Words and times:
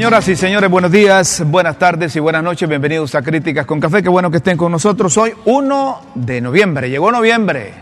Señoras 0.00 0.28
y 0.28 0.34
señores, 0.34 0.70
buenos 0.70 0.90
días, 0.90 1.44
buenas 1.46 1.78
tardes 1.78 2.16
y 2.16 2.20
buenas 2.20 2.42
noches. 2.42 2.66
Bienvenidos 2.66 3.14
a 3.14 3.20
Críticas 3.20 3.66
con 3.66 3.78
Café. 3.80 4.02
Qué 4.02 4.08
bueno 4.08 4.30
que 4.30 4.38
estén 4.38 4.56
con 4.56 4.72
nosotros 4.72 5.14
hoy, 5.18 5.34
1 5.44 6.00
de 6.14 6.40
noviembre. 6.40 6.88
Llegó 6.88 7.12
noviembre. 7.12 7.74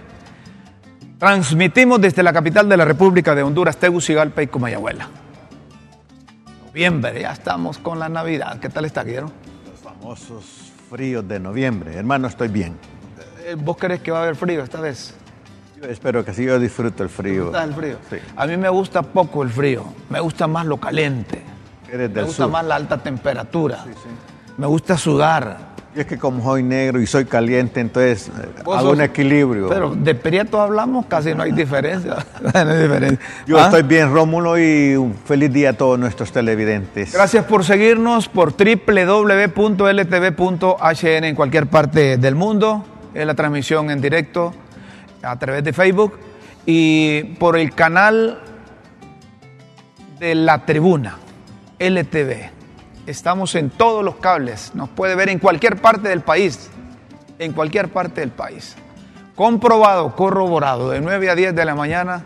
Transmitimos 1.16 2.00
desde 2.00 2.24
la 2.24 2.32
capital 2.32 2.68
de 2.68 2.76
la 2.76 2.84
República 2.84 3.36
de 3.36 3.45
Honduras, 3.45 3.76
Tegucigalpa 3.76 4.42
y 4.42 4.48
Comayagüela. 4.48 5.09
Noviembre, 6.66 7.20
ya 7.20 7.30
estamos 7.34 7.78
con 7.78 8.00
la 8.00 8.09
Navidad. 8.09 8.59
¿Qué 8.59 8.68
tal 8.68 8.84
está, 8.87 9.04
Guillermo? 9.04 9.30
Los 9.70 9.78
famosos 9.78 10.73
fríos 10.90 11.28
de 11.28 11.38
noviembre. 11.38 11.95
Hermano, 11.95 12.26
estoy 12.26 12.48
bien. 12.48 12.76
Eh, 13.46 13.54
¿Vos 13.56 13.76
crees 13.76 14.00
que 14.00 14.10
va 14.10 14.18
a 14.18 14.23
haber 14.24 14.34
frío 14.34 14.64
esta 14.64 14.80
vez? 14.80 15.14
Yo 15.80 15.88
espero 15.88 16.24
que 16.24 16.34
sí, 16.34 16.45
yo 16.45 16.59
disfruto 16.59 17.04
el 17.04 17.10
frío. 17.10 17.45
¿Gustas 17.45 17.68
el 17.68 17.74
frío? 17.74 17.96
Sí. 18.10 18.16
A 18.34 18.45
mí 18.45 18.56
me 18.56 18.70
gusta 18.70 19.02
poco 19.02 19.45
el 19.45 19.50
frío, 19.50 19.84
me 20.10 20.18
gusta 20.18 20.48
más 20.48 20.66
lo 20.66 20.78
caliente. 20.78 21.57
Eres 21.92 22.10
Me 22.10 22.23
gusta 22.23 22.45
sur. 22.45 22.52
más 22.52 22.65
la 22.65 22.77
alta 22.77 22.98
temperatura. 22.98 23.84
Me 24.56 24.66
gusta 24.66 24.96
sudar. 24.98 25.69
Y 25.96 26.01
es 26.01 26.06
que 26.06 26.19
como 26.19 26.42
soy 26.45 26.62
negro 26.62 27.01
y 27.01 27.06
soy 27.06 27.24
caliente, 27.24 27.80
entonces 27.80 28.29
eh, 28.29 28.48
hago 28.60 28.79
sos- 28.80 28.92
un 28.92 29.01
equilibrio. 29.01 29.69
Pero 29.69 29.95
de 29.95 30.15
Prieto 30.15 30.60
hablamos, 30.60 31.06
casi 31.06 31.34
no 31.34 31.43
hay 31.43 31.52
diferencia. 31.52 32.16
no 32.43 32.51
hay 32.55 32.82
diferencia. 32.82 33.19
Yo 33.46 33.59
¿Ah? 33.59 33.65
estoy 33.65 33.82
bien, 33.84 34.12
Rómulo, 34.12 34.59
y 34.59 34.95
un 34.96 35.15
feliz 35.15 35.51
día 35.52 35.71
a 35.71 35.73
todos 35.73 35.99
nuestros 35.99 36.30
televidentes. 36.30 37.12
Gracias 37.15 37.45
por 37.46 37.65
seguirnos 37.65 38.29
por 38.29 38.52
www.ltv.hn 39.99 41.24
en 41.24 41.34
cualquier 41.34 41.66
parte 41.68 42.16
del 42.18 42.34
mundo. 42.34 42.84
Es 43.15 43.27
la 43.27 43.34
transmisión 43.34 43.90
en 43.90 44.01
directo 44.01 44.52
a 45.23 45.37
través 45.38 45.65
de 45.65 45.73
Facebook 45.73 46.18
y 46.66 47.23
por 47.38 47.57
el 47.57 47.74
canal 47.74 48.38
de 50.21 50.34
la 50.34 50.65
tribuna, 50.65 51.16
LTV. 51.79 52.51
Estamos 53.07 53.54
en 53.54 53.71
todos 53.71 54.04
los 54.04 54.16
cables. 54.16 54.73
Nos 54.74 54.88
puede 54.88 55.15
ver 55.15 55.29
en 55.29 55.38
cualquier 55.38 55.80
parte 55.80 56.09
del 56.09 56.21
país. 56.21 56.71
En 57.38 57.52
cualquier 57.52 57.88
parte 57.88 58.21
del 58.21 58.30
país. 58.30 58.74
Comprobado, 59.34 60.15
corroborado, 60.16 60.90
de 60.90 61.01
9 61.01 61.30
a 61.30 61.34
10 61.34 61.54
de 61.54 61.65
la 61.65 61.74
mañana. 61.74 62.24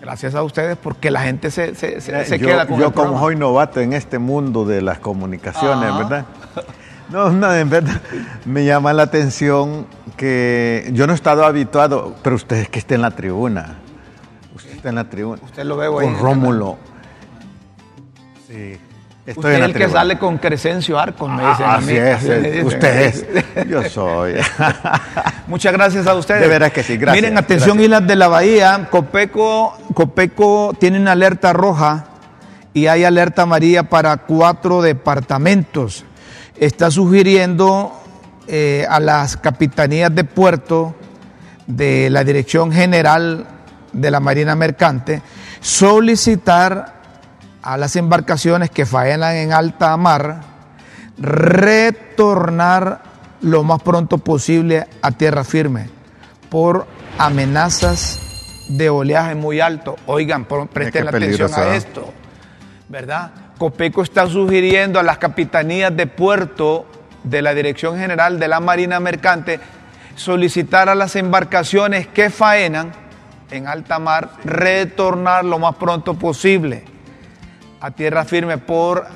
Gracias 0.00 0.34
a 0.34 0.42
ustedes 0.42 0.76
porque 0.76 1.10
la 1.10 1.22
gente 1.22 1.50
se, 1.50 1.74
se- 1.74 2.00
se- 2.00 2.24
se 2.24 2.38
yo 2.38 2.46
queda 2.48 2.66
con 2.66 2.78
yo 2.78 2.88
el 2.88 2.92
como 2.92 3.18
soy 3.20 3.36
novato 3.36 3.80
en 3.80 3.92
este 3.92 4.18
mundo 4.18 4.64
de 4.64 4.82
las 4.82 4.98
comunicaciones, 4.98 5.88
Ajá. 5.90 5.98
¿verdad? 5.98 6.24
No, 7.08 7.30
no, 7.30 7.54
en 7.54 7.70
verdad 7.70 8.00
me 8.44 8.64
llama 8.64 8.92
la 8.92 9.04
atención 9.04 9.86
que 10.16 10.90
yo 10.92 11.06
no 11.06 11.12
he 11.12 11.16
estado 11.16 11.44
habituado, 11.44 12.16
pero 12.22 12.34
usted 12.36 12.56
es 12.56 12.68
que 12.68 12.78
está 12.80 12.94
en 12.96 13.02
la 13.02 13.12
tribuna. 13.12 13.76
Usted 14.56 14.72
está 14.72 14.88
en 14.88 14.96
la 14.96 15.04
tribuna. 15.08 15.40
Usted 15.44 15.64
lo 15.64 15.76
veo 15.76 15.98
ahí 16.00 16.06
Con 16.06 16.18
Rómulo. 16.18 16.78
Sí. 18.52 18.78
Estoy 19.24 19.44
Usted 19.44 19.54
en 19.54 19.62
es 19.62 19.68
el 19.68 19.74
que 19.74 19.88
sale 19.88 20.18
con 20.18 20.38
Crescencio 20.38 20.98
Arcos, 20.98 21.30
me 21.30 21.46
dicen 21.46 21.64
Ah, 21.64 21.76
así 21.76 21.96
es, 21.96 22.28
Así 22.28 22.60
usted 22.64 23.00
es. 23.02 23.26
Yo 23.68 23.88
soy. 23.88 24.34
Muchas 25.46 25.72
gracias 25.72 26.06
a 26.08 26.14
ustedes. 26.14 26.40
De 26.40 26.48
veras 26.48 26.72
que 26.72 26.82
sí, 26.82 26.96
gracias, 26.96 27.22
Miren, 27.22 27.38
atención 27.38 27.76
gracias. 27.76 27.84
Islas 27.84 28.06
de 28.08 28.16
la 28.16 28.28
Bahía, 28.28 28.88
Copeco, 28.90 29.78
Copeco 29.94 30.74
tiene 30.78 30.98
una 30.98 31.12
alerta 31.12 31.52
roja 31.52 32.06
y 32.74 32.88
hay 32.88 33.04
alerta 33.04 33.42
amarilla 33.42 33.84
para 33.84 34.16
cuatro 34.16 34.82
departamentos. 34.82 36.04
Está 36.58 36.90
sugiriendo 36.90 37.92
eh, 38.48 38.84
a 38.90 38.98
las 38.98 39.36
capitanías 39.36 40.12
de 40.12 40.24
puerto 40.24 40.96
de 41.68 42.10
la 42.10 42.24
Dirección 42.24 42.72
General 42.72 43.46
de 43.92 44.10
la 44.10 44.18
Marina 44.18 44.56
Mercante 44.56 45.22
solicitar 45.60 47.01
a 47.62 47.76
las 47.76 47.96
embarcaciones 47.96 48.70
que 48.70 48.86
faenan 48.86 49.36
en 49.36 49.52
alta 49.52 49.96
mar 49.96 50.40
retornar 51.18 53.02
lo 53.42 53.62
más 53.62 53.82
pronto 53.82 54.18
posible 54.18 54.86
a 55.00 55.12
tierra 55.12 55.44
firme 55.44 55.88
por 56.50 56.86
amenazas 57.18 58.66
de 58.68 58.90
oleaje 58.90 59.34
muy 59.34 59.60
alto. 59.60 59.96
Oigan, 60.06 60.44
presten 60.44 61.08
atención 61.08 61.52
a 61.54 61.74
¿eh? 61.74 61.76
esto, 61.76 62.12
¿verdad? 62.88 63.30
Copeco 63.58 64.02
está 64.02 64.26
sugiriendo 64.26 64.98
a 64.98 65.02
las 65.02 65.18
capitanías 65.18 65.96
de 65.96 66.06
puerto 66.06 66.86
de 67.22 67.42
la 67.42 67.54
Dirección 67.54 67.96
General 67.96 68.38
de 68.38 68.48
la 68.48 68.60
Marina 68.60 68.98
Mercante 68.98 69.60
solicitar 70.16 70.88
a 70.88 70.94
las 70.94 71.14
embarcaciones 71.16 72.06
que 72.08 72.30
faenan 72.30 72.92
en 73.50 73.68
alta 73.68 73.98
mar 73.98 74.30
retornar 74.44 75.44
lo 75.44 75.58
más 75.58 75.76
pronto 75.76 76.14
posible 76.14 76.91
a 77.82 77.90
tierra 77.90 78.24
firme 78.24 78.58
por 78.58 79.06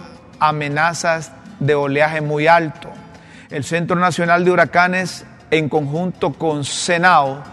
amenazas 0.41 1.31
de 1.61 1.77
oleaje 1.77 2.21
muy 2.21 2.49
alto. 2.49 2.91
El 3.49 3.63
Centro 3.63 3.97
Nacional 3.97 4.45
de 4.45 4.51
Huracanes, 4.51 5.25
en 5.53 5.69
conjunto 5.69 6.33
con 6.33 6.65
Senao, 6.65 7.45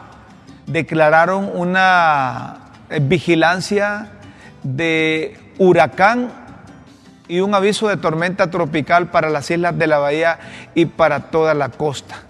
declararon 0.66 1.52
una 1.54 2.72
eh, 2.90 3.00
vigilancia 3.00 4.10
de 4.64 5.40
huracán 5.60 6.32
y 7.28 7.42
un 7.42 7.54
aviso 7.54 7.88
de 7.88 7.98
tormenta 7.98 8.50
tropical 8.50 9.12
para 9.12 9.30
las 9.30 9.52
islas 9.52 9.78
de 9.78 9.86
la 9.86 10.00
bahía 10.00 10.40
y 10.74 10.88
para 10.88 11.30
toda 11.30 11.54
la 11.54 11.70
costa. 11.70 12.24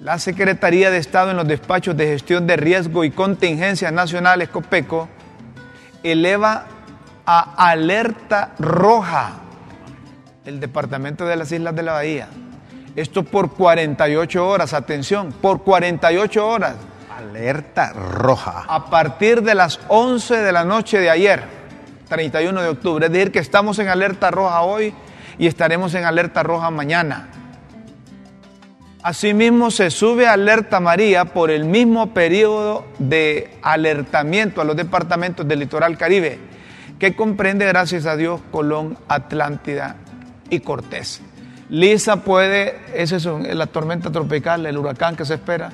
La 0.00 0.18
Secretaría 0.18 0.90
de 0.90 0.98
Estado 0.98 1.30
en 1.30 1.36
los 1.36 1.46
despachos 1.46 1.96
de 1.96 2.08
gestión 2.08 2.48
de 2.48 2.56
riesgo 2.56 3.04
y 3.04 3.12
contingencias 3.12 3.92
nacionales, 3.92 4.48
COPECO, 4.48 5.08
eleva 6.02 6.66
a 7.26 7.70
alerta 7.70 8.52
roja 8.58 9.32
el 10.44 10.60
Departamento 10.60 11.24
de 11.24 11.36
las 11.36 11.52
Islas 11.52 11.74
de 11.74 11.82
la 11.82 11.92
Bahía. 11.92 12.28
Esto 12.96 13.22
por 13.22 13.52
48 13.52 14.46
horas, 14.46 14.74
atención, 14.74 15.32
por 15.32 15.62
48 15.62 16.46
horas, 16.46 16.76
Alerta 17.16 17.92
roja. 17.92 18.64
a 18.68 18.86
partir 18.86 19.42
de 19.42 19.54
las 19.54 19.80
11 19.88 20.38
de 20.38 20.52
la 20.52 20.64
noche 20.64 20.98
de 20.98 21.08
ayer, 21.08 21.44
31 22.08 22.60
de 22.60 22.68
octubre. 22.68 23.06
Es 23.06 23.12
decir, 23.12 23.32
que 23.32 23.38
estamos 23.38 23.78
en 23.78 23.88
alerta 23.88 24.30
roja 24.30 24.62
hoy 24.62 24.92
y 25.38 25.46
estaremos 25.46 25.94
en 25.94 26.04
alerta 26.04 26.42
roja 26.42 26.70
mañana. 26.70 27.28
Asimismo, 29.02 29.70
se 29.70 29.90
sube 29.90 30.26
a 30.26 30.34
alerta 30.34 30.78
María 30.78 31.24
por 31.24 31.50
el 31.50 31.64
mismo 31.64 32.12
periodo 32.12 32.84
de 32.98 33.56
alertamiento 33.62 34.60
a 34.60 34.64
los 34.64 34.76
departamentos 34.76 35.46
del 35.48 35.60
litoral 35.60 35.96
caribe, 35.96 36.38
que 37.02 37.16
comprende, 37.16 37.66
gracias 37.66 38.06
a 38.06 38.14
Dios, 38.16 38.40
Colón, 38.52 38.96
Atlántida 39.08 39.96
y 40.50 40.60
Cortés. 40.60 41.20
Lisa 41.68 42.18
puede, 42.18 42.76
esa 42.94 43.16
es 43.16 43.24
un- 43.24 43.42
la 43.58 43.66
tormenta 43.66 44.12
tropical, 44.12 44.64
el 44.66 44.78
huracán 44.78 45.16
que 45.16 45.24
se 45.24 45.34
espera, 45.34 45.72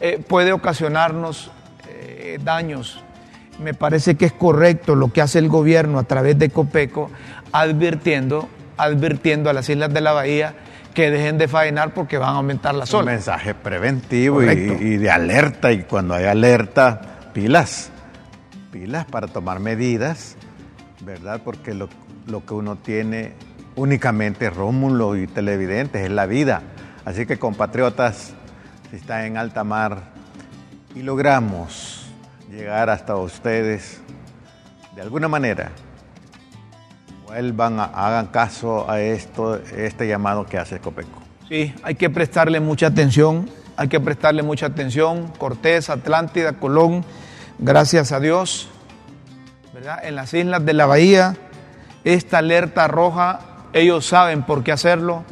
eh, 0.00 0.18
puede 0.26 0.50
ocasionarnos 0.54 1.50
eh, 1.90 2.38
daños. 2.42 3.04
Me 3.62 3.74
parece 3.74 4.14
que 4.14 4.24
es 4.24 4.32
correcto 4.32 4.94
lo 4.94 5.12
que 5.12 5.20
hace 5.20 5.40
el 5.40 5.50
gobierno 5.50 5.98
a 5.98 6.04
través 6.04 6.38
de 6.38 6.48
Copeco, 6.48 7.10
advirtiendo, 7.52 8.48
advirtiendo 8.78 9.50
a 9.50 9.52
las 9.52 9.68
islas 9.68 9.92
de 9.92 10.00
la 10.00 10.12
bahía 10.12 10.54
que 10.94 11.10
dejen 11.10 11.36
de 11.36 11.48
faenar 11.48 11.92
porque 11.92 12.16
van 12.16 12.30
a 12.30 12.36
aumentar 12.38 12.74
las 12.74 12.94
Un 12.94 13.00
olas. 13.00 13.14
mensaje 13.16 13.54
preventivo 13.54 14.42
y 14.42 14.96
de 14.96 15.10
alerta. 15.10 15.70
Y 15.70 15.82
cuando 15.82 16.14
hay 16.14 16.24
alerta, 16.24 17.28
pilas. 17.34 17.90
Pilas 18.70 19.04
para 19.04 19.26
tomar 19.26 19.60
medidas, 19.60 20.36
¿verdad? 21.04 21.40
Porque 21.44 21.74
lo, 21.74 21.88
lo 22.26 22.44
que 22.44 22.54
uno 22.54 22.76
tiene 22.76 23.32
únicamente, 23.76 24.50
Rómulo 24.50 25.16
y 25.16 25.26
televidentes, 25.26 26.02
es 26.02 26.10
la 26.10 26.26
vida. 26.26 26.62
Así 27.04 27.26
que, 27.26 27.38
compatriotas, 27.38 28.32
si 28.90 28.96
están 28.96 29.24
en 29.24 29.36
alta 29.36 29.64
mar 29.64 30.12
y 30.94 31.02
logramos 31.02 32.06
llegar 32.50 32.90
hasta 32.90 33.16
ustedes 33.16 34.00
de 34.94 35.02
alguna 35.02 35.26
manera, 35.28 35.70
vuelvan, 37.26 37.80
a- 37.80 37.84
hagan 37.84 38.26
caso 38.26 38.88
a 38.90 39.00
esto, 39.00 39.56
este 39.56 40.06
llamado 40.06 40.44
que 40.46 40.58
hace 40.58 40.78
Copeco. 40.80 41.20
Sí, 41.48 41.74
hay 41.82 41.94
que 41.94 42.10
prestarle 42.10 42.60
mucha 42.60 42.86
atención, 42.88 43.48
hay 43.76 43.88
que 43.88 44.00
prestarle 44.00 44.42
mucha 44.42 44.66
atención. 44.66 45.28
Cortés, 45.38 45.90
Atlántida, 45.90 46.52
Colón, 46.54 47.04
gracias 47.58 48.12
a 48.12 48.20
Dios, 48.20 48.68
¿verdad? 49.82 50.04
En 50.04 50.14
las 50.14 50.32
islas 50.32 50.64
de 50.64 50.72
la 50.74 50.86
bahía, 50.86 51.34
esta 52.04 52.38
alerta 52.38 52.86
roja, 52.86 53.40
ellos 53.72 54.06
saben 54.06 54.44
por 54.44 54.62
qué 54.62 54.70
hacerlo. 54.70 55.24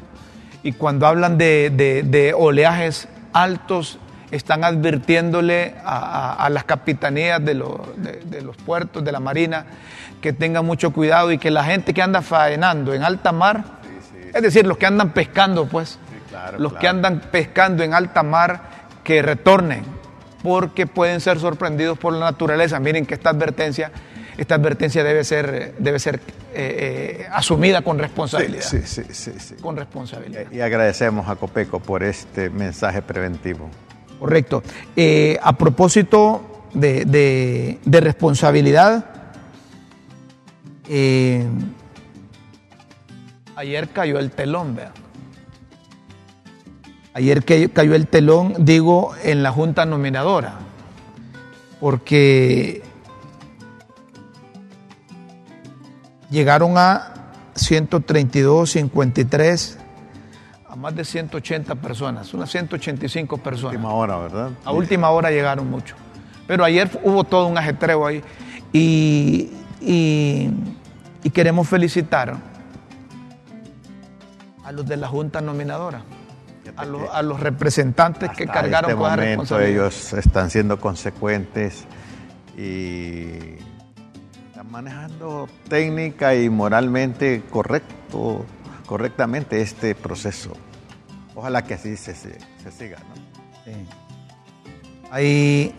Y 0.64 0.72
cuando 0.72 1.06
hablan 1.06 1.38
de, 1.38 1.70
de- 1.72 2.02
de 2.02 2.34
oleajes 2.34 3.06
altos, 3.32 4.00
están 4.32 4.64
advirtiéndole 4.64 5.76
a, 5.84 5.98
a- 5.98 6.34
a 6.46 6.50
las 6.50 6.64
capitanías 6.64 7.44
de, 7.44 7.54
los- 7.54 7.78
de- 7.96 8.22
de 8.24 8.42
los 8.42 8.56
puertos, 8.56 9.04
de 9.04 9.12
la 9.12 9.20
marina, 9.20 9.66
que 10.20 10.32
tengan 10.32 10.66
mucho 10.66 10.92
cuidado 10.92 11.30
y 11.30 11.38
que 11.38 11.52
la 11.52 11.62
gente 11.62 11.94
que 11.94 12.02
anda 12.02 12.20
faenando 12.20 12.92
en 12.92 13.04
alta 13.04 13.30
mar, 13.30 13.62
es 14.34 14.42
decir, 14.42 14.66
los 14.66 14.78
que 14.78 14.86
andan 14.86 15.10
pescando, 15.10 15.66
pues, 15.66 15.96
claro, 16.28 16.58
los 16.58 16.72
que 16.74 16.88
andan 16.88 17.20
pescando 17.30 17.84
en 17.84 17.94
alta 17.94 18.24
mar, 18.24 18.62
que 19.04 19.22
retornen, 19.22 19.84
porque 20.42 20.88
pueden 20.88 21.20
ser 21.20 21.38
sorprendidos 21.38 21.96
por 21.98 22.12
la 22.14 22.26
naturaleza. 22.32 22.80
Miren 22.80 23.06
que 23.06 23.14
esta 23.14 23.30
advertencia, 23.30 23.92
esta 24.40 24.54
advertencia 24.54 25.04
debe 25.04 25.22
ser, 25.22 25.74
debe 25.78 25.98
ser 25.98 26.18
eh, 26.54 27.26
asumida 27.30 27.82
con 27.82 27.98
responsabilidad. 27.98 28.62
Sí, 28.62 28.80
sí, 28.86 29.02
sí, 29.10 29.32
sí, 29.38 29.54
Con 29.60 29.76
responsabilidad. 29.76 30.50
Y 30.50 30.60
agradecemos 30.60 31.28
a 31.28 31.36
Copeco 31.36 31.78
por 31.78 32.02
este 32.02 32.48
mensaje 32.48 33.02
preventivo. 33.02 33.68
Correcto. 34.18 34.62
a 35.42 35.52
propósito 35.58 36.64
de, 36.72 37.78
de 37.84 38.00
responsabilidad, 38.00 39.04
ayer 43.56 43.88
cayó 43.90 44.18
el 44.18 44.30
telón, 44.30 44.74
vea. 44.74 44.92
Ayer 47.12 47.44
cayó 47.72 47.94
el 47.94 48.06
telón, 48.06 48.54
digo, 48.60 49.12
en 49.22 49.42
la 49.42 49.52
junta 49.52 49.84
nominadora, 49.84 50.60
porque 51.78 52.82
llegaron 56.30 56.78
a 56.78 57.14
132, 57.54 58.70
53, 58.70 59.78
a 60.68 60.76
más 60.76 60.94
de 60.94 61.04
180 61.04 61.74
personas, 61.76 62.32
unas 62.32 62.50
185 62.50 63.38
personas. 63.38 63.74
A 63.74 63.76
última 63.76 63.92
hora, 63.92 64.18
¿verdad? 64.18 64.50
A 64.64 64.72
última 64.72 65.10
hora 65.10 65.30
llegaron 65.30 65.68
mucho. 65.68 65.96
Pero 66.46 66.64
ayer 66.64 66.90
hubo 67.04 67.24
todo 67.24 67.46
un 67.46 67.58
ajetreo 67.58 68.06
ahí 68.06 68.22
y, 68.72 69.50
y, 69.80 70.50
queremos 71.32 71.68
felicitar 71.68 72.36
a 74.64 74.72
los 74.72 74.86
de 74.86 74.96
la 74.96 75.08
Junta 75.08 75.40
Nominadora, 75.40 76.02
a, 76.76 77.22
los 77.22 77.40
representantes 77.40 78.30
que 78.30 78.46
cargaron 78.46 78.90
este 78.90 79.00
con 79.00 79.10
momento 79.10 79.60
Ellos 79.60 80.12
están 80.12 80.50
siendo 80.50 80.80
consecuentes 80.80 81.84
y 82.56 83.56
manejando 84.70 85.48
técnica 85.68 86.34
y 86.34 86.48
moralmente 86.48 87.42
correcto, 87.50 88.46
correctamente 88.86 89.60
este 89.60 89.94
proceso. 89.94 90.52
Ojalá 91.34 91.62
que 91.62 91.74
así 91.74 91.94
se, 91.96 92.14
se, 92.14 92.38
siga. 92.70 92.96
¿no? 92.98 93.14
Sí. 93.64 93.72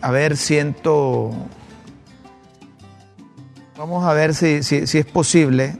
A 0.00 0.10
ver, 0.10 0.36
siento... 0.36 1.32
Vamos 3.76 4.04
a 4.04 4.12
ver 4.12 4.34
si, 4.34 4.62
si, 4.62 4.76
es 4.76 5.06
posible. 5.06 5.76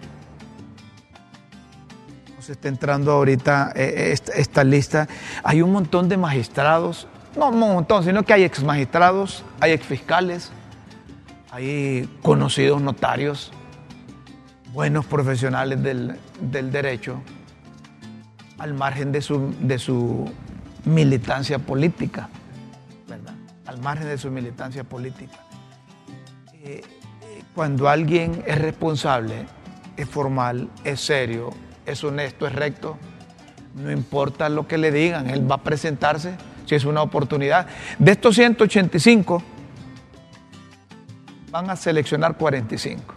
Nos 2.34 2.48
está 2.48 2.68
entrando 2.68 3.12
ahorita 3.12 3.72
eh, 3.76 4.12
esta, 4.12 4.32
esta, 4.32 4.64
lista. 4.64 5.06
Hay 5.44 5.60
un 5.62 5.70
montón 5.70 6.08
de 6.08 6.16
magistrados, 6.16 7.06
no 7.36 7.50
un 7.50 7.58
montón, 7.58 8.02
sino 8.02 8.24
que 8.24 8.32
hay 8.32 8.44
ex 8.44 8.64
magistrados, 8.64 9.44
hay 9.60 9.72
ex 9.72 9.86
fiscales, 9.86 10.50
hay 11.52 12.08
conocidos 12.22 12.80
notarios, 12.80 13.52
buenos 14.72 15.04
profesionales 15.04 15.82
del, 15.82 16.18
derecho, 16.72 17.20
al 18.56 18.72
margen 18.72 19.12
de 19.12 19.20
su, 19.20 19.54
de 19.60 19.78
su 19.78 20.32
militancia 20.86 21.58
política, 21.58 22.30
¿verdad? 23.06 23.34
Al 23.66 23.82
margen 23.82 24.08
de 24.08 24.16
su 24.16 24.30
militancia 24.30 24.82
política. 24.82 25.40
Eh, 26.54 26.80
eh, 27.20 27.42
cuando 27.54 27.86
alguien 27.90 28.42
es 28.46 28.56
responsable, 28.56 29.44
es 29.98 30.08
formal, 30.08 30.70
es 30.84 31.02
serio, 31.02 31.50
es 31.84 32.02
honesto, 32.02 32.46
es 32.46 32.54
recto, 32.54 32.96
no 33.74 33.92
importa 33.92 34.48
lo 34.48 34.66
que 34.66 34.78
le 34.78 34.90
digan, 34.90 35.28
él 35.28 35.50
va 35.50 35.56
a 35.56 35.62
presentarse 35.62 36.34
si 36.64 36.76
es 36.76 36.86
una 36.86 37.02
oportunidad. 37.02 37.66
De 37.98 38.12
estos 38.12 38.36
185, 38.36 39.42
van 41.52 41.68
a 41.68 41.76
seleccionar 41.76 42.36
45. 42.36 43.14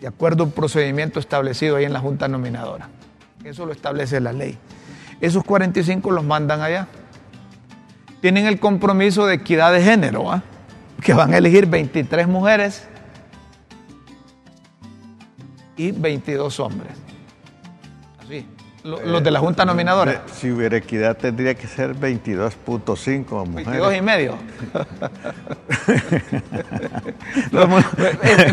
De 0.00 0.08
acuerdo 0.08 0.42
a 0.42 0.46
un 0.46 0.52
procedimiento 0.52 1.20
establecido 1.20 1.76
ahí 1.76 1.84
en 1.84 1.92
la 1.92 2.00
Junta 2.00 2.26
Nominadora. 2.26 2.88
Eso 3.44 3.64
lo 3.64 3.72
establece 3.72 4.20
la 4.20 4.32
ley. 4.32 4.58
Esos 5.20 5.44
45 5.44 6.10
los 6.10 6.24
mandan 6.24 6.60
allá. 6.60 6.88
Tienen 8.20 8.46
el 8.46 8.58
compromiso 8.58 9.24
de 9.26 9.34
equidad 9.34 9.72
de 9.72 9.82
género, 9.82 10.30
¿ah? 10.30 10.42
que 11.00 11.14
van 11.14 11.32
a 11.32 11.38
elegir 11.38 11.66
23 11.66 12.26
mujeres 12.26 12.88
y 15.76 15.92
22 15.92 16.58
hombres. 16.58 16.92
Los 18.84 19.24
de 19.24 19.30
la 19.30 19.40
Junta 19.40 19.64
Nominadora. 19.64 20.24
Si 20.30 20.50
hubiera 20.52 20.76
equidad 20.76 21.16
tendría 21.16 21.54
que 21.54 21.66
ser 21.66 21.94
22.5 21.96 23.46
mujeres. 23.46 23.80
22 23.80 23.96
y 23.96 24.02
medio. 24.02 24.36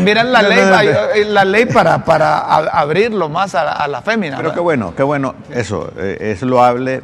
Miran 0.00 0.32
la 0.32 0.40
ley, 0.40 1.26
la 1.26 1.44
ley 1.44 1.66
para, 1.66 2.02
para 2.02 2.38
abrirlo 2.38 3.28
más 3.28 3.54
a, 3.54 3.86
la 3.86 4.00
fémina. 4.00 4.38
Pero 4.38 4.54
qué 4.54 4.60
bueno, 4.60 4.94
qué 4.96 5.02
bueno, 5.02 5.34
eso, 5.50 5.92
eh, 5.98 6.16
es 6.18 6.40
loable. 6.40 7.02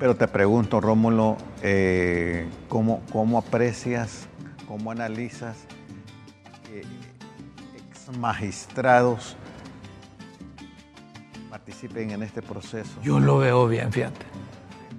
Pero 0.00 0.16
te 0.16 0.26
pregunto, 0.26 0.80
Rómulo, 0.80 1.36
eh, 1.62 2.48
¿cómo, 2.68 3.00
¿cómo, 3.12 3.38
aprecias, 3.38 4.26
cómo 4.66 4.90
analizas 4.90 5.56
eh, 6.72 6.82
ex 7.76 8.18
magistrados 8.18 9.36
participen 11.54 12.10
en 12.10 12.24
este 12.24 12.42
proceso? 12.42 12.90
Yo 13.04 13.20
lo 13.20 13.38
veo 13.38 13.68
bien, 13.68 13.92
fíjate. 13.92 14.26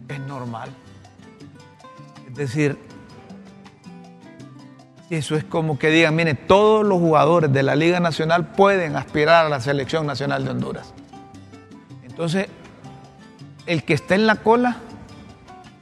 Es 0.08 0.22
normal. 0.22 0.70
Es 2.30 2.34
decir, 2.34 2.78
eso 5.10 5.36
es 5.36 5.44
como 5.44 5.78
que 5.78 5.90
digan, 5.90 6.16
mire, 6.16 6.34
todos 6.34 6.86
los 6.86 6.98
jugadores 7.00 7.52
de 7.52 7.62
la 7.62 7.76
Liga 7.76 8.00
Nacional 8.00 8.54
pueden 8.54 8.96
aspirar 8.96 9.48
a 9.48 9.50
la 9.50 9.60
selección 9.60 10.08
nacional 10.08 10.46
de 10.46 10.52
Honduras. 10.52 10.94
Entonces, 12.04 12.48
el 13.66 13.84
que 13.84 13.94
esté 13.94 14.16
en 14.16 14.26
la 14.26 14.38
cola, 14.38 14.78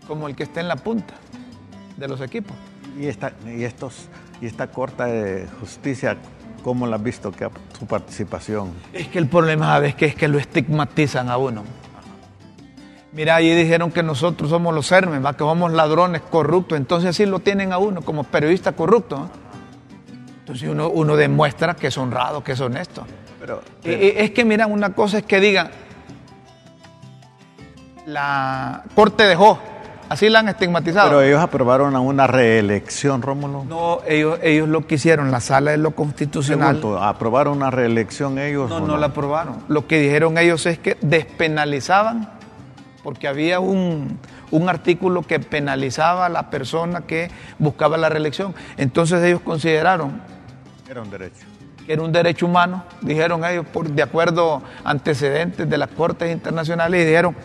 como 0.07 0.27
el 0.27 0.35
que 0.35 0.41
esté 0.41 0.61
en 0.61 0.69
la 0.69 0.77
punta 0.77 1.13
de 1.97 2.07
los 2.07 2.19
equipos. 2.19 2.57
Y 2.99 3.05
esta, 3.05 3.33
y 3.45 3.63
estos, 3.63 4.09
y 4.41 4.47
esta 4.47 4.71
corta 4.71 5.05
de 5.05 5.47
justicia 5.59 6.17
¿Cómo 6.63 6.87
la 6.87 6.95
has 6.95 7.03
visto 7.03 7.31
que 7.31 7.49
su 7.77 7.85
participación? 7.85 8.71
Es 8.93 9.09
que 9.09 9.19
el 9.19 9.27
problema, 9.27 9.65
¿sabes? 9.67 9.95
Que 9.95 10.05
es 10.05 10.15
que 10.15 10.29
lo 10.29 10.39
estigmatizan 10.39 11.29
a 11.29 11.35
uno. 11.37 11.63
Mira, 13.11 13.35
ahí 13.35 13.53
dijeron 13.53 13.91
que 13.91 14.01
nosotros 14.01 14.49
somos 14.49 14.73
los 14.73 14.87
sermes, 14.87 15.21
que 15.21 15.37
somos 15.39 15.73
ladrones 15.73 16.21
corruptos. 16.21 16.77
Entonces 16.77 17.09
así 17.09 17.25
lo 17.25 17.39
tienen 17.39 17.73
a 17.73 17.77
uno 17.77 18.01
como 18.01 18.23
periodista 18.23 18.71
corrupto. 18.71 19.29
Entonces 20.39 20.69
uno, 20.69 20.89
uno, 20.89 21.17
demuestra 21.17 21.75
que 21.75 21.87
es 21.87 21.97
honrado, 21.97 22.43
que 22.43 22.53
es 22.53 22.59
honesto. 22.61 23.05
Pero, 23.39 23.61
Es 23.83 24.31
que, 24.31 24.45
mira, 24.45 24.65
una 24.65 24.93
cosa 24.93 25.17
es 25.17 25.25
que 25.25 25.41
digan, 25.41 25.69
la 28.05 28.83
corte 28.95 29.23
dejó 29.23 29.59
Así 30.13 30.29
la 30.29 30.39
han 30.41 30.47
estigmatizado. 30.47 31.09
Pero 31.09 31.23
ellos 31.23 31.41
aprobaron 31.41 31.95
una 31.95 32.27
reelección, 32.27 33.23
Rómulo. 33.23 33.65
No, 33.65 34.01
ellos, 34.07 34.37
ellos 34.43 34.69
lo 34.69 34.85
quisieron, 34.85 35.31
la 35.31 35.39
sala 35.39 35.71
de 35.71 35.77
lo 35.77 35.95
constitucional. 35.95 36.79
¿Aprobaron 37.01 37.57
una 37.57 37.71
reelección 37.71 38.37
ellos? 38.37 38.69
No, 38.69 38.79
no, 38.79 38.97
la 38.97 39.07
aprobaron. 39.07 39.63
Lo 39.69 39.87
que 39.87 39.99
dijeron 39.99 40.37
ellos 40.37 40.67
es 40.67 40.77
que 40.77 40.97
despenalizaban, 41.01 42.29
porque 43.03 43.27
había 43.27 43.59
un, 43.59 44.19
un 44.51 44.69
artículo 44.69 45.23
que 45.23 45.39
penalizaba 45.39 46.27
a 46.27 46.29
la 46.29 46.51
persona 46.51 47.01
que 47.01 47.31
buscaba 47.57 47.97
la 47.97 48.09
reelección. 48.09 48.53
Entonces 48.77 49.23
ellos 49.23 49.41
consideraron... 49.41 50.21
Era 50.87 51.01
un 51.01 51.09
derecho. 51.09 51.47
Que 51.87 51.93
era 51.93 52.03
un 52.03 52.11
derecho 52.11 52.45
humano, 52.45 52.83
dijeron 53.01 53.43
ellos, 53.45 53.65
por, 53.65 53.89
de 53.89 54.03
acuerdo 54.03 54.61
a 54.83 54.91
antecedentes 54.91 55.67
de 55.67 55.77
las 55.79 55.89
cortes 55.89 56.31
internacionales, 56.31 57.01
y 57.01 57.05
dijeron 57.05 57.35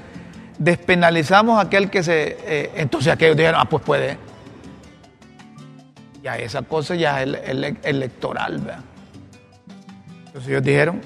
despenalizamos 0.59 1.59
a 1.59 1.63
aquel 1.63 1.91
que 1.91 2.03
se... 2.03 2.37
Eh, 2.41 2.71
entonces 2.77 3.13
aquellos 3.13 3.37
dijeron, 3.37 3.61
ah, 3.61 3.69
pues 3.69 3.83
puede. 3.83 4.19
Ya 6.23 6.37
esa 6.37 6.63
cosa 6.63 6.95
ya 6.95 7.23
es 7.23 7.39
electoral, 7.85 8.59
¿verdad? 8.59 8.81
Entonces 10.27 10.51
ellos 10.51 10.63
dijeron, 10.63 11.01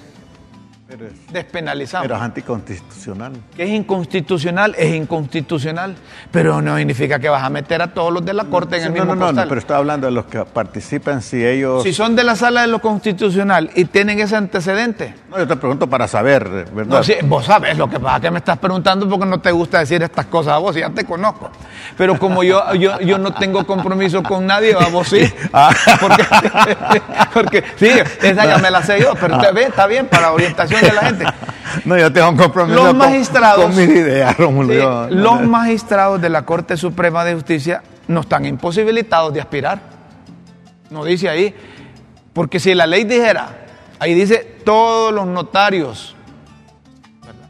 despenalizamos. 1.33 2.05
Pero 2.07 2.17
es 2.17 2.23
anticonstitucional. 2.23 3.33
Que 3.57 3.65
es 3.65 3.71
inconstitucional, 3.71 4.75
es 4.79 4.95
inconstitucional, 4.95 5.95
pero 6.31 6.61
no 6.63 6.77
significa 6.77 7.19
que 7.19 7.29
vas 7.29 7.43
a 7.43 7.51
meter 7.51 7.83
a 7.83 7.93
todos 7.93 8.13
los 8.13 8.25
de 8.25 8.35
la 8.35 8.45
Corte 8.45 8.77
en 8.77 8.85
el 8.85 8.93
mismo 8.93 9.15
No, 9.15 9.33
no, 9.33 9.33
no, 9.33 9.49
pero 9.49 9.61
estoy 9.61 9.77
hablando 9.77 10.07
de 10.07 10.13
los 10.13 10.27
que 10.27 10.45
participan, 10.45 11.23
si 11.23 11.45
ellos... 11.45 11.83
Si 11.83 11.93
son 11.93 12.17
de 12.17 12.25
la 12.25 12.37
sala 12.37 12.63
de 12.63 12.67
lo 12.69 12.81
constitucional 12.81 13.71
y 13.75 13.85
tienen 13.87 14.19
ese 14.21 14.37
antecedente. 14.37 15.15
No, 15.31 15.39
yo 15.39 15.47
te 15.47 15.57
pregunto 15.57 15.89
para 15.89 16.07
saber, 16.07 16.49
¿verdad? 16.49 16.99
No, 16.99 17.03
sí, 17.03 17.15
vos 17.25 17.45
sabes 17.45 17.77
lo 17.79 17.89
que 17.89 17.99
pasa, 17.99 18.21
que 18.21 18.31
me 18.31 18.39
estás 18.39 18.59
preguntando 18.59 19.09
porque 19.09 19.27
no 19.27 19.41
te 19.41 19.51
gusta 19.51 19.79
decir 19.79 20.03
estas 20.03 20.27
cosas 20.27 20.55
a 20.55 20.59
vos, 20.59 20.75
ya 20.75 20.91
te 20.91 21.05
conozco. 21.05 21.51
Pero 21.97 22.19
como 22.19 22.43
yo, 22.43 22.75
yo, 22.75 23.01
yo 23.01 23.19
no 23.19 23.33
tengo 23.35 23.67
compromiso 23.67 24.23
con 24.23 24.47
nadie, 24.47 24.75
a 24.79 24.89
vos 24.89 25.09
sí. 25.09 25.21
Ah. 25.55 25.71
Porque, 26.01 26.25
porque, 27.35 27.65
sí, 27.77 27.89
esa 28.23 28.47
ya 28.47 28.59
me 28.59 28.71
la 28.71 28.83
sé 28.83 29.01
yo, 29.01 29.13
pero 29.21 29.39
te, 29.39 29.53
ve, 29.53 29.65
está 29.65 29.87
bien 29.87 30.07
para 30.07 30.33
orientación 30.33 30.82
la 30.91 31.03
gente. 31.03 31.25
No, 31.87 31.97
yo 31.97 32.13
tengo 32.13 32.29
un 32.29 32.37
compromiso 32.37 32.85
los 32.85 32.95
magistrados, 32.95 33.65
con, 33.65 33.75
mis 33.75 33.89
ideas, 33.89 34.37
Rómulo. 34.37 35.09
los 35.09 35.41
magistrados 35.41 36.21
de 36.21 36.29
la 36.29 36.45
Corte 36.45 36.77
Suprema 36.77 37.25
de 37.25 37.35
Justicia 37.35 37.83
no 38.09 38.21
están 38.21 38.45
imposibilitados 38.45 39.33
de 39.33 39.41
aspirar. 39.41 39.81
No 40.91 41.03
dice 41.05 41.31
ahí, 41.31 41.55
Porque 42.35 42.61
si 42.61 42.75
la 42.75 42.87
ley 42.87 43.05
dijera, 43.05 43.65
ahí 43.99 44.15
dice 44.15 44.59
todos 44.65 45.13
los 45.15 45.27
notarios 45.27 46.15
¿verdad? 47.25 47.49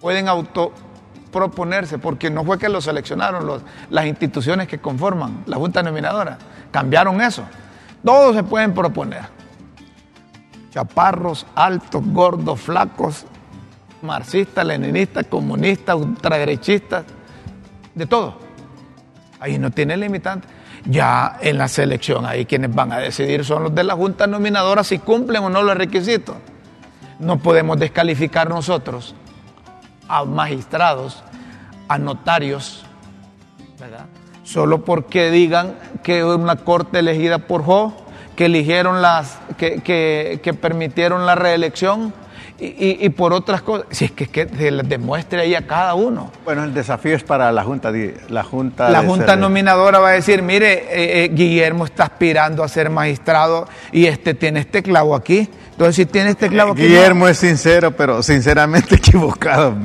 pueden 0.00 0.28
autoproponerse, 0.28 1.98
porque 1.98 2.30
no 2.30 2.44
fue 2.44 2.58
que 2.58 2.68
lo 2.68 2.80
seleccionaron 2.80 3.46
los, 3.46 3.62
las 3.90 4.06
instituciones 4.06 4.68
que 4.68 4.78
conforman 4.78 5.42
la 5.46 5.56
Junta 5.56 5.82
Nominadora, 5.82 6.38
cambiaron 6.70 7.20
eso. 7.20 7.44
Todos 8.04 8.36
se 8.36 8.42
pueden 8.42 8.72
proponer. 8.74 9.41
Chaparros, 10.72 11.46
altos, 11.54 12.02
gordos, 12.06 12.60
flacos, 12.60 13.26
marxistas, 14.00 14.66
leninistas, 14.66 15.26
comunistas, 15.26 15.96
ultraderechistas, 15.96 17.04
de 17.94 18.06
todo. 18.06 18.38
Ahí 19.38 19.58
no 19.58 19.70
tiene 19.70 19.96
limitante. 19.96 20.48
Ya 20.84 21.38
en 21.40 21.58
la 21.58 21.68
selección, 21.68 22.26
ahí 22.26 22.44
quienes 22.44 22.74
van 22.74 22.92
a 22.92 22.98
decidir 22.98 23.44
son 23.44 23.64
los 23.64 23.74
de 23.74 23.84
la 23.84 23.94
Junta 23.94 24.26
Nominadora 24.26 24.82
si 24.82 24.98
cumplen 24.98 25.44
o 25.44 25.50
no 25.50 25.62
los 25.62 25.76
requisitos. 25.76 26.36
No 27.20 27.38
podemos 27.38 27.78
descalificar 27.78 28.48
nosotros 28.48 29.14
a 30.08 30.24
magistrados, 30.24 31.22
a 31.86 31.98
notarios, 31.98 32.84
¿verdad? 33.78 34.06
Solo 34.42 34.84
porque 34.84 35.30
digan 35.30 35.76
que 36.02 36.24
una 36.24 36.56
corte 36.56 36.98
elegida 36.98 37.38
por 37.38 37.64
Jo, 37.64 37.94
que 38.42 38.46
eligieron 38.46 39.00
las, 39.00 39.38
que, 39.56 39.82
que, 39.82 40.40
que 40.42 40.52
permitieron 40.52 41.26
la 41.26 41.36
reelección, 41.36 42.12
y, 42.58 42.98
y, 43.00 43.08
por 43.10 43.32
otras 43.32 43.62
cosas. 43.62 43.86
Si 43.90 44.04
es 44.04 44.10
que, 44.10 44.26
que, 44.26 44.48
se 44.48 44.72
les 44.72 44.88
demuestre 44.88 45.42
ahí 45.42 45.54
a 45.54 45.64
cada 45.64 45.94
uno. 45.94 46.32
Bueno, 46.44 46.64
el 46.64 46.74
desafío 46.74 47.14
es 47.14 47.22
para 47.22 47.52
la 47.52 47.62
Junta. 47.62 47.92
La 48.28 48.42
Junta, 48.42 48.90
la 48.90 49.02
junta 49.02 49.36
nominadora 49.36 50.00
va 50.00 50.08
a 50.08 50.12
decir, 50.12 50.42
mire, 50.42 50.72
eh, 50.72 51.24
eh, 51.24 51.30
Guillermo 51.32 51.84
está 51.84 52.04
aspirando 52.04 52.64
a 52.64 52.68
ser 52.68 52.90
magistrado 52.90 53.68
y 53.92 54.06
este 54.06 54.34
tiene 54.34 54.60
este 54.60 54.82
clavo 54.82 55.14
aquí. 55.14 55.48
Entonces, 55.70 55.96
si 55.96 56.06
tiene 56.06 56.30
este 56.30 56.48
clavo 56.48 56.72
aquí... 56.72 56.82
Guillermo 56.82 57.24
no. 57.24 57.30
es 57.30 57.38
sincero, 57.38 57.92
pero 57.96 58.22
sinceramente 58.24 58.94
equivocado. 58.96 59.76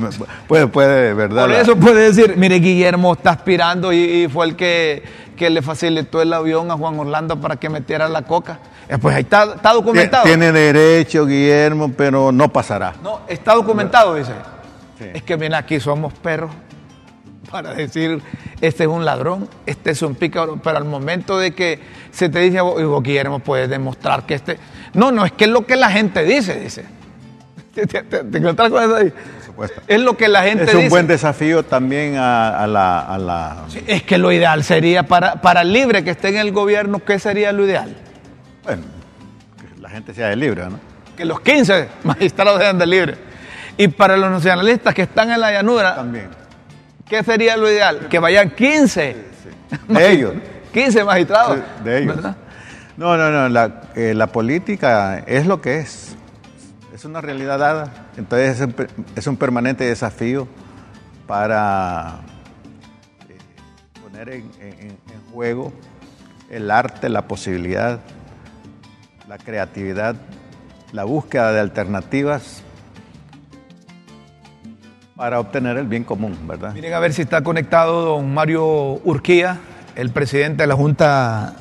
Puede, 0.48 0.66
puede, 0.66 1.14
¿verdad? 1.14 1.46
Por 1.46 1.54
eso 1.54 1.76
puede 1.76 2.12
decir, 2.12 2.34
mire, 2.36 2.56
Guillermo 2.56 3.12
está 3.12 3.30
aspirando 3.30 3.92
y, 3.92 4.24
y 4.24 4.28
fue 4.28 4.46
el 4.46 4.56
que, 4.56 5.02
que 5.38 5.48
le 5.48 5.62
facilitó 5.62 6.20
el 6.20 6.32
avión 6.32 6.70
a 6.70 6.76
Juan 6.76 6.98
Orlando 6.98 7.40
para 7.40 7.56
que 7.56 7.70
metiera 7.70 8.08
la 8.08 8.22
coca. 8.22 8.58
Eh, 8.88 8.98
pues 8.98 9.14
ahí 9.14 9.22
está, 9.22 9.54
está, 9.54 9.72
documentado. 9.72 10.24
Tiene 10.24 10.52
derecho, 10.52 11.24
Guillermo, 11.24 11.92
pero 11.96 12.32
no 12.32 12.52
pasará. 12.52 12.94
No, 13.02 13.20
está 13.28 13.54
documentado, 13.54 14.16
dice. 14.16 14.32
Sí. 14.98 15.06
Es 15.14 15.22
que 15.22 15.36
mira, 15.36 15.58
aquí 15.58 15.80
somos 15.80 16.12
perros 16.12 16.50
para 17.50 17.72
decir, 17.72 18.20
este 18.60 18.84
es 18.84 18.88
un 18.88 19.04
ladrón, 19.04 19.48
este 19.64 19.92
es 19.92 20.02
un 20.02 20.14
pícaro, 20.14 20.60
pero 20.62 20.76
al 20.76 20.84
momento 20.84 21.38
de 21.38 21.54
que 21.54 21.80
se 22.10 22.28
te 22.28 22.40
dice, 22.40 22.60
oh, 22.60 23.00
Guillermo, 23.00 23.38
puedes 23.38 23.70
demostrar 23.70 24.26
que 24.26 24.34
este... 24.34 24.58
No, 24.92 25.12
no, 25.12 25.24
es 25.24 25.32
que 25.32 25.44
es 25.44 25.50
lo 25.50 25.64
que 25.64 25.76
la 25.76 25.90
gente 25.90 26.24
dice, 26.24 26.58
dice. 26.58 26.84
¿Te, 27.74 27.86
te, 27.86 28.02
te, 28.02 28.24
te 28.24 28.38
encuentras 28.38 28.70
con 28.70 28.82
eso 28.82 28.96
ahí? 28.96 29.12
Es 29.86 30.00
lo 30.00 30.16
que 30.16 30.28
la 30.28 30.42
gente. 30.42 30.64
Es 30.64 30.74
un 30.74 30.88
buen 30.88 31.06
desafío 31.06 31.64
también 31.64 32.16
a, 32.16 32.62
a 32.62 32.66
la... 32.66 33.00
A 33.00 33.18
la... 33.18 33.64
Sí, 33.68 33.82
es 33.86 34.02
que 34.02 34.18
lo 34.18 34.30
ideal 34.30 34.62
sería 34.64 35.02
para, 35.04 35.40
para 35.40 35.62
el 35.62 35.72
libre 35.72 36.04
que 36.04 36.10
esté 36.10 36.28
en 36.28 36.36
el 36.36 36.52
gobierno, 36.52 37.04
¿qué 37.04 37.18
sería 37.18 37.52
lo 37.52 37.64
ideal? 37.64 37.94
Bueno, 38.62 38.82
que 39.56 39.80
la 39.80 39.88
gente 39.88 40.14
sea 40.14 40.28
de 40.28 40.36
libre, 40.36 40.64
¿no? 40.68 40.78
Que 41.16 41.24
los 41.24 41.40
15 41.40 41.88
magistrados 42.04 42.60
sean 42.60 42.78
de 42.78 42.86
libre. 42.86 43.14
Y 43.76 43.88
para 43.88 44.16
los 44.16 44.30
nacionalistas 44.30 44.94
que 44.94 45.02
están 45.02 45.30
en 45.30 45.40
la 45.40 45.52
llanura, 45.52 45.96
también. 45.96 46.28
¿qué 47.08 47.22
sería 47.22 47.56
lo 47.56 47.70
ideal? 47.70 48.08
Que 48.08 48.18
vayan 48.18 48.50
15. 48.50 49.12
Sí, 49.12 49.50
sí. 49.70 49.92
De 49.92 50.10
ellos. 50.10 50.34
15 50.72 51.04
magistrados. 51.04 51.58
De 51.84 51.98
ellos. 51.98 52.16
¿verdad? 52.16 52.36
No, 52.96 53.16
no, 53.16 53.30
no. 53.30 53.48
La, 53.48 53.82
eh, 53.94 54.14
la, 54.14 54.26
política 54.26 55.22
es 55.26 55.46
lo 55.46 55.60
que 55.60 55.78
es. 55.78 56.07
Es 56.98 57.04
una 57.04 57.20
realidad 57.20 57.58
dada. 57.60 58.08
Entonces 58.16 58.68
es 59.14 59.26
un, 59.26 59.36
permanente 59.36 59.84
desafío 59.84 60.48
para 61.26 62.20
eh, 63.28 63.38
poner 64.02 64.30
en 64.30 64.98
juego 65.32 65.72
el 66.50 66.70
arte, 66.70 67.08
la 67.08 67.28
posibilidad 67.28 68.00
la 69.28 69.36
creatividad, 69.36 70.16
la 70.92 71.04
búsqueda 71.04 71.52
de 71.52 71.60
alternativas 71.60 72.62
para 75.14 75.38
obtener 75.38 75.76
el 75.76 75.86
bien 75.86 76.02
común, 76.02 76.34
¿verdad? 76.46 76.72
Miren 76.72 76.94
a 76.94 76.98
ver 76.98 77.12
si 77.12 77.22
está 77.22 77.42
conectado 77.42 78.06
don 78.06 78.32
Mario 78.32 78.64
Urquía, 79.04 79.58
el 79.96 80.10
presidente 80.10 80.62
de 80.62 80.66
la 80.66 80.76
Junta 80.76 81.54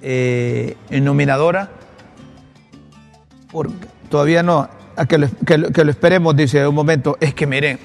eh, 0.00 0.76
nominadora. 0.90 1.68
Por, 3.52 3.68
todavía 4.08 4.42
no, 4.42 4.68
a 4.96 5.06
que 5.06 5.18
lo, 5.18 5.28
que, 5.46 5.72
que 5.72 5.84
lo 5.84 5.90
esperemos, 5.90 6.34
dice 6.36 6.66
un 6.66 6.74
momento. 6.74 7.16
Es 7.20 7.34
que 7.34 7.46
miren, 7.46 7.78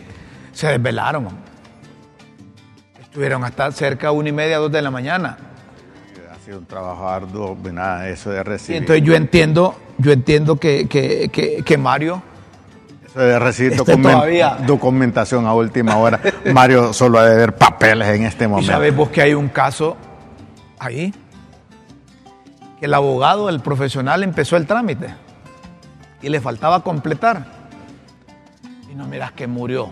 se 0.52 0.68
desvelaron. 0.68 1.28
Estuvieron 3.02 3.44
hasta 3.44 3.72
cerca 3.72 4.08
de 4.08 4.14
una 4.14 4.30
y 4.30 4.32
media, 4.32 4.58
dos 4.58 4.72
de 4.72 4.82
la 4.82 4.92
mañana 4.92 5.38
ha 6.44 6.46
sido 6.46 6.60
un 6.60 6.66
trabajo 6.66 7.08
arduo, 7.08 7.58
nada, 7.72 8.10
eso 8.10 8.30
de 8.30 8.44
recibir. 8.44 8.76
Y 8.76 8.80
entonces 8.80 9.04
yo 9.04 9.16
entiendo, 9.16 9.76
yo 9.98 10.12
entiendo 10.12 10.58
que, 10.58 10.88
que, 10.88 11.64
que, 11.64 11.78
Mario. 11.78 12.22
Eso 13.06 13.20
de 13.20 13.40
recibir 13.40 13.78
document, 13.78 14.60
documentación 14.66 15.46
a 15.46 15.54
última 15.54 15.96
hora. 15.98 16.20
Mario 16.54 16.92
solo 16.92 17.20
ha 17.20 17.26
de 17.26 17.38
ver 17.38 17.56
papeles 17.56 18.10
en 18.10 18.26
este 18.26 18.48
momento. 18.48 18.70
¿Y 18.70 18.74
sabes 18.74 18.96
vos 18.96 19.10
que 19.10 19.22
hay 19.22 19.34
un 19.34 19.48
caso 19.48 19.96
ahí? 20.80 21.14
Que 22.80 22.88
el 22.88 22.94
abogado, 22.94 23.48
el 23.48 23.62
profesional, 23.62 24.24
empezó 24.24 24.58
el 24.58 24.66
trámite 24.66 25.23
y 26.24 26.30
le 26.30 26.42
faltaba 26.42 26.82
completar. 26.84 27.46
Y 28.90 28.96
no 28.96 29.06
miras 29.06 29.34
que 29.34 29.46
murió. 29.46 29.90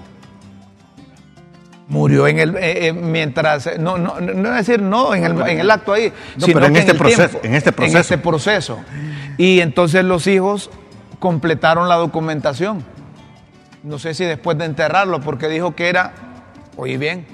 Murió 1.87 2.25
en 2.27 2.39
el 2.39 2.55
eh, 2.55 2.87
eh, 2.87 2.93
mientras 2.93 3.77
no 3.77 3.97
no 3.97 4.21
no 4.21 4.49
es 4.55 4.65
decir 4.65 4.81
no 4.81 5.13
en 5.13 5.25
el, 5.25 5.41
en 5.41 5.59
el 5.59 5.69
acto 5.69 5.91
ahí 5.91 6.13
no, 6.37 6.45
sino 6.45 6.53
pero 6.61 6.67
en, 6.67 6.77
este 6.77 6.91
en, 6.91 6.97
proceso, 6.97 7.27
tiempo, 7.27 7.47
en 7.47 7.55
este 7.55 7.71
proceso 7.73 7.97
en 7.97 8.01
este 8.01 8.17
proceso. 8.17 8.79
y 9.37 9.59
entonces 9.59 10.05
los 10.05 10.25
hijos 10.27 10.69
completaron 11.19 11.89
la 11.89 11.95
documentación. 11.95 12.85
No 13.83 13.99
sé 13.99 14.13
si 14.13 14.23
después 14.23 14.57
de 14.57 14.65
enterrarlo 14.65 15.19
porque 15.19 15.49
dijo 15.49 15.75
que 15.75 15.89
era 15.89 16.13
oye 16.77 16.97
bien 16.97 17.25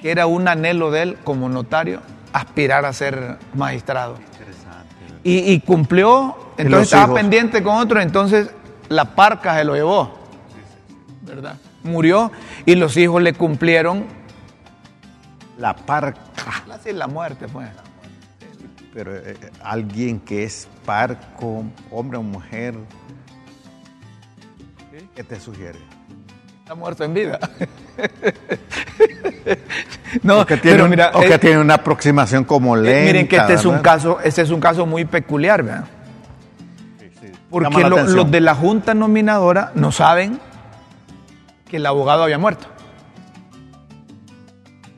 que 0.00 0.10
era 0.10 0.26
un 0.26 0.48
anhelo 0.48 0.90
de 0.90 1.02
él 1.02 1.18
como 1.22 1.50
notario 1.50 2.00
aspirar 2.32 2.86
a 2.86 2.92
ser 2.94 3.36
magistrado. 3.54 4.16
Y, 5.24 5.52
y, 5.52 5.60
cumplió 5.60 6.51
entonces 6.62 6.84
estaba 6.84 7.04
hijos? 7.04 7.20
pendiente 7.20 7.62
con 7.62 7.76
otro 7.76 8.00
entonces 8.00 8.50
la 8.88 9.14
parca 9.14 9.56
se 9.56 9.64
lo 9.64 9.74
llevó 9.74 10.18
verdad 11.22 11.56
murió 11.82 12.30
y 12.64 12.74
los 12.74 12.96
hijos 12.96 13.22
le 13.22 13.32
cumplieron 13.32 14.04
la 15.58 15.76
parca. 15.76 16.20
Así 16.70 16.92
la 16.92 17.06
muerte, 17.06 17.46
pues. 17.48 17.68
Pero 18.92 19.16
eh, 19.16 19.36
alguien 19.62 20.20
que 20.20 20.44
es 20.44 20.68
parco, 20.84 21.64
hombre 21.90 22.18
o 22.18 22.22
mujer, 22.22 22.74
¿Sí? 24.90 25.08
¿qué 25.14 25.24
te 25.24 25.40
sugiere? 25.40 25.78
Está 26.60 26.74
muerto 26.74 27.04
en 27.04 27.14
vida. 27.14 27.38
no, 30.22 30.40
o 30.40 30.46
que 30.46 30.56
tiene, 30.56 30.76
pero 30.76 30.88
mira, 30.88 31.10
o 31.14 31.20
que 31.20 31.34
eh, 31.34 31.38
tiene 31.38 31.58
una 31.58 31.74
aproximación 31.74 32.44
como 32.44 32.76
lenta. 32.76 33.06
Miren 33.06 33.28
que 33.28 33.36
este 33.36 33.54
es 33.54 33.64
un 33.64 33.78
caso, 33.78 34.20
este 34.20 34.42
es 34.42 34.50
un 34.50 34.60
caso 34.60 34.84
muy 34.84 35.04
peculiar, 35.04 35.62
¿verdad? 35.62 35.84
Porque 37.52 37.82
lo, 37.82 38.02
los 38.02 38.30
de 38.30 38.40
la 38.40 38.54
junta 38.54 38.94
nominadora 38.94 39.72
no 39.74 39.92
saben 39.92 40.40
que 41.68 41.76
el 41.76 41.86
abogado 41.86 42.24
había 42.24 42.38
muerto. 42.38 42.66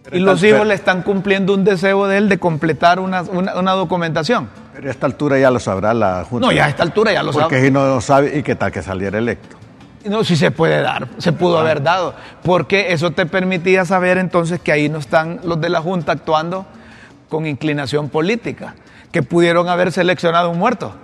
Pero 0.05 0.17
y 0.17 0.21
los 0.21 0.43
hijos 0.43 0.59
pero, 0.59 0.65
le 0.65 0.75
están 0.75 1.03
cumpliendo 1.03 1.53
un 1.53 1.65
deseo 1.65 2.07
de 2.07 2.19
él 2.19 2.29
de 2.29 2.39
completar 2.39 3.01
una, 3.01 3.23
una, 3.23 3.57
una, 3.57 3.73
documentación. 3.73 4.49
Pero 4.73 4.89
a 4.89 4.91
esta 4.91 5.07
altura 5.07 5.39
ya 5.39 5.51
lo 5.51 5.59
sabrá 5.59 5.93
la 5.95 6.25
Junta. 6.25 6.47
No, 6.47 6.53
ya 6.53 6.67
a 6.67 6.69
esta 6.69 6.85
altura 6.85 7.13
ya 7.13 7.23
lo 7.23 7.33
sabe. 7.33 7.45
Porque 7.45 7.61
si 7.61 7.71
no 7.71 7.87
lo 7.87 8.01
sabe, 8.01 8.39
¿y 8.39 8.43
qué 8.43 8.55
tal 8.55 8.71
que 8.71 8.83
saliera 8.83 9.19
electo? 9.19 9.57
No, 10.05 10.23
sí 10.23 10.37
se 10.37 10.51
puede 10.51 10.81
dar, 10.83 11.09
se 11.19 11.33
pudo 11.33 11.59
haber 11.59 11.83
dado, 11.83 12.15
porque 12.43 12.93
eso 12.93 13.13
te 13.13 13.25
permitía 13.25 13.87
saber 13.87 14.19
entonces 14.19 14.61
que 14.61 14.71
ahí 14.71 14.91
no 14.91 14.99
están 14.99 15.41
los 15.45 15.59
de 15.61 15.71
la 15.71 15.81
Junta 15.81 16.13
actuando 16.13 16.67
con 17.31 17.47
inclinación 17.47 18.11
política, 18.11 18.75
que 19.11 19.23
pudieron 19.23 19.69
haber 19.69 19.91
seleccionado 19.93 20.51
un 20.51 20.59
muerto. 20.59 20.95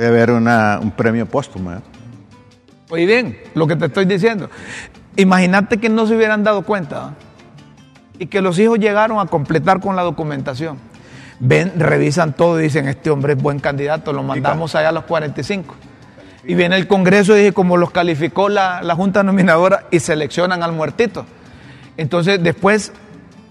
Debe 0.00 0.22
haber 0.22 0.30
un 0.30 0.90
premio 0.92 1.26
póstumo. 1.26 1.72
¿eh? 1.72 1.80
Oye 2.88 3.04
bien, 3.04 3.38
lo 3.52 3.66
que 3.66 3.76
te 3.76 3.84
estoy 3.84 4.06
diciendo. 4.06 4.48
Imagínate 5.16 5.76
que 5.76 5.90
no 5.90 6.06
se 6.06 6.16
hubieran 6.16 6.42
dado 6.42 6.62
cuenta 6.62 7.16
y 8.18 8.24
que 8.24 8.40
los 8.40 8.58
hijos 8.58 8.78
llegaron 8.78 9.18
a 9.18 9.26
completar 9.26 9.78
con 9.78 9.96
la 9.96 10.02
documentación. 10.02 10.78
Ven, 11.38 11.74
revisan 11.76 12.32
todo 12.32 12.58
y 12.58 12.62
dicen, 12.62 12.88
este 12.88 13.10
hombre 13.10 13.34
es 13.34 13.42
buen 13.42 13.60
candidato, 13.60 14.14
lo 14.14 14.22
mandamos 14.22 14.74
allá 14.74 14.88
a 14.88 14.92
los 14.92 15.04
45. 15.04 15.74
Y 16.44 16.54
viene 16.54 16.76
el 16.76 16.86
Congreso 16.86 17.36
y 17.36 17.40
dice, 17.40 17.52
como 17.52 17.76
los 17.76 17.90
calificó 17.90 18.48
la, 18.48 18.80
la 18.82 18.94
Junta 18.94 19.22
Nominadora 19.22 19.84
y 19.90 20.00
seleccionan 20.00 20.62
al 20.62 20.72
muertito. 20.72 21.26
Entonces 21.98 22.42
después 22.42 22.94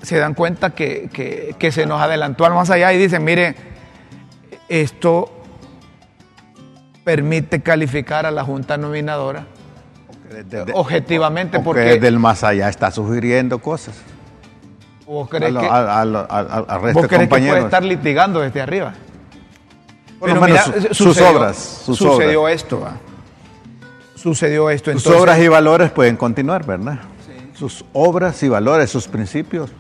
se 0.02 0.18
dan 0.18 0.34
cuenta 0.34 0.72
que, 0.72 1.12
que, 1.14 1.56
que 1.60 1.72
se 1.72 1.86
nos 1.86 2.02
adelantó 2.02 2.44
al 2.44 2.56
más 2.56 2.72
allá 2.72 2.92
y 2.92 2.98
dicen, 2.98 3.24
mire, 3.24 3.56
esto 4.68 5.39
permite 7.04 7.62
calificar 7.62 8.26
a 8.26 8.32
la 8.32 8.44
Junta 8.44 8.78
Nominadora 8.78 9.46
De- 10.30 10.44
de- 10.66 10.72
objetivamente 10.74 11.58
o 11.58 11.64
porque 11.64 11.82
desde 11.82 12.08
el 12.08 12.20
más 12.20 12.44
allá 12.44 12.70
está 12.70 12.92
sugiriendo 12.92 13.60
cosas. 13.60 13.96
vos 15.06 15.28
A 15.28 15.30
crees 15.30 15.54
que, 15.56 17.28
puede 17.28 17.60
estar 17.60 17.84
litigando 17.84 18.42
desde 18.42 18.62
arriba. 18.62 18.94
Por 20.20 20.30
Pero 20.30 20.42
menos 20.42 20.68
mira, 20.76 20.94
su- 20.94 21.04
sus 21.06 21.22
obras. 21.22 21.56
Sus 21.86 21.98
sucedió 21.98 22.42
obras. 22.44 22.56
esto. 22.56 22.82
¿va? 22.82 22.94
Sucedió 24.16 24.70
esto. 24.70 24.92
Sus 24.92 25.02
entonces- 25.04 25.22
obras 25.22 25.40
y 25.40 25.48
valores 25.48 25.92
pueden 25.92 26.18
continuar, 26.18 26.66
¿verdad? 26.66 27.00
Sus 27.54 27.84
obras 27.94 28.42
y 28.44 28.50
valores, 28.50 28.90
sus 28.90 29.08
principios 29.08 29.72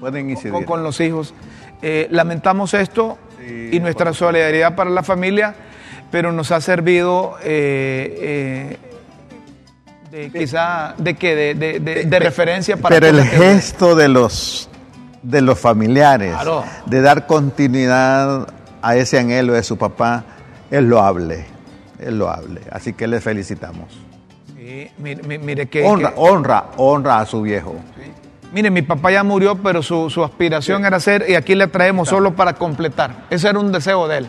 pueden 0.00 0.28
incidir. 0.30 0.52
con, 0.52 0.64
con 0.64 0.82
los 0.82 1.00
hijos. 1.00 1.34
Eh, 1.82 2.06
lamentamos 2.10 2.74
esto 2.74 3.18
Sí, 3.38 3.70
y 3.72 3.80
nuestra 3.80 4.12
solidaridad 4.12 4.74
para 4.74 4.90
la 4.90 5.02
familia, 5.02 5.54
pero 6.14 6.30
nos 6.30 6.52
ha 6.52 6.60
servido 6.60 7.34
eh, 7.42 8.76
eh, 8.78 8.78
de, 10.12 10.30
quizá 10.30 10.94
de 10.96 11.14
que 11.14 11.34
de, 11.34 11.54
de- 11.56 11.80
de- 11.80 12.04
de 12.04 12.18
referencia 12.20 12.76
para 12.76 12.94
Pero 12.94 13.08
el 13.08 13.24
gesto 13.24 13.96
de 13.96 14.06
los 14.06 14.68
de 15.24 15.40
los 15.40 15.58
familiares 15.58 16.32
Claro. 16.32 16.62
de 16.86 17.00
dar 17.00 17.26
continuidad 17.26 18.46
a 18.80 18.94
ese 18.94 19.18
anhelo 19.18 19.54
de 19.54 19.64
su 19.64 19.76
papá 19.76 20.22
es 20.70 20.84
loable, 20.84 21.46
es 21.98 22.12
loable. 22.12 22.60
Así 22.70 22.92
que 22.92 23.08
le 23.08 23.20
felicitamos. 23.20 23.88
Sí, 24.56 24.88
mire, 24.98 25.38
mire- 25.40 25.66
que, 25.66 25.82
honra, 25.84 26.10
que- 26.10 26.14
honra, 26.20 26.64
honra 26.76 27.18
a 27.18 27.26
su 27.26 27.42
viejo. 27.42 27.74
mire, 28.52 28.70
mi 28.70 28.82
papá 28.82 29.10
ya 29.10 29.24
murió, 29.24 29.56
pero 29.56 29.82
su, 29.82 30.08
su 30.10 30.22
aspiración 30.22 30.84
era 30.84 31.00
ser, 31.00 31.24
y 31.28 31.34
aquí 31.34 31.56
le 31.56 31.66
traemos 31.66 32.08
solo 32.08 32.36
para 32.36 32.52
completar. 32.52 33.24
Ese 33.30 33.48
era 33.48 33.58
un 33.58 33.72
deseo 33.72 34.06
de 34.06 34.18
él. 34.18 34.28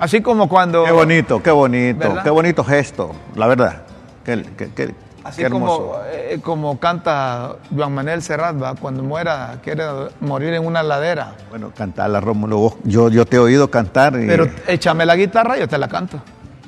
Así 0.00 0.20
como 0.22 0.48
cuando... 0.48 0.84
Qué 0.84 0.90
bonito, 0.92 1.42
qué 1.42 1.50
bonito, 1.50 1.98
¿Verdad? 2.00 2.22
qué 2.24 2.30
bonito 2.30 2.64
gesto, 2.64 3.12
la 3.36 3.46
verdad. 3.46 3.82
Qué, 4.24 4.42
qué- 4.56 4.70
qué- 4.74 4.94
Así 5.22 5.42
qué 5.42 5.46
hermoso. 5.46 5.76
como, 5.82 5.98
eh, 6.10 6.40
como 6.42 6.80
canta 6.80 7.56
Juan 7.74 7.92
Manuel 7.92 8.22
Serrat, 8.22 8.60
¿va? 8.60 8.74
cuando 8.74 9.02
muera, 9.02 9.58
quiere 9.62 9.84
morir 10.20 10.54
en 10.54 10.64
una 10.64 10.82
ladera. 10.82 11.34
Bueno, 11.50 11.70
cantarla, 11.76 12.20
Rómulo. 12.20 12.56
vos- 12.56 12.76
Yo, 12.84 13.10
yo 13.10 13.26
te 13.26 13.36
he 13.36 13.38
oído 13.38 13.70
cantar. 13.70 14.14
Y, 14.18 14.26
Pero 14.26 14.48
échame 14.66 15.04
la 15.04 15.14
guitarra, 15.16 15.58
yo 15.58 15.68
te 15.68 15.76
la 15.76 15.88
canto. 15.88 16.18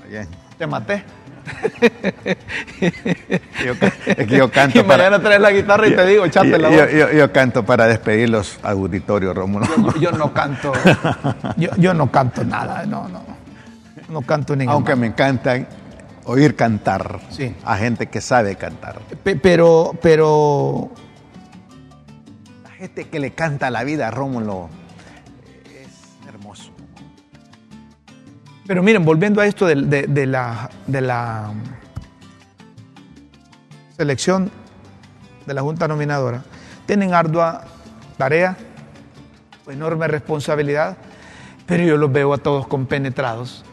Bien. 0.07 0.29
Te 0.59 0.67
maté. 0.67 1.03
Yo 3.65 3.79
ca- 3.79 3.93
es 4.07 4.27
que 4.27 4.37
yo 4.37 4.51
canto 4.51 4.79
y 4.81 4.83
para- 4.83 5.21
traes 5.21 5.41
la 5.41 5.51
guitarra 5.51 5.87
y 5.89 5.95
te 5.97 6.07
digo, 6.07 6.25
échate 6.25 6.59
la 6.59 6.71
yo, 6.71 6.81
voz. 6.83 6.93
yo- 6.93 7.13
yo 7.13 7.33
canto 7.33 7.65
para 7.65 7.87
despedir 7.87 8.29
los 8.31 8.59
auditorios, 8.63 9.35
Rómulo. 9.35 9.67
Yo 10.01 10.13
no 10.13 10.33
canto, 10.33 10.73
yo, 11.79 11.95
no 11.95 12.11
canto 12.11 12.45
nada, 12.45 12.85
no, 12.87 13.09
no. 13.09 13.23
No 14.09 14.23
canto 14.23 14.55
ningún. 14.57 14.75
Aunque 14.75 14.95
me 14.97 15.07
encantan 15.07 15.67
oír 16.25 16.55
cantar 16.55 17.21
Sí. 17.31 17.55
a 17.65 17.77
gente 17.77 18.07
que 18.09 18.21
sabe 18.21 18.57
cantar. 18.57 19.01
Pe- 19.23 19.37
Pero, 19.37 19.93
pero, 20.03 20.91
La 22.65 22.71
gente 22.71 23.05
que 23.09 23.19
le 23.21 23.31
canta 23.33 23.71
la 23.71 23.85
vida 23.85 24.11
Rómulo 24.11 24.69
pero 28.67 28.83
miren, 28.83 29.05
volviendo 29.05 29.41
a 29.41 29.47
esto 29.47 29.67
de, 29.67 29.75
de- 29.77 30.07
de 30.07 30.27
la, 30.27 30.71
de 30.87 31.01
la 31.01 31.51
selección 33.97 34.51
de 35.47 35.55
la 35.55 35.63
Junta 35.63 35.89
Nominadora, 35.89 36.43
tienen 36.87 37.15
ardua 37.15 37.65
tarea, 38.17 38.57
enorme 39.69 40.07
responsabilidad, 40.09 40.97
pero 41.67 41.85
yo 41.85 41.97
los 41.97 42.11
veo 42.13 42.33
a 42.35 42.39
todos 42.39 42.67
compenetrados 42.67 43.65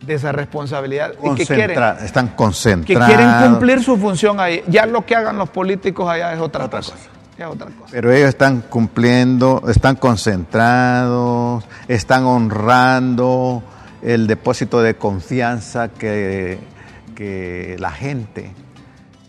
de 0.00 0.14
esa 0.14 0.32
responsabilidad 0.32 1.12
y 1.22 1.34
que 1.36 1.46
quieren, 1.46 1.80
están 2.04 2.28
que 2.30 2.34
concentrados. 2.34 3.06
quieren 3.06 3.30
cumplir 3.50 3.82
su 3.82 3.96
función 3.96 4.40
ahí. 4.40 4.62
Ya 4.66 4.84
lo 4.86 5.06
que 5.06 5.14
hagan 5.14 5.38
los 5.38 5.48
políticos 5.50 6.08
allá 6.10 6.32
es 6.32 6.40
otra, 6.40 6.64
Otra 6.64 6.80
cosa. 6.80 6.92
cosa. 6.92 7.08
Es 7.38 7.46
otra 7.46 7.66
cosa. 7.68 7.88
Pero 7.92 8.10
ellos 8.12 8.28
están 8.28 8.62
cumpliendo, 8.62 9.62
están 9.68 9.94
concentrados, 9.96 11.64
están 11.86 12.24
honrando 12.24 13.62
el 14.02 14.26
depósito 14.26 14.82
de 14.82 14.94
confianza 14.96 15.88
que, 15.88 16.58
que 17.14 17.76
la 17.78 17.90
gente 17.90 18.50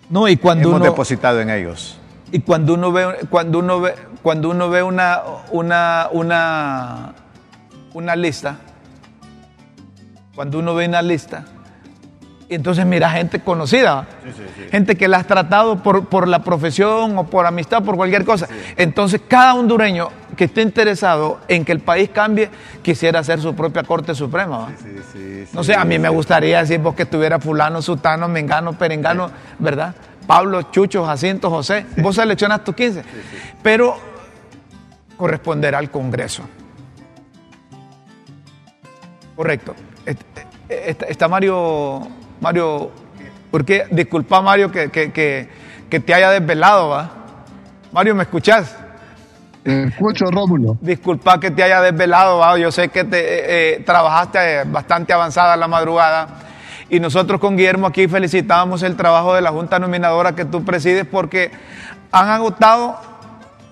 No, 0.10 0.28
y 0.28 0.38
cuando 0.38 0.70
hemos 0.70 0.82
uno, 0.82 0.90
depositado 0.90 1.40
en 1.42 1.50
ellos. 1.50 1.98
y 2.32 2.40
cuando 2.40 2.74
uno 2.74 2.92
ve, 2.92 3.28
cuando 3.30 3.60
uno 3.60 3.82
ve, 3.82 3.94
cuando 4.22 4.50
uno 4.50 4.70
ve 4.70 4.82
una, 4.84 5.22
una, 5.52 6.08
una, 6.12 7.14
una 7.94 8.16
lista, 8.16 8.58
cuando 10.36 10.60
uno 10.60 10.74
ve 10.74 10.88
una 10.88 11.02
lista, 11.02 11.46
y 12.50 12.56
entonces 12.56 12.86
mira 12.86 13.10
gente 13.10 13.40
conocida, 13.42 14.08
gente 14.72 14.96
que 14.96 15.08
la 15.08 15.18
has 15.18 15.28
tratado 15.28 15.82
por, 15.82 16.08
por 16.08 16.28
la 16.28 16.44
profesión 16.44 17.18
o 17.18 17.26
por 17.26 17.46
amistad, 17.46 17.84
por 17.84 17.96
cualquier 17.96 18.26
cosa. 18.26 18.48
Entonces 18.78 19.22
cada 19.28 19.56
hondureño 19.56 20.10
que 20.36 20.46
esté 20.46 20.62
interesado 20.62 21.40
en 21.48 21.64
que 21.66 21.72
el 21.72 21.80
país 21.80 22.10
cambie, 22.14 22.50
quisiera 22.82 23.20
hacer 23.20 23.40
su 23.42 23.54
propia 23.56 23.84
Corte 23.84 24.14
Suprema. 24.16 24.58
¿va? 24.58 24.72
No 25.54 25.64
sé, 25.64 25.76
a 25.76 25.86
mí 25.86 26.00
me 26.00 26.10
gustaría 26.10 26.60
decir 26.60 26.80
vos 26.80 26.96
que 26.96 27.06
tuviera 27.06 27.40
fulano, 27.40 27.82
sutano, 27.82 28.28
mengano, 28.28 28.74
perengano, 28.74 29.32
¿verdad? 29.60 29.96
Pablo, 30.28 30.62
Chucho, 30.72 31.06
Jacinto, 31.06 31.50
José. 31.50 31.86
Vos 31.98 32.16
seleccionas 32.16 32.64
tus 32.64 32.74
15. 32.76 33.04
Pero 33.62 33.96
corresponderá 35.18 35.78
al 35.80 35.90
Congreso. 35.92 36.44
Correcto. 39.36 39.76
Est- 40.06 41.04
Está 41.08 41.28
Mario, 41.28 42.08
Mario, 42.42 42.90
¿por 43.52 43.64
qué? 43.66 43.86
Disculpa 43.92 44.42
Mario 44.42 44.72
que, 44.72 44.90
que- 44.90 45.12
que- 45.12 45.48
que 45.90 46.00
te 46.00 46.14
haya 46.14 46.32
desvelado, 46.32 46.90
¿va? 46.90 47.12
Mario, 47.92 48.16
¿me 48.16 48.24
escuchás? 48.24 48.76
Te 49.64 49.84
escucho, 49.86 50.26
Rómulo. 50.26 50.78
Disculpa 50.82 51.40
que 51.40 51.50
te 51.50 51.64
haya 51.64 51.82
desvelado, 51.82 52.40
¿va? 52.40 52.58
yo 52.58 52.70
sé 52.70 52.90
que 52.90 53.06
te, 53.06 53.20
eh, 53.20 53.76
eh, 53.76 53.84
trabajaste 53.86 54.38
eh, 54.40 54.64
bastante 54.66 55.14
avanzada 55.14 55.56
la 55.56 55.70
madrugada 55.70 56.28
y 56.90 57.00
nosotros 57.00 57.40
con 57.40 57.56
Guillermo 57.56 57.88
aquí 57.88 58.10
felicitábamos 58.10 58.84
el 58.84 58.98
trabajo 58.98 59.34
de 59.34 59.42
la 59.42 59.52
Junta 59.52 59.80
Nominadora 59.80 60.36
que 60.36 60.44
tú 60.44 60.66
presides 60.66 61.06
porque 61.10 61.52
han 62.12 62.28
agotado 62.28 63.00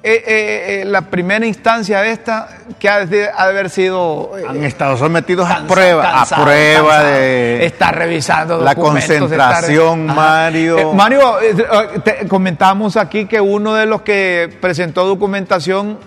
eh, 0.03 0.23
eh, 0.25 0.81
eh, 0.81 0.85
la 0.85 1.01
primera 1.01 1.45
instancia 1.45 2.03
esta 2.07 2.49
que 2.79 2.89
ha 2.89 3.05
de, 3.05 3.29
ha 3.29 3.45
de 3.45 3.51
haber 3.51 3.69
sido... 3.69 4.31
eh, 4.37 4.45
Han 4.47 4.63
estado 4.63 4.97
sometidos 4.97 5.47
a 5.49 5.57
cansa- 5.59 5.67
prueba, 5.67 6.03
cansado, 6.11 6.41
a 6.41 6.45
prueba 6.45 6.89
cansado. 6.89 7.11
de 7.13 7.65
Está 7.65 7.91
revisando 7.91 8.57
la 8.61 8.73
concentración, 8.75 10.05
Mario. 10.07 10.93
Mario, 10.93 11.35
te- 12.03 12.27
comentábamos 12.27 12.97
aquí 12.97 13.25
que 13.25 13.39
uno 13.39 13.73
de 13.75 13.85
los 13.85 14.01
que 14.01 14.55
presentó 14.59 15.05
documentación, 15.05 15.99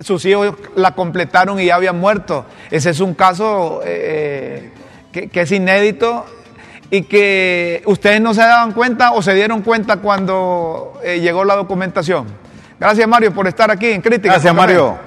sus 0.00 0.24
hijos 0.26 0.54
la 0.76 0.90
completaron 0.92 1.58
y 1.58 1.66
ya 1.66 1.76
habían 1.76 1.98
muerto. 1.98 2.44
Ese 2.70 2.90
es 2.90 3.00
un 3.00 3.14
caso 3.14 3.80
que, 3.82 4.72
que 5.30 5.40
es 5.40 5.52
inédito 5.52 6.26
y 6.90 7.02
que 7.04 7.82
ustedes 7.86 8.20
no 8.20 8.34
se 8.34 8.40
daban 8.42 8.72
cuenta 8.72 9.12
o 9.12 9.22
se 9.22 9.32
dieron 9.32 9.62
cuenta 9.62 9.96
cuando 9.98 11.00
llegó 11.02 11.44
la 11.44 11.56
documentación. 11.56 12.26
Gracias 12.82 13.06
Mario 13.06 13.32
por 13.32 13.46
estar 13.46 13.70
aquí 13.70 13.86
en 13.86 14.00
Crítica. 14.00 14.32
Gracias. 14.32 14.52
Mario. 14.52 14.98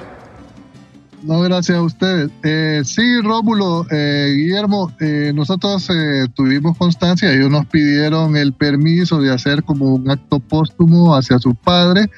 No, 1.24 1.42
gracias 1.42 1.78
a 1.78 1.82
ustedes. 1.82 2.32
Eh, 2.42 2.84
sí, 2.86 3.20
Rómulo, 3.22 3.86
eh, 3.92 4.34
Guillermo, 4.34 4.94
eh, 5.02 5.34
nosotros 5.36 5.90
eh, 5.90 6.26
tuvimos 6.34 6.78
constancia, 6.78 7.34
ellos 7.34 7.52
nos 7.52 7.66
pidieron 7.66 8.38
el 8.38 8.54
permiso 8.54 9.20
de 9.20 9.34
hacer 9.34 9.64
como 9.64 9.94
un 9.94 10.10
acto 10.10 10.40
póstumo 10.40 11.18
hacia 11.18 11.38
su 11.38 11.54
padre, 11.54 12.10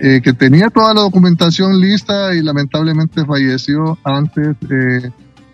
eh, 0.00 0.22
que 0.22 0.32
tenía 0.32 0.70
toda 0.70 0.94
la 0.94 1.02
documentación 1.02 1.78
lista 1.78 2.34
y 2.34 2.40
lamentablemente 2.40 3.26
falleció 3.26 3.98
antes 4.04 4.56
eh, 4.70 5.10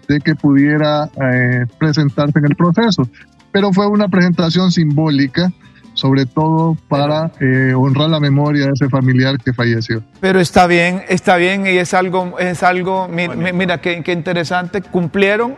de 0.06 0.20
que 0.20 0.36
pudiera 0.36 1.10
eh, 1.20 1.66
presentarse 1.80 2.38
en 2.38 2.44
el 2.44 2.54
proceso. 2.54 3.08
Pero 3.50 3.72
fue 3.72 3.88
una 3.88 4.06
presentación 4.06 4.70
simbólica, 4.70 5.50
sobre 5.98 6.26
todo 6.26 6.76
para 6.88 7.32
eh, 7.40 7.74
honrar 7.74 8.08
la 8.08 8.20
memoria 8.20 8.66
de 8.66 8.72
ese 8.72 8.88
familiar 8.88 9.36
que 9.38 9.52
falleció. 9.52 10.00
Pero 10.20 10.38
está 10.38 10.68
bien, 10.68 11.02
está 11.08 11.34
bien 11.36 11.66
y 11.66 11.70
es 11.70 11.92
algo, 11.92 12.38
es 12.38 12.62
algo, 12.62 13.08
mi- 13.08 13.26
mi- 13.26 13.52
mira, 13.52 13.80
qué, 13.80 14.00
qué 14.04 14.12
interesante, 14.12 14.80
cumplieron 14.80 15.56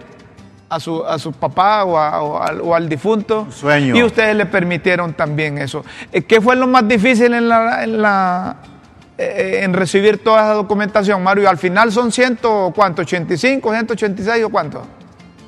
a 0.71 0.81
su, 0.81 1.05
a 1.05 1.19
su 1.19 1.33
papá 1.33 1.85
o, 1.85 1.99
a- 1.99 2.23
o 2.23 2.43
al, 2.43 2.61
o 2.63 2.75
al 2.75 2.89
difunto 2.89 3.49
Su 3.51 3.61
sueño. 3.61 3.95
y 3.95 4.03
ustedes 4.03 4.35
le 4.35 4.47
permitieron 4.47 5.13
también 5.13 5.59
eso. 5.59 5.85
Eh, 6.11 6.23
¿Qué 6.23 6.41
fue 6.41 6.57
lo 6.57 6.67
más 6.67 6.89
difícil 6.89 7.35
en 7.35 7.47
la, 7.47 7.85
en 7.85 8.01
la 8.01 8.57
eh, 9.19 9.61
en 9.63 9.75
recibir 9.75 10.25
toda 10.25 10.41
esa 10.45 10.55
documentación, 10.55 11.23
Mario? 11.23 11.51
Al 11.51 11.59
final 11.59 11.93
son 11.93 12.11
ciento, 12.13 12.73
¿cuánto? 12.75 13.03
¿85, 13.03 13.61
186 13.61 14.45
o 14.45 14.49
cuánto? 14.49 14.87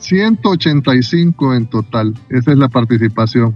185 0.00 1.54
en 1.54 1.66
total, 1.66 2.12
esa 2.28 2.52
es 2.52 2.58
la 2.58 2.68
participación. 2.68 3.54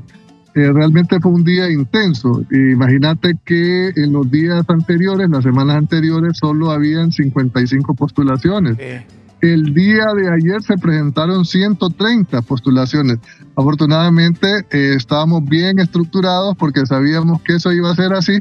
Eh, 0.56 0.72
realmente 0.72 1.20
fue 1.20 1.32
un 1.32 1.44
día 1.44 1.70
intenso. 1.70 2.42
Imagínate 2.50 3.34
que 3.44 3.90
en 3.94 4.10
los 4.14 4.30
días 4.30 4.64
anteriores, 4.68 5.28
las 5.28 5.44
semanas 5.44 5.76
anteriores, 5.76 6.38
solo 6.38 6.70
habían 6.70 7.12
55 7.12 7.94
postulaciones. 7.94 8.78
Sí. 8.78 9.16
el 9.42 9.74
día 9.74 10.06
de 10.16 10.30
ayer 10.32 10.62
se 10.62 10.78
presentaron 10.78 11.44
130 11.44 12.40
postulaciones. 12.40 13.18
Afortunadamente 13.54 14.48
eh, 14.70 14.94
estábamos 14.96 15.44
bien 15.44 15.78
estructurados 15.78 16.56
porque 16.56 16.86
sabíamos 16.86 17.42
que 17.42 17.56
eso 17.56 17.70
iba 17.70 17.90
a 17.90 17.94
ser 17.94 18.14
así, 18.14 18.38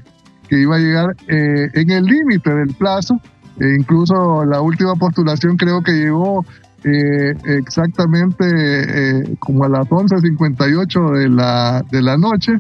que 0.48 0.62
iba 0.62 0.78
a 0.78 0.80
llegar 0.80 1.18
eh, 1.28 1.68
en 1.74 1.90
el 1.90 2.06
límite 2.06 2.50
del 2.50 2.74
plazo. 2.76 3.20
E 3.60 3.76
incluso 3.78 4.46
la 4.46 4.62
última 4.62 4.96
postulación 4.96 5.58
creo 5.58 5.82
que 5.82 5.92
llegó 5.92 6.46
eh, 6.86 7.34
exactamente 7.46 9.38
como 9.40 9.66
a 9.66 9.70
las 9.70 9.88
11.58 9.88 11.18
de 11.18 11.30
la, 11.30 11.84
de 11.92 12.02
la 12.02 12.18
noche 12.18 12.54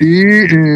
y 0.00 0.22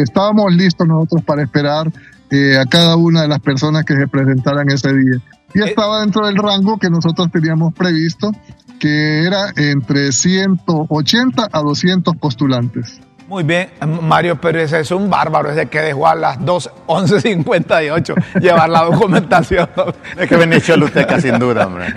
estábamos 0.01 0.53
listos 0.53 0.87
nosotros 0.87 1.23
para 1.23 1.43
esperar 1.43 1.87
a 1.87 2.65
cada 2.69 2.95
una 2.95 3.23
de 3.23 3.27
las 3.27 3.39
personas 3.39 3.83
que 3.83 3.95
se 3.95 4.07
presentaran 4.07 4.69
ese 4.69 4.93
día 4.93 5.21
y 5.53 5.61
eh, 5.61 5.65
estaba 5.65 6.01
dentro 6.01 6.25
del 6.25 6.35
rango 6.35 6.77
que 6.77 6.89
nosotros 6.89 7.29
teníamos 7.31 7.73
previsto, 7.73 8.31
que 8.79 9.25
era 9.25 9.51
entre 9.55 10.11
180 10.11 11.49
a 11.51 11.61
200 11.61 12.15
postulantes. 12.17 13.01
Muy 13.29 13.43
bien, 13.43 13.69
Mario, 14.01 14.41
pero 14.41 14.59
ese 14.59 14.79
es 14.79 14.89
un 14.89 15.07
bárbaro, 15.07 15.51
ese 15.51 15.67
que 15.67 15.81
dejó 15.81 16.07
a 16.07 16.15
las 16.15 16.39
2.11.58 16.39 18.39
llevar 18.41 18.67
la 18.67 18.85
documentación. 18.85 19.69
Es 20.17 20.27
que 20.27 20.35
venía 20.35 20.59
Choluteca 20.59 21.21
sin 21.21 21.37
duda, 21.37 21.67
hombre. 21.67 21.93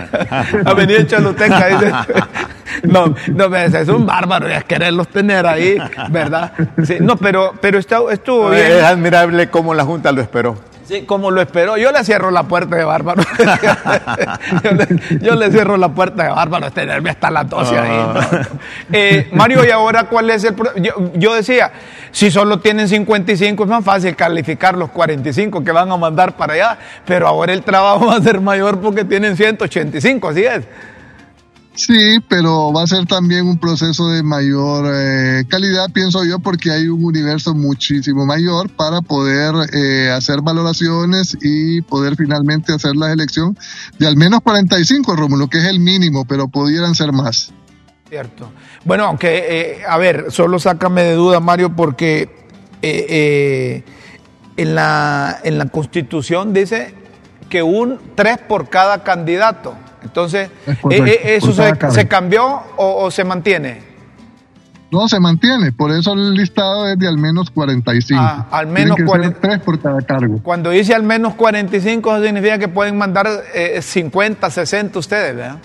Ha 0.63 0.73
venido 0.75 1.01
Choluteca, 1.01 1.69
dice. 1.69 1.91
No, 2.83 3.15
no, 3.33 3.55
ese 3.55 3.81
es 3.81 3.89
un 3.89 4.05
bárbaro, 4.05 4.47
es 4.47 4.63
quererlos 4.65 5.07
tener 5.07 5.47
ahí, 5.47 5.79
¿verdad? 6.09 6.53
Sí, 6.83 6.97
no, 6.99 7.17
pero, 7.17 7.55
pero 7.59 7.79
estuvo, 7.79 8.11
estuvo 8.11 8.51
bien. 8.51 8.71
Es 8.71 8.83
admirable 8.83 9.49
cómo 9.49 9.73
la 9.73 9.85
Junta 9.85 10.11
lo 10.11 10.21
esperó. 10.21 10.55
Sí, 10.93 11.01
como 11.07 11.31
lo 11.31 11.41
esperó. 11.41 11.75
Yo 11.75 11.91
le 11.91 12.03
cierro 12.03 12.29
la 12.29 12.43
puerta 12.43 12.75
de 12.75 12.83
Bárbaro. 12.83 13.23
yo, 15.21 15.33
le, 15.33 15.51
cierro 15.51 15.75
la 15.75 15.89
puerta 15.89 16.21
de 16.21 16.29
Bárbaro, 16.29 16.69
tenerme 16.69 17.09
hasta 17.09 17.31
la 17.31 17.45
tos 17.45 17.71
ahí. 17.71 17.89
Ah. 17.91 18.41
Eh, 18.91 19.27
Mario, 19.33 19.65
¿y 19.65 19.71
ahora 19.71 20.03
cuál 20.03 20.29
es 20.29 20.43
el 20.43 20.55
yo, 20.75 20.93
yo 21.15 21.33
decía, 21.33 21.71
si 22.11 22.29
solo 22.29 22.59
tienen 22.59 22.87
55 22.87 23.63
es 23.63 23.69
más 23.71 23.83
fácil 23.83 24.15
calificar 24.15 24.77
los 24.77 24.91
45 24.91 25.63
que 25.63 25.71
van 25.71 25.91
a 25.91 25.97
mandar 25.97 26.37
para 26.37 26.53
allá, 26.53 26.77
pero 27.07 27.27
ahora 27.27 27.53
el 27.53 27.63
trabajo 27.63 28.05
va 28.05 28.17
a 28.17 28.21
ser 28.21 28.39
mayor 28.39 28.79
porque 28.79 29.03
tienen 29.03 29.35
185, 29.35 30.29
así 30.29 30.43
es. 30.43 30.63
Sí, 31.75 32.19
pero 32.27 32.71
va 32.71 32.83
a 32.83 32.87
ser 32.87 33.07
también 33.07 33.47
un 33.47 33.57
proceso 33.57 34.07
de 34.09 34.21
mayor 34.21 34.85
eh, 34.93 35.43
calidad, 35.49 35.89
pienso 35.91 36.23
yo, 36.23 36.37
porque 36.37 36.69
hay 36.69 36.87
un 36.87 37.03
universo 37.03 37.55
muchísimo 37.55 38.27
mayor 38.27 38.69
para 38.69 39.01
poder 39.01 39.55
eh, 39.73 40.11
hacer 40.11 40.41
valoraciones 40.41 41.35
y 41.41 41.81
poder 41.81 42.15
finalmente 42.15 42.73
hacer 42.73 42.95
la 42.95 43.11
elección 43.11 43.57
de 43.97 44.07
al 44.07 44.15
menos 44.17 44.41
45, 44.41 45.15
Rómulo, 45.15 45.47
que 45.47 45.57
es 45.57 45.63
el 45.63 45.79
mínimo, 45.79 46.25
pero 46.25 46.47
pudieran 46.47 46.93
ser 46.93 47.11
más. 47.11 47.51
Cierto. 48.07 48.51
Bueno, 48.85 49.05
aunque, 49.05 49.45
eh, 49.49 49.81
a 49.87 49.97
ver, 49.97 50.27
solo 50.29 50.59
sácame 50.59 51.01
de 51.01 51.13
duda, 51.13 51.39
Mario, 51.39 51.75
porque 51.75 52.29
en, 52.83 54.75
la, 54.75 55.39
en 55.43 55.57
la 55.57 55.65
Constitución 55.65 56.53
dice 56.53 56.93
que 57.49 57.63
un 57.63 57.99
tres 58.13 58.37
por 58.37 58.69
cada 58.69 59.03
candidato. 59.03 59.75
Entonces, 60.03 60.49
eh, 60.67 60.75
eh, 60.89 61.19
¿eso 61.35 61.53
se, 61.53 62.07
cambió 62.07 62.61
o, 62.77 63.09
se 63.09 63.23
mantiene? 63.23 63.93
No, 64.91 65.07
se 65.07 65.19
mantiene, 65.19 65.71
por 65.71 65.91
eso 65.91 66.13
el 66.13 66.33
listado 66.35 66.87
es 66.87 66.99
de 66.99 67.07
al 67.07 67.17
menos 67.17 67.49
45. 67.49 68.21
Ah, 68.23 68.45
al 68.51 68.67
menos 68.67 68.97
43 69.03 69.59
por 69.59 69.81
cada 69.81 70.01
cargo. 70.01 70.39
Cuando 70.43 70.69
dice 70.69 70.93
al 70.93 71.01
menos 71.01 71.33
45, 71.33 72.15
eso 72.15 72.23
significa 72.23 72.59
que 72.59 72.67
pueden 72.67 72.97
mandar 72.97 73.27
50, 73.81 74.47
eh, 74.47 74.51
60 74.51 74.99
ustedes, 74.99 75.35
¿verdad? 75.35 75.57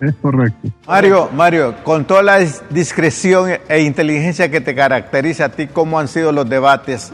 Es 0.00 0.16
correcto. 0.16 0.68
Mario, 0.84 1.30
Mario, 1.32 1.76
con 1.84 2.04
toda 2.04 2.24
la 2.24 2.38
discreción 2.70 3.52
e 3.68 3.82
inteligencia 3.82 4.50
que 4.50 4.60
te 4.60 4.74
caracteriza 4.74 5.44
a 5.44 5.48
ti, 5.50 5.68
¿cómo 5.68 6.00
han 6.00 6.08
sido 6.08 6.32
los 6.32 6.50
debates 6.50 7.12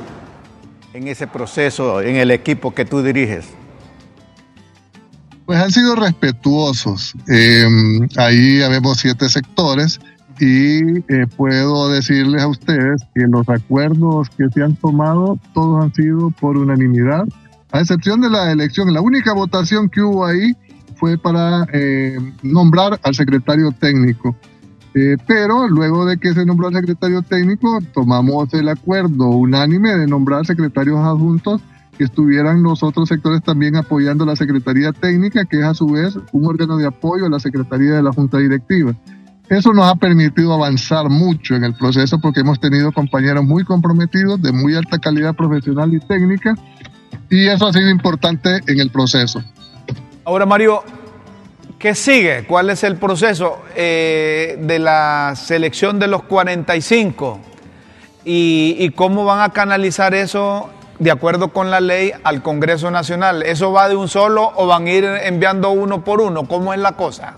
en 0.94 1.06
ese 1.06 1.26
proceso, 1.26 2.00
en 2.00 2.16
el 2.16 2.30
equipo 2.30 2.72
que 2.72 2.86
tú 2.86 3.02
diriges? 3.02 3.46
Pues 5.48 5.60
han 5.60 5.70
sido 5.70 5.96
respetuosos. 5.96 7.14
Em, 7.26 8.06
ahí 8.18 8.60
habemos 8.60 8.98
siete 8.98 9.30
sectores 9.30 9.98
y 10.38 10.98
eh, 11.10 11.26
puedo 11.38 11.88
decirles 11.88 12.42
a 12.42 12.48
ustedes 12.48 13.00
que 13.14 13.22
los 13.22 13.48
acuerdos 13.48 14.28
que 14.36 14.44
se 14.50 14.62
han 14.62 14.76
tomado, 14.76 15.38
todos 15.54 15.82
han 15.82 15.94
sido 15.94 16.28
por 16.32 16.58
unanimidad, 16.58 17.26
a 17.72 17.80
excepción 17.80 18.20
de 18.20 18.28
la 18.28 18.52
elección. 18.52 18.92
La 18.92 19.00
única 19.00 19.32
votación 19.32 19.88
que 19.88 20.02
hubo 20.02 20.26
ahí 20.26 20.52
fue 20.96 21.16
para 21.16 21.66
eh, 21.72 22.18
nombrar 22.42 23.00
al 23.02 23.14
secretario 23.14 23.72
técnico. 23.72 24.36
Eh, 24.94 25.16
pero 25.26 25.66
luego 25.66 26.04
de 26.04 26.18
que 26.18 26.34
se 26.34 26.44
nombró 26.44 26.68
al 26.68 26.74
secretario 26.74 27.22
técnico, 27.22 27.78
tomamos 27.94 28.52
el 28.52 28.68
acuerdo 28.68 29.28
unánime 29.28 29.96
de 29.96 30.06
nombrar 30.06 30.44
secretarios 30.44 30.98
adjuntos 30.98 31.62
que 31.98 32.04
estuvieran 32.04 32.62
los 32.62 32.82
otros 32.84 33.08
sectores 33.08 33.42
también 33.42 33.76
apoyando 33.76 34.24
la 34.24 34.36
Secretaría 34.36 34.92
Técnica, 34.92 35.44
que 35.44 35.58
es 35.58 35.64
a 35.64 35.74
su 35.74 35.88
vez 35.88 36.16
un 36.32 36.46
órgano 36.46 36.76
de 36.76 36.86
apoyo 36.86 37.26
a 37.26 37.28
la 37.28 37.40
Secretaría 37.40 37.94
de 37.94 38.02
la 38.02 38.12
Junta 38.12 38.38
Directiva. 38.38 38.94
Eso 39.48 39.72
nos 39.72 39.90
ha 39.90 39.96
permitido 39.96 40.54
avanzar 40.54 41.08
mucho 41.08 41.56
en 41.56 41.64
el 41.64 41.74
proceso 41.74 42.20
porque 42.20 42.40
hemos 42.40 42.60
tenido 42.60 42.92
compañeros 42.92 43.44
muy 43.44 43.64
comprometidos, 43.64 44.40
de 44.40 44.52
muy 44.52 44.76
alta 44.76 44.98
calidad 44.98 45.34
profesional 45.34 45.92
y 45.92 45.98
técnica, 45.98 46.54
y 47.28 47.48
eso 47.48 47.66
ha 47.66 47.72
sido 47.72 47.90
importante 47.90 48.60
en 48.66 48.78
el 48.78 48.90
proceso. 48.90 49.42
Ahora, 50.24 50.46
Mario, 50.46 50.84
¿qué 51.78 51.94
sigue? 51.94 52.44
¿Cuál 52.46 52.70
es 52.70 52.84
el 52.84 52.96
proceso 52.96 53.62
eh, 53.74 54.56
de 54.62 54.78
la 54.78 55.34
selección 55.34 55.98
de 55.98 56.06
los 56.06 56.22
45? 56.24 57.40
¿Y, 58.24 58.76
¿Y 58.78 58.90
cómo 58.90 59.24
van 59.24 59.40
a 59.40 59.52
canalizar 59.52 60.14
eso 60.14 60.70
de 60.98 61.10
acuerdo 61.10 61.48
con 61.48 61.70
la 61.70 61.80
ley 61.80 62.12
al 62.24 62.42
Congreso 62.42 62.90
Nacional. 62.90 63.42
¿Eso 63.42 63.72
va 63.72 63.88
de 63.88 63.96
un 63.96 64.08
solo 64.08 64.52
o 64.56 64.66
van 64.66 64.86
a 64.86 64.90
ir 64.90 65.04
enviando 65.04 65.70
uno 65.70 66.04
por 66.04 66.20
uno? 66.20 66.44
¿Cómo 66.48 66.72
es 66.72 66.80
la 66.80 66.92
cosa? 66.92 67.34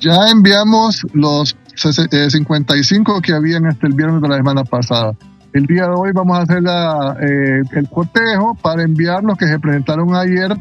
Ya 0.00 0.16
enviamos 0.30 1.02
los 1.12 1.56
55 1.76 3.16
eh, 3.16 3.20
que 3.22 3.32
habían 3.32 3.66
hasta 3.66 3.86
el 3.86 3.94
viernes 3.94 4.20
de 4.22 4.28
la 4.28 4.36
semana 4.36 4.64
pasada. 4.64 5.12
El 5.52 5.66
día 5.66 5.84
de 5.84 5.92
hoy 5.94 6.10
vamos 6.12 6.38
a 6.38 6.42
hacer 6.42 6.62
eh, 7.20 7.62
el 7.72 7.88
cotejo 7.88 8.56
para 8.62 8.82
enviar 8.82 9.22
los 9.22 9.36
que 9.36 9.46
se 9.46 9.58
presentaron 9.58 10.14
ayer 10.14 10.56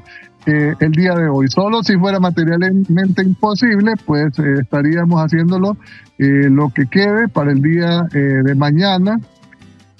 eh, 0.45 0.73
el 0.79 0.91
día 0.91 1.13
de 1.15 1.29
hoy. 1.29 1.47
Solo 1.49 1.81
si 1.83 1.97
fuera 1.97 2.19
materialmente 2.19 3.23
imposible, 3.23 3.93
pues 4.05 4.37
estaríamos 4.37 5.21
haciéndolo 5.21 5.77
lo 6.17 6.69
que 6.69 6.85
quede 6.85 7.27
para 7.29 7.51
el 7.51 7.63
día 7.63 8.03
de 8.11 8.53
mañana 8.53 9.17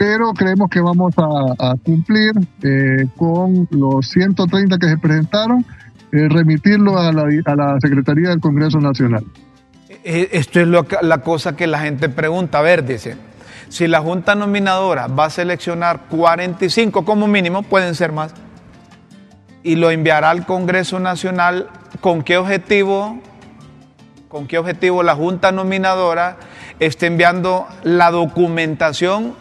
pero 0.02 0.34
creemos 0.34 0.68
que 0.72 0.82
vamos 0.82 1.14
a, 1.16 1.76
cumplir 1.86 2.32
eh, 2.64 3.06
con 3.16 3.68
los 3.70 4.08
130 4.08 4.80
que 4.80 4.88
se 4.88 4.98
presentaron, 4.98 5.64
eh, 6.12 6.28
remitirlo 6.28 6.98
a 6.98 7.12
la, 7.12 7.78
Secretaría 7.80 8.30
del 8.30 8.40
Congreso 8.40 8.80
Nacional. 8.80 9.24
Eh, 10.04 10.30
esto 10.32 10.60
es 10.60 10.68
la 10.68 11.18
cosa 11.20 11.56
que 11.56 11.68
la 11.68 11.82
gente 11.82 12.10
pregunta. 12.10 12.58
A 12.58 12.62
ver, 12.64 12.84
dice, 12.84 13.16
si 13.70 13.86
la 13.86 14.02
Junta 14.02 14.34
Nominadora 14.34 15.06
va 15.06 15.26
a 15.26 15.30
seleccionar 15.30 16.08
45 16.10 17.06
como 17.06 17.28
mínimo, 17.28 17.62
pueden 17.62 17.94
ser 17.94 18.12
más, 18.12 18.34
y 19.62 19.76
lo 19.76 19.92
enviará 19.92 20.32
al 20.32 20.48
Congreso 20.48 21.00
Nacional, 21.00 21.70
¿con 22.00 22.24
qué 22.24 22.38
objetivo? 22.38 23.20
¿Con 24.30 24.48
qué 24.48 24.58
objetivo 24.58 25.04
la 25.04 25.14
Junta 25.14 25.52
Nominadora 25.52 26.38
está 26.80 27.06
enviando 27.06 27.68
la 27.84 28.10
documentación 28.10 29.36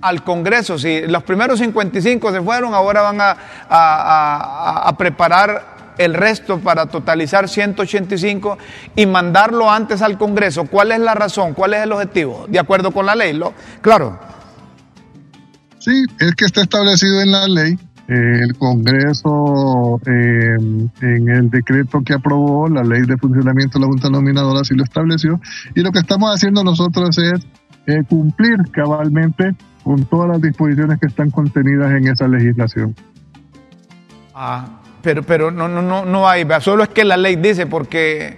al 0.00 0.24
Congreso. 0.24 0.78
Si 0.78 1.02
los 1.02 1.22
primeros 1.22 1.58
55 1.58 2.32
se 2.32 2.40
fueron, 2.40 2.74
ahora 2.74 3.02
van 3.02 3.18
a, 3.20 4.94
preparar 4.98 5.80
el 5.98 6.14
resto 6.14 6.58
para 6.60 6.86
totalizar 6.86 7.48
185 7.48 8.58
y 8.96 9.06
mandarlo 9.06 9.70
antes 9.70 10.02
al 10.02 10.16
Congreso. 10.16 10.64
¿Cuál 10.64 10.92
es 10.92 11.00
la 11.00 11.14
razón? 11.14 11.52
¿Cuál 11.52 11.74
es 11.74 11.82
el 11.82 11.92
objetivo? 11.92 12.46
De 12.48 12.58
acuerdo 12.58 12.90
con 12.90 13.06
la 13.06 13.14
ley, 13.14 13.34
¿lo? 13.34 13.52
Claro. 13.82 14.18
Sí, 15.78 16.04
es 16.18 16.34
que 16.34 16.44
está 16.44 16.62
establecido 16.62 17.20
en 17.20 17.32
la 17.32 17.48
ley. 17.48 17.78
Eh, 18.08 18.40
el 18.42 18.56
Congreso, 18.56 20.00
eh, 20.04 20.56
en 21.00 21.28
el 21.28 21.48
decreto 21.48 22.02
que 22.04 22.14
aprobó, 22.14 22.68
la 22.68 22.82
ley 22.82 23.02
de 23.02 23.16
funcionamiento 23.16 23.78
de 23.78 23.84
la 23.84 23.86
Junta 23.86 24.10
Nominadora, 24.10 24.62
así 24.62 24.74
lo 24.74 24.82
estableció. 24.82 25.40
Y 25.76 25.80
lo 25.82 25.92
que 25.92 26.00
estamos 26.00 26.34
haciendo 26.34 26.64
nosotros 26.64 27.16
es 27.18 27.40
eh, 27.86 28.02
cumplir 28.08 28.56
cabalmente 28.72 29.54
con 29.82 30.04
todas 30.04 30.28
las 30.28 30.40
disposiciones 30.40 30.98
que 31.00 31.06
están 31.06 31.30
contenidas 31.30 31.90
en 31.92 32.08
esa 32.08 32.28
legislación. 32.28 32.94
Ah, 34.34 34.80
pero, 35.02 35.22
pero 35.22 35.50
no, 35.50 35.68
no, 35.68 35.82
no, 35.82 36.04
no 36.04 36.28
hay, 36.28 36.46
solo 36.60 36.82
es 36.82 36.90
que 36.90 37.04
la 37.04 37.16
ley 37.16 37.36
dice 37.36 37.66
porque 37.66 38.36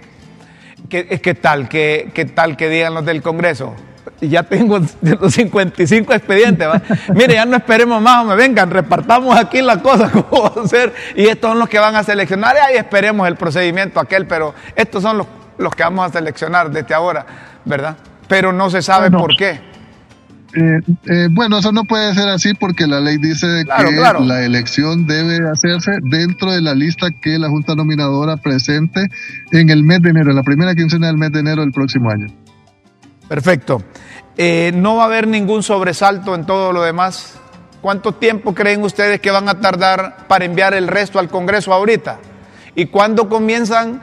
es 0.89 1.21
que 1.21 1.33
tal, 1.33 1.67
que, 1.69 2.31
tal 2.33 2.55
que 2.57 2.69
digan 2.69 2.93
los 2.93 3.05
del 3.05 3.21
Congreso. 3.21 3.75
ya 4.21 4.43
tengo 4.43 4.79
los 5.01 5.33
55 5.33 6.13
expedientes. 6.13 6.67
Mire, 7.13 7.35
ya 7.35 7.45
no 7.45 7.57
esperemos 7.57 8.01
más, 8.01 8.25
me 8.25 8.35
vengan, 8.35 8.69
repartamos 8.69 9.37
aquí 9.37 9.61
la 9.61 9.81
cosa, 9.81 10.11
cómo 10.29 10.43
va 10.43 10.61
a 10.63 10.67
ser. 10.67 10.93
Y 11.15 11.25
estos 11.25 11.49
son 11.49 11.59
los 11.59 11.69
que 11.69 11.79
van 11.79 11.95
a 11.95 12.03
seleccionar. 12.03 12.55
Y 12.55 12.59
ahí 12.59 12.77
esperemos 12.77 13.27
el 13.27 13.35
procedimiento 13.35 13.99
aquel, 13.99 14.27
pero 14.27 14.53
estos 14.75 15.01
son 15.03 15.17
los, 15.17 15.27
los 15.57 15.75
que 15.75 15.83
vamos 15.83 16.09
a 16.09 16.13
seleccionar 16.13 16.69
desde 16.69 16.93
ahora, 16.93 17.25
¿verdad? 17.65 17.97
Pero 18.27 18.53
no 18.53 18.69
se 18.69 18.81
sabe 18.81 19.11
por 19.11 19.35
qué. 19.35 19.72
Eh, 20.55 20.79
eh, 21.07 21.27
bueno, 21.31 21.57
eso 21.57 21.71
no 21.71 21.83
puede 21.83 22.13
ser 22.13 22.29
así 22.29 22.53
porque 22.53 22.85
la 22.85 22.99
ley 22.99 23.17
dice 23.17 23.65
que 23.65 24.23
la 24.23 24.45
elección 24.45 25.07
debe 25.07 25.49
hacerse 25.49 25.93
dentro 26.03 26.51
de 26.51 26.61
la 26.61 26.75
lista 26.75 27.07
que 27.09 27.39
la 27.39 27.49
Junta 27.49 27.73
Nominadora 27.73 28.37
presente 28.37 29.07
en 29.51 29.69
el 29.71 29.83
mes 29.83 30.01
de 30.03 30.11
enero, 30.11 30.29
en 30.29 30.35
la 30.35 30.43
primera 30.43 30.75
quincena 30.75 31.07
del 31.07 31.17
mes 31.17 31.31
de 31.31 31.39
enero 31.39 31.61
del 31.61 31.71
próximo 31.71 32.11
año. 32.11 32.27
Perfecto. 33.27 33.83
Eh, 34.37 34.71
no 34.75 34.97
va 34.97 35.03
a 35.03 35.05
haber 35.07 35.27
ningún 35.27 35.63
sobresalto 35.63 36.35
en 36.35 36.45
todo 36.45 36.71
lo 36.71 36.83
demás. 36.83 37.39
¿Cuánto 37.81 38.13
tiempo 38.13 38.53
creen 38.53 38.83
ustedes 38.83 39.19
que 39.19 39.31
van 39.31 39.49
a 39.49 39.59
tardar 39.59 40.27
para 40.27 40.45
enviar 40.45 40.75
el 40.75 40.87
resto 40.87 41.17
al 41.17 41.29
Congreso 41.29 41.73
ahorita? 41.73 42.19
¿Y 42.75 42.85
cuándo 42.87 43.27
comienzan 43.27 44.01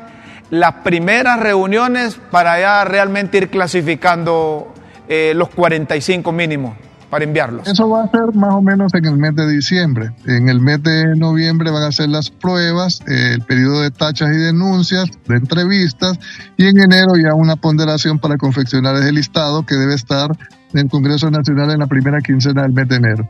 las 0.51 0.75
primeras 0.83 1.39
reuniones 1.39 2.19
para 2.31 2.59
ya 2.61 2.85
realmente 2.85 3.39
ir 3.39 3.51
clasificando 3.51 4.75
eh, 5.11 5.35
los 5.35 5.49
45 5.51 6.31
mínimos 6.33 6.75
para 7.11 7.25
enviarlos? 7.25 7.67
Eso 7.67 7.91
va 7.91 8.05
a 8.05 8.11
ser 8.11 8.33
más 8.35 8.55
o 8.55 8.63
menos 8.63 8.95
en 8.95 9.05
el 9.05 9.17
mes 9.17 9.35
de 9.35 9.49
diciembre. 9.49 10.13
En 10.25 10.49
el 10.49 10.61
mes 10.61 10.83
de 10.85 11.17
noviembre 11.17 11.71
van 11.73 11.83
a 11.83 11.91
ser 11.91 12.09
las 12.09 12.31
pruebas, 12.31 13.01
eh, 13.09 13.35
el 13.35 13.43
periodo 13.43 13.81
de 13.81 13.91
tachas 13.91 14.31
y 14.33 14.39
denuncias, 14.39 15.11
de 15.27 15.37
entrevistas, 15.37 16.19
y 16.57 16.67
en 16.67 16.79
enero 16.79 17.17
ya 17.17 17.35
una 17.35 17.57
ponderación 17.57 18.21
para 18.21 18.39
confeccionar 18.39 18.95
el 18.97 19.17
listado 19.17 19.67
que 19.67 19.75
debe 19.75 19.95
estar 19.95 20.31
en 20.73 20.81
el 20.81 20.89
Congreso 20.89 21.29
Nacional 21.29 21.73
en 21.73 21.81
la 21.81 21.89
primera 21.89 22.21
quincena 22.21 22.63
del 22.63 22.73
mes 22.73 22.89
de 22.89 22.97
enero. 22.97 23.29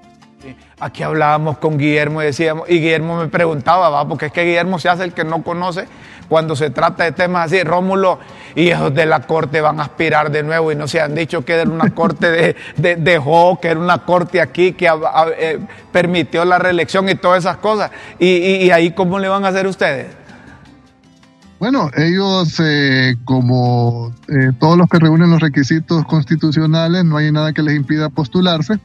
Aquí 0.81 1.03
hablábamos 1.03 1.59
con 1.59 1.77
Guillermo 1.77 2.23
y 2.23 2.27
decíamos, 2.27 2.69
y 2.69 2.81
Guillermo 2.81 3.19
me 3.19 3.29
preguntaba, 3.29 3.91
va, 3.91 4.09
porque 4.09 4.27
es 4.27 4.33
que 4.33 4.45
Guillermo 4.45 4.79
se 4.79 4.89
hace 4.89 5.05
el 5.05 5.13
que 5.13 5.25
no 5.25 5.43
conoce 5.43 5.87
cuando 6.31 6.57
se 6.57 6.71
trata 6.71 7.05
de 7.05 7.13
temas 7.13 7.47
así. 7.47 7.63
Rómulo 7.63 8.19
y 8.55 8.69
esos 8.69 8.95
de 8.95 9.05
la 9.05 9.21
corte 9.21 9.61
van 9.61 9.81
a 9.81 9.83
aspirar 9.83 10.31
de 10.31 10.43
nuevo 10.43 10.73
y 10.73 10.77
no 10.77 10.89
se 10.89 11.01
han 11.01 11.15
dicho 11.15 11.45
que 11.45 11.55
era 11.55 11.69
una 11.69 11.91
corte 11.91 12.31
de, 12.31 12.57
de, 12.77 13.21
que 13.61 13.69
era 13.69 13.79
una 13.79 13.99
corte 13.99 14.41
aquí 14.41 14.73
que 14.73 14.89
eh, 15.37 15.59
permitió 15.93 16.45
la 16.47 16.59
reelección 16.59 17.09
y 17.11 17.17
todas 17.17 17.41
esas 17.41 17.59
cosas. 17.59 17.91
Y, 18.19 18.71
ahí, 18.71 18.93
¿cómo 18.93 19.19
le 19.19 19.29
van 19.29 19.45
a 19.45 19.49
hacer 19.49 19.67
ustedes? 19.67 20.07
Bueno, 21.59 21.91
ellos, 21.95 22.59
eh, 22.61 23.17
como 23.27 24.15
eh, 24.29 24.53
todos 24.59 24.79
los 24.79 24.89
que 24.89 24.99
reúnen 24.99 25.31
los 25.31 25.41
requisitos 25.41 26.07
constitucionales, 26.07 27.05
no 27.05 27.19
hay 27.19 27.31
nada 27.33 27.53
que 27.53 27.61
les 27.61 27.77
impida 27.77 28.09
postularse. 28.09 28.79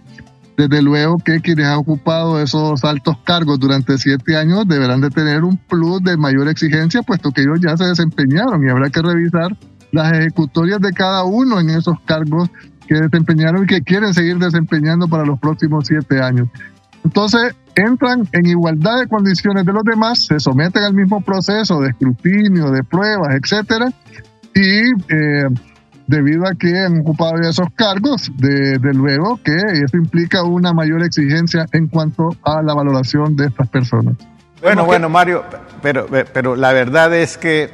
Desde 0.57 0.81
luego 0.81 1.17
que 1.17 1.41
quienes 1.41 1.65
han 1.65 1.77
ocupado 1.77 2.39
esos 2.39 2.83
altos 2.83 3.17
cargos 3.25 3.59
durante 3.59 3.97
siete 3.97 4.37
años 4.37 4.65
deberán 4.67 5.01
de 5.01 5.09
tener 5.09 5.43
un 5.43 5.57
plus 5.57 6.01
de 6.01 6.15
mayor 6.15 6.47
exigencia, 6.47 7.01
puesto 7.01 7.31
que 7.31 7.41
ellos 7.41 7.59
ya 7.61 7.75
se 7.75 7.85
desempeñaron 7.85 8.65
y 8.65 8.69
habrá 8.69 8.89
que 8.89 9.01
revisar 9.01 9.55
las 9.91 10.13
ejecutorias 10.13 10.79
de 10.79 10.93
cada 10.93 11.25
uno 11.25 11.59
en 11.59 11.71
esos 11.71 11.99
cargos 12.05 12.49
que 12.87 12.95
desempeñaron 12.95 13.63
y 13.63 13.67
que 13.67 13.81
quieren 13.81 14.13
seguir 14.13 14.37
desempeñando 14.37 15.07
para 15.07 15.25
los 15.25 15.39
próximos 15.39 15.85
siete 15.87 16.21
años. 16.21 16.47
Entonces, 17.03 17.55
entran 17.75 18.27
en 18.31 18.45
igualdad 18.45 18.99
de 18.99 19.07
condiciones 19.07 19.65
de 19.65 19.73
los 19.73 19.83
demás, 19.83 20.25
se 20.25 20.39
someten 20.39 20.83
al 20.83 20.93
mismo 20.93 21.21
proceso 21.21 21.81
de 21.81 21.89
escrutinio, 21.89 22.71
de 22.71 22.83
pruebas, 22.83 23.35
etcétera, 23.35 23.91
y 24.53 24.89
eh, 25.13 25.49
debido 26.07 26.45
a 26.45 26.53
que 26.53 26.77
han 26.77 26.99
ocupado 26.99 27.41
esos 27.41 27.67
cargos, 27.75 28.31
de, 28.37 28.77
luego 28.93 29.39
que 29.43 29.55
eso 29.55 29.97
implica 29.97 30.43
una 30.43 30.73
mayor 30.73 31.03
exigencia 31.03 31.65
en 31.71 31.87
cuanto 31.87 32.35
a 32.43 32.61
la 32.61 32.73
valoración 32.73 33.35
de 33.35 33.47
estas 33.47 33.67
personas. 33.69 34.15
Bueno, 34.61 34.85
bueno, 34.85 35.09
Mario, 35.09 35.43
pero, 35.81 36.07
pero 36.33 36.55
la 36.55 36.71
verdad 36.71 37.13
es 37.13 37.37
que 37.37 37.71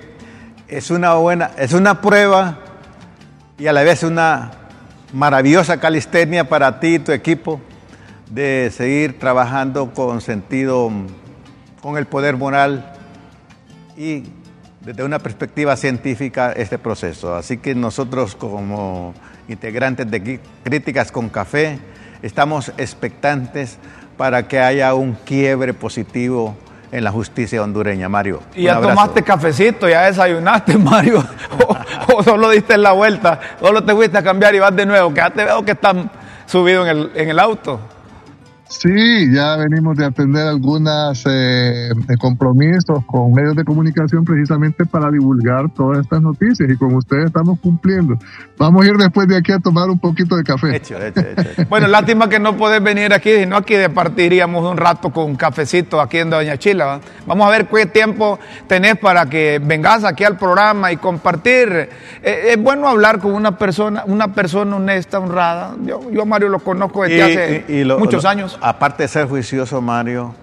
es 0.67 0.89
una 0.91 1.13
buena, 1.15 1.51
es 1.57 1.73
una 1.73 2.01
prueba 2.01 2.59
y 3.57 3.67
a 3.67 3.73
la 3.73 3.83
vez 3.83 4.03
una 4.03 4.51
maravillosa 5.13 5.79
calistenia 5.79 6.47
para 6.47 6.79
ti 6.79 6.95
y 6.95 6.99
tu 6.99 7.11
equipo 7.11 7.61
de 8.29 8.71
seguir 8.73 9.19
trabajando 9.19 9.93
con 9.93 10.21
sentido, 10.21 10.89
con 11.81 11.97
el 11.97 12.05
poder 12.05 12.37
moral 12.37 12.93
y 13.97 14.23
desde 14.81 15.03
una 15.03 15.19
perspectiva 15.19 15.75
científica 15.75 16.51
este 16.53 16.77
proceso. 16.79 17.35
Así 17.35 17.57
que 17.57 17.75
nosotros 17.75 18.35
como 18.35 19.13
integrantes 19.47 20.09
de 20.09 20.39
Críticas 20.63 21.11
con 21.11 21.29
Café 21.29 21.79
estamos 22.21 22.71
expectantes 22.77 23.77
para 24.17 24.47
que 24.47 24.59
haya 24.59 24.93
un 24.93 25.13
quiebre 25.13 25.73
positivo 25.73 26.55
en 26.91 27.03
la 27.03 27.11
justicia 27.11 27.63
hondureña, 27.63 28.09
Mario. 28.09 28.41
¿Y 28.53 28.63
ya 28.63 28.81
tomaste 28.81 29.23
cafecito, 29.23 29.87
ya 29.87 30.07
desayunaste, 30.07 30.77
Mario? 30.77 31.23
o, 32.13 32.21
solo 32.21 32.49
diste 32.49 32.77
la 32.77 32.91
vuelta? 32.91 33.39
¿Solo 33.59 33.83
te 33.83 33.93
fuiste 33.93 34.17
a 34.17 34.23
cambiar 34.23 34.53
y 34.55 34.59
vas 34.59 34.75
de 34.75 34.85
nuevo? 34.85 35.09
Que 35.09 35.21
ya 35.21 35.29
te 35.29 35.45
veo 35.45 35.63
que 35.63 35.71
están 35.71 36.11
subido 36.45 36.85
en 36.85 36.89
el, 36.89 37.11
en 37.15 37.29
el 37.29 37.39
auto. 37.39 37.79
Sí, 38.71 39.33
ya 39.33 39.57
venimos 39.57 39.97
de 39.97 40.05
atender 40.05 40.47
algunos 40.47 41.23
eh, 41.29 41.89
compromisos 42.17 43.03
con 43.05 43.33
medios 43.33 43.53
de 43.53 43.65
comunicación 43.65 44.23
precisamente 44.23 44.85
para 44.85 45.11
divulgar 45.11 45.69
todas 45.75 45.99
estas 45.99 46.21
noticias 46.21 46.69
y 46.69 46.77
con 46.77 46.95
ustedes 46.95 47.25
estamos 47.25 47.59
cumpliendo. 47.59 48.17
Vamos 48.57 48.85
a 48.85 48.87
ir 48.87 48.95
después 48.95 49.27
de 49.27 49.35
aquí 49.35 49.51
a 49.51 49.59
tomar 49.59 49.89
un 49.89 49.99
poquito 49.99 50.37
de 50.37 50.43
café. 50.43 50.77
Hecho, 50.77 50.95
hecho, 51.03 51.19
hecho. 51.19 51.65
bueno, 51.69 51.87
lástima 51.87 52.29
que 52.29 52.39
no 52.39 52.55
podés 52.55 52.81
venir 52.81 53.13
aquí, 53.13 53.31
sino 53.35 53.57
aquí 53.57 53.73
departiríamos 53.73 54.63
un 54.63 54.77
rato 54.77 55.09
con 55.09 55.25
un 55.25 55.35
cafecito 55.35 55.99
aquí 55.99 56.19
en 56.19 56.29
Doña 56.29 56.57
Chila. 56.57 57.01
Vamos 57.27 57.47
a 57.47 57.51
ver 57.51 57.67
qué 57.67 57.87
tiempo 57.87 58.39
tenés 58.67 58.97
para 58.97 59.25
que 59.25 59.59
vengas 59.61 60.05
aquí 60.05 60.23
al 60.23 60.37
programa 60.37 60.93
y 60.93 60.97
compartir. 60.97 61.89
Eh, 62.23 62.53
es 62.53 62.63
bueno 62.63 62.87
hablar 62.87 63.19
con 63.19 63.33
una 63.33 63.57
persona, 63.57 64.05
una 64.07 64.33
persona 64.33 64.77
honesta, 64.77 65.19
honrada. 65.19 65.75
Yo, 65.83 66.09
yo 66.09 66.25
Mario 66.25 66.47
lo 66.47 66.59
conozco 66.59 67.03
desde 67.03 67.21
hace 67.21 67.85
muchos 67.97 68.23
años 68.23 68.57
aparte 68.61 69.03
de 69.03 69.09
ser 69.09 69.27
juicioso, 69.27 69.81
Mario, 69.81 70.33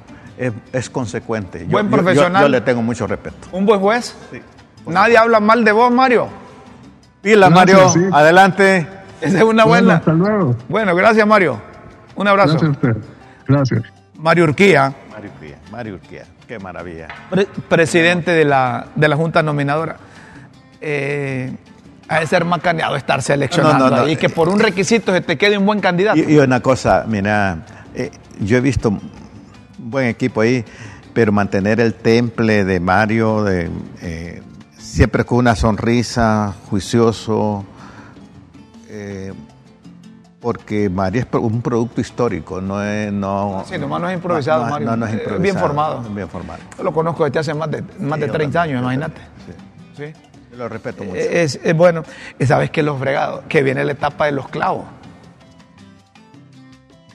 es, 0.73 0.91
consecuente. 0.91 1.65
Buen 1.65 1.91
profesional. 1.91 2.43
Yo, 2.43 2.49
le 2.49 2.61
tengo 2.61 2.83
mucho 2.83 3.07
respeto. 3.07 3.49
¿Un 3.53 3.67
buen 3.67 3.81
juez? 3.81 4.15
Sí. 4.31 4.41
Nadie 4.87 5.19
habla 5.19 5.41
mal 5.41 5.65
de 5.65 5.73
vos, 5.73 5.91
Mario. 5.91 6.29
Pila, 7.21 7.51
Mario. 7.51 7.93
Adelante. 8.13 8.87
Esa 9.21 9.39
es 9.39 9.45
una 9.45 9.65
buena. 9.65 9.97
hasta 9.97 10.13
luego. 10.13 10.57
Bueno, 10.69 10.95
gracias, 10.95 11.27
Mario. 11.27 11.61
Un 12.15 12.29
abrazo. 12.29 12.53
Gracias 12.53 12.69
a 12.69 12.73
usted. 12.73 12.97
Gracias. 13.47 13.83
Mario 14.17 14.45
Urquía. 14.45 14.95
Mario 15.11 15.31
Urquía. 15.35 15.59
Mario 15.71 15.95
Urquía. 15.95 16.25
Qué 16.47 16.59
maravilla. 16.59 17.09
presidente 17.69 18.31
de 18.31 18.45
la, 18.45 18.87
de 18.95 19.09
la 19.09 19.17
Junta 19.17 19.43
Nominadora. 19.43 19.97
Eh, 20.81 21.53
a 22.09 22.25
ser 22.25 22.45
macaneado 22.45 22.97
estar 22.97 23.21
seleccionando 23.21 24.09
y 24.09 24.17
que 24.17 24.31
por 24.31 24.49
un 24.49 24.59
requisito 24.59 25.13
se 25.13 25.21
te 25.21 25.37
quede 25.37 25.59
un 25.59 25.67
buen 25.67 25.81
candidato. 25.81 26.19
y 26.19 26.39
una 26.39 26.61
cosa, 26.61 27.05
mira, 27.07 27.59
eh, 27.99 28.13
yo 28.41 28.57
he 28.57 28.61
visto 28.61 28.91
un 28.91 29.01
buen 29.77 30.07
equipo 30.07 30.41
ahí, 30.41 30.65
pero 31.13 31.33
mantener 31.33 31.81
el 31.81 31.95
temple 31.95 32.65
de 32.65 32.79
Mario, 32.79 33.43
de, 33.43 33.69
eh, 34.01 34.41
siempre 34.79 35.25
con 35.25 35.39
una 35.39 35.57
sonrisa, 35.57 36.55
juicioso, 36.71 37.65
eh, 38.89 39.33
porque 40.39 40.89
Mario 40.89 41.23
es 41.23 41.27
un 41.41 41.61
producto 41.61 42.01
histórico, 42.01 42.61
no 42.61 42.81
es... 42.85 43.13
No, 43.13 43.65
sí, 43.69 43.77
nomás 43.79 44.01
no 44.01 44.09
es 44.09 44.15
improvisado, 44.15 44.67
Mario. 44.67 44.97
No, 44.97 45.05
es 45.05 45.13
improvisado. 45.15 45.41
Bien 45.41 45.57
formado. 45.57 46.03
Bien 46.03 46.29
formado. 46.29 46.61
Yo 46.77 46.85
lo 46.85 46.93
conozco 46.93 47.25
desde 47.25 47.41
hace 47.41 47.55
más 47.55 47.69
de, 47.69 47.83
más 47.99 48.21
de 48.21 48.29
30 48.29 48.63
años, 48.63 48.81
imagínate. 48.81 49.21
Sí. 49.97 50.05
sí. 50.05 50.13
Yo 50.53 50.57
lo 50.57 50.69
respeto 50.69 51.03
mucho. 51.03 51.17
Es, 51.17 51.59
es 51.61 51.77
bueno. 51.77 52.05
Sabes 52.47 52.71
que 52.71 52.85
los 52.85 52.97
fregados, 53.01 53.43
que 53.49 53.65
viene 53.65 53.85
la 53.85 53.93
etapa 53.93 54.27
de 54.27 54.33
los 54.33 54.49
clavos 54.49 54.85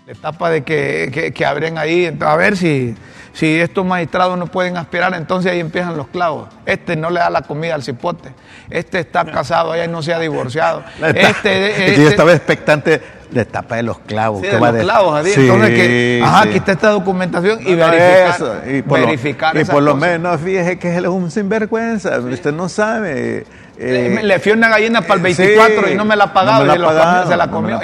la 0.05 0.11
etapa 0.11 0.49
de 0.49 0.63
que, 0.63 1.31
que, 1.33 1.45
abren 1.45 1.77
ahí, 1.77 2.13
a 2.19 2.35
ver 2.35 2.57
si, 2.57 2.93
si 3.31 3.59
estos 3.59 3.85
magistrados 3.85 4.37
no 4.37 4.47
pueden 4.47 4.75
aspirar, 4.75 5.13
entonces 5.13 5.51
ahí 5.51 5.61
empiezan 5.61 5.95
los 5.95 6.07
clavos. 6.07 6.49
Este 6.65 6.97
no 6.97 7.09
le 7.09 7.21
da 7.21 7.29
la 7.29 7.43
comida 7.43 7.75
al 7.75 7.83
cipote, 7.83 8.33
este 8.69 8.99
está 8.99 9.23
casado 9.23 9.71
allá 9.71 9.85
y 9.85 9.87
no 9.87 10.01
se 10.01 10.13
ha 10.13 10.19
divorciado. 10.19 10.83
Este, 11.15 11.95
yo 11.95 12.09
estaba 12.09 12.33
expectante 12.33 13.01
la 13.31 13.43
etapa 13.43 13.77
de 13.77 13.83
los 13.83 13.99
clavos. 13.99 14.41
Sí, 14.41 14.47
de 14.47 14.59
los 14.59 14.75
clavos, 14.75 15.25
entonces 15.25 15.69
que, 15.69 16.21
ajá, 16.21 16.41
aquí 16.41 16.57
está 16.57 16.73
esta 16.73 16.89
documentación 16.89 17.59
y 17.61 17.73
verificar, 17.73 18.63
y 18.67 18.81
por 18.81 18.99
verificar 18.99 19.55
lo, 19.55 19.61
Y 19.61 19.65
por 19.65 19.83
lo 19.83 19.95
menos 19.95 20.41
fíjese 20.41 20.77
que 20.77 20.97
él 20.97 21.05
es 21.05 21.11
un 21.11 21.31
sinvergüenza, 21.31 22.19
usted 22.19 22.51
no 22.51 22.67
sabe 22.67 23.45
eh, 23.77 24.19
le 24.21 24.39
fui 24.39 24.51
una 24.51 24.69
gallina 24.69 25.01
para 25.01 25.15
el 25.15 25.21
24 25.21 25.89
y 25.89 25.95
no 25.95 26.05
me 26.05 26.15
la 26.15 26.25
ha 26.25 26.33
pagado 26.33 26.65
y 26.65 27.27
se 27.27 27.35
la 27.35 27.49
comió. 27.49 27.79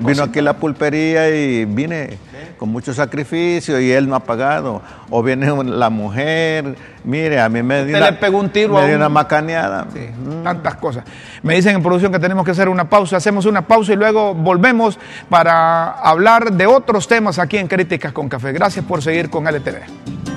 vino, 0.00 0.22
aquí 0.22 0.40
la 0.40 0.54
pulpería 0.54 1.30
y 1.30 1.64
vine 1.64 2.18
con 2.58 2.68
mucho 2.68 2.92
sacrificio 2.92 3.80
y 3.80 3.90
él 3.90 4.08
no 4.08 4.16
ha 4.16 4.20
pagado. 4.20 4.82
O 5.10 5.22
viene 5.22 5.52
la 5.64 5.90
mujer, 5.90 6.76
mire, 7.04 7.40
a 7.40 7.48
mí 7.48 7.62
me 7.62 7.84
dio, 7.84 7.96
una, 7.96 8.10
le 8.10 8.16
pegó 8.16 8.38
un 8.38 8.50
tiro 8.50 8.74
me 8.74 8.80
a 8.80 8.86
dio 8.86 8.96
una 8.96 9.08
macaneada. 9.08 9.86
Sí, 9.92 10.10
tantas 10.42 10.76
cosas. 10.76 11.04
Me 11.42 11.54
dicen 11.54 11.74
en 11.74 11.82
producción 11.82 12.12
que 12.12 12.18
tenemos 12.18 12.44
que 12.44 12.50
hacer 12.50 12.68
una 12.68 12.88
pausa. 12.88 13.16
Hacemos 13.16 13.46
una 13.46 13.62
pausa 13.62 13.92
y 13.92 13.96
luego 13.96 14.34
volvemos 14.34 14.98
para 15.28 15.90
hablar 15.90 16.52
de 16.52 16.66
otros 16.66 17.08
temas 17.08 17.38
aquí 17.38 17.56
en 17.56 17.66
Críticas 17.66 18.12
con 18.12 18.28
Café. 18.28 18.52
Gracias 18.52 18.84
por 18.84 19.02
seguir 19.02 19.30
con 19.30 19.46
LTV. 19.46 20.33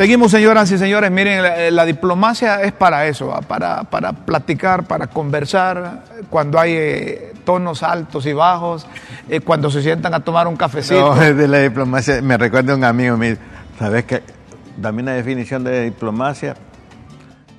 Seguimos, 0.00 0.30
señoras 0.30 0.70
y 0.72 0.78
señores. 0.78 1.10
Miren, 1.10 1.42
la, 1.42 1.70
la 1.70 1.84
diplomacia 1.84 2.62
es 2.62 2.72
para 2.72 3.06
eso, 3.06 3.38
para, 3.46 3.84
para 3.84 4.14
platicar, 4.14 4.84
para 4.84 5.08
conversar, 5.08 6.04
cuando 6.30 6.58
hay 6.58 6.72
eh, 6.72 7.32
tonos 7.44 7.82
altos 7.82 8.24
y 8.24 8.32
bajos, 8.32 8.86
eh, 9.28 9.40
cuando 9.40 9.70
se 9.70 9.82
sientan 9.82 10.14
a 10.14 10.20
tomar 10.20 10.48
un 10.48 10.56
cafecito. 10.56 11.14
No, 11.14 11.22
es 11.22 11.36
de 11.36 11.46
la 11.46 11.58
diplomacia. 11.58 12.22
Me 12.22 12.38
recuerda 12.38 12.74
un 12.74 12.84
amigo, 12.84 13.18
me 13.18 13.32
dice, 13.32 13.42
¿sabes 13.78 14.04
qué? 14.06 14.22
Dame 14.78 15.02
una 15.02 15.12
definición 15.12 15.64
de 15.64 15.84
diplomacia. 15.84 16.56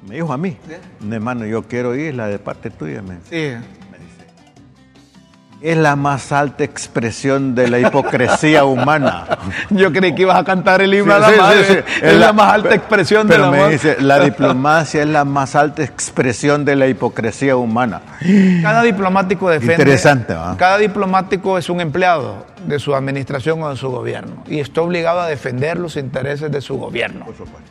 Me 0.07 0.15
dijo 0.15 0.33
a 0.33 0.37
mí, 0.39 0.57
"No, 0.99 1.13
hermano, 1.13 1.45
yo 1.45 1.61
quiero 1.67 1.93
irla 1.93 2.25
de 2.25 2.39
parte 2.39 2.71
tuya. 2.71 3.03
Me. 3.03 3.17
Sí. 3.29 3.53
Es 5.61 5.77
la 5.77 5.95
más 5.95 6.31
alta 6.31 6.63
expresión 6.63 7.53
de 7.53 7.67
la 7.69 7.79
hipocresía 7.79 8.65
humana. 8.65 9.25
Yo 9.69 9.91
creí 9.93 10.15
que 10.15 10.23
ibas 10.23 10.39
a 10.39 10.43
cantar 10.43 10.81
el 10.81 10.91
himno 10.91 11.13
Sí, 11.13 11.17
a 11.17 11.19
la 11.19 11.29
sí, 11.29 11.39
madre. 11.39 11.63
sí, 11.65 11.73
sí. 11.73 11.99
Es 12.01 12.15
la 12.15 12.33
más 12.33 12.53
alta 12.53 12.73
expresión 12.73 13.27
pero 13.27 13.51
del 13.51 13.61
me 13.61 13.69
dice, 13.69 13.97
la 13.99 14.19
diplomacia 14.19 15.03
es 15.03 15.07
la 15.07 15.23
más 15.23 15.55
alta 15.55 15.83
expresión 15.83 16.65
de 16.65 16.75
la 16.75 16.87
hipocresía 16.87 17.55
humana. 17.57 18.01
Cada 18.63 18.81
diplomático 18.81 19.49
defiende. 19.49 19.75
Interesante. 19.75 20.33
Cada 20.57 20.79
diplomático 20.79 21.57
es 21.59 21.69
un 21.69 21.79
empleado 21.79 22.45
de 22.65 22.79
su 22.79 22.95
administración 22.95 23.61
o 23.61 23.69
de 23.69 23.75
su 23.75 23.89
gobierno 23.91 24.43
y 24.47 24.59
está 24.59 24.81
obligado 24.81 25.19
a 25.21 25.27
defender 25.27 25.77
los 25.79 25.95
intereses 25.95 26.51
de 26.51 26.61
su 26.61 26.77
gobierno. 26.79 27.25
Por 27.25 27.35
supuesto. 27.37 27.70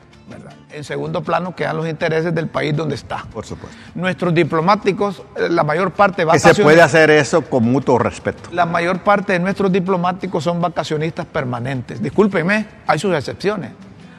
En 0.73 0.85
segundo 0.85 1.23
plano 1.23 1.55
quedan 1.55 1.77
los 1.77 1.89
intereses 1.89 2.35
del 2.35 2.47
país 2.47 2.77
donde 2.77 2.95
está. 2.95 3.25
por 3.33 3.45
supuesto. 3.45 3.77
Nuestros 3.95 4.33
diplomáticos, 4.33 5.23
eh, 5.37 5.49
la 5.49 5.65
mayor 5.65 5.91
parte 5.91 6.25
vacaciones, 6.25 6.57
se 6.57 6.63
puede 6.63 6.81
hacer 6.81 7.11
eso 7.11 7.43
con 7.43 7.65
mutuo 7.65 7.99
respeto. 7.99 8.51
la 8.53 8.67
mayor 8.67 9.01
parte 9.01 9.33
de 9.33 9.39
nuestros 9.39 9.73
diplomáticos 9.73 10.45
son 10.45 10.61
vacacionistas 10.61 11.27
permanentes. 11.27 12.01
Discúlpenme, 12.03 12.67
hay 12.87 12.99
sus 12.99 13.15
excepciones. 13.15 13.73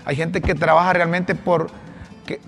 Hay 0.03 0.15
gente 0.15 0.41
que 0.41 0.55
trabaja 0.55 0.93
realmente 0.93 1.35
por 1.35 1.69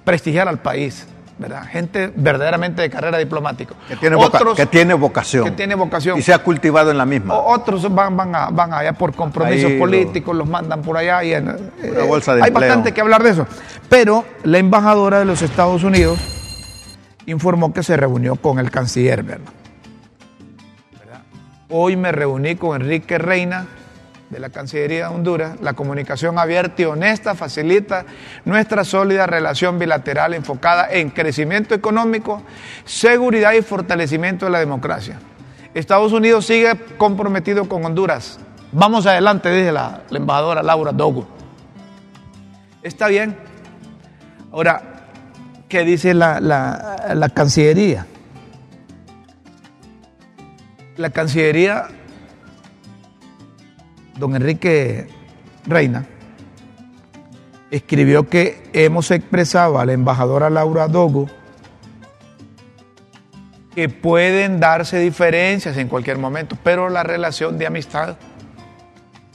prestigiar 0.04 0.48
al 0.48 0.60
país, 0.60 1.08
¿verdad? 1.38 1.66
Gente 1.68 2.12
verdaderamente 2.16 2.82
de 2.82 2.90
carrera 2.90 3.18
diplomática. 3.18 3.74
Que 3.88 3.96
tiene, 3.96 4.16
voca- 4.16 4.38
Otros 4.38 4.56
que 4.58 4.66
tiene 4.66 4.94
vocación. 4.94 5.44
que 5.46 5.52
tiene 5.52 5.76
vocación. 5.76 6.18
Y 6.18 6.22
se 6.22 6.34
ha 6.34 6.40
cultivado 6.40 6.92
en 6.92 6.98
la 6.98 7.06
misma. 7.06 7.34
O- 7.36 7.54
Otros 7.54 7.94
van, 7.94 8.16
van, 8.16 8.36
a- 8.36 8.50
van 8.50 8.74
allá 8.74 8.94
por 8.94 9.14
compromisos 9.16 9.66
Ahí 9.72 9.74
lo- 9.74 9.80
políticos, 9.80 10.36
los 10.36 10.48
mandan 10.48 10.82
por 10.82 10.98
allá. 10.98 11.24
Y 11.24 11.34
en- 11.34 11.50
eh, 11.82 12.06
bolsa 12.08 12.36
de 12.36 12.44
hay 12.44 12.50
empleo. 12.50 12.68
bastante 12.70 12.92
que 12.94 13.02
hablar 13.02 13.24
de 13.24 13.32
eso. 13.32 13.48
Pero 13.90 14.26
la 14.44 14.58
embajadora 14.60 15.20
de 15.20 15.26
los 15.26 15.42
Estados 15.42 15.84
Unidos 15.84 16.20
informó 17.26 17.74
que 17.74 17.84
se 17.84 17.96
reunió 17.98 18.36
con 18.36 18.60
el 18.60 18.70
canciller, 18.70 19.24
¿verdad? 19.24 19.48
¿Verdad? 21.00 21.22
Hoy 21.70 21.96
me 21.98 22.12
reuní 22.12 22.56
con 22.56 22.82
Enrique 22.82 23.18
Reina 23.18 23.66
de 24.30 24.40
la 24.40 24.50
Cancillería 24.50 25.10
de 25.10 25.16
Honduras. 25.16 25.60
La 25.62 25.74
comunicación 25.74 26.40
abierta 26.40 26.82
y 26.82 26.86
honesta 26.86 27.36
facilita 27.36 28.06
nuestra 28.46 28.84
sólida 28.84 29.26
relación 29.28 29.78
bilateral 29.80 30.34
enfocada 30.34 30.88
en 30.92 31.10
crecimiento 31.12 31.76
económico, 31.76 32.42
seguridad 32.86 33.54
y 33.54 33.62
fortalecimiento 33.62 34.46
de 34.46 34.52
la 34.52 34.60
democracia. 34.60 35.20
Estados 35.74 36.12
Unidos 36.14 36.46
sigue 36.46 36.72
comprometido 36.98 37.68
con 37.68 37.84
Honduras. 37.86 38.40
Vamos 38.72 39.06
adelante, 39.06 39.50
dice 39.52 39.72
la, 39.72 40.02
embajadora 40.12 40.64
Laura 40.64 40.92
Dogo. 40.92 41.28
Está 42.82 43.08
bien. 43.08 43.38
Ahora, 44.52 44.82
¿qué 45.70 45.84
dice 45.84 46.14
la- 46.14 46.40
la 46.42 47.30
Cancillería? 47.30 48.06
La 50.98 51.10
Cancillería, 51.10 51.88
don 54.18 54.36
Enrique 54.36 55.08
Reina, 55.66 56.06
escribió 57.72 58.30
que 58.30 58.70
hemos 58.74 59.10
expresado 59.12 59.80
a 59.80 59.86
la 59.86 59.94
embajadora 59.94 60.50
Laura 60.50 60.88
Dogo 60.88 61.28
que 63.74 63.90
pueden 63.90 64.60
darse 64.60 65.00
diferencias 65.00 65.78
en 65.78 65.88
cualquier 65.88 66.20
momento, 66.20 66.56
pero 66.64 66.90
la 66.90 67.02
relación 67.04 67.58
de 67.58 67.66
amistad 67.66 68.18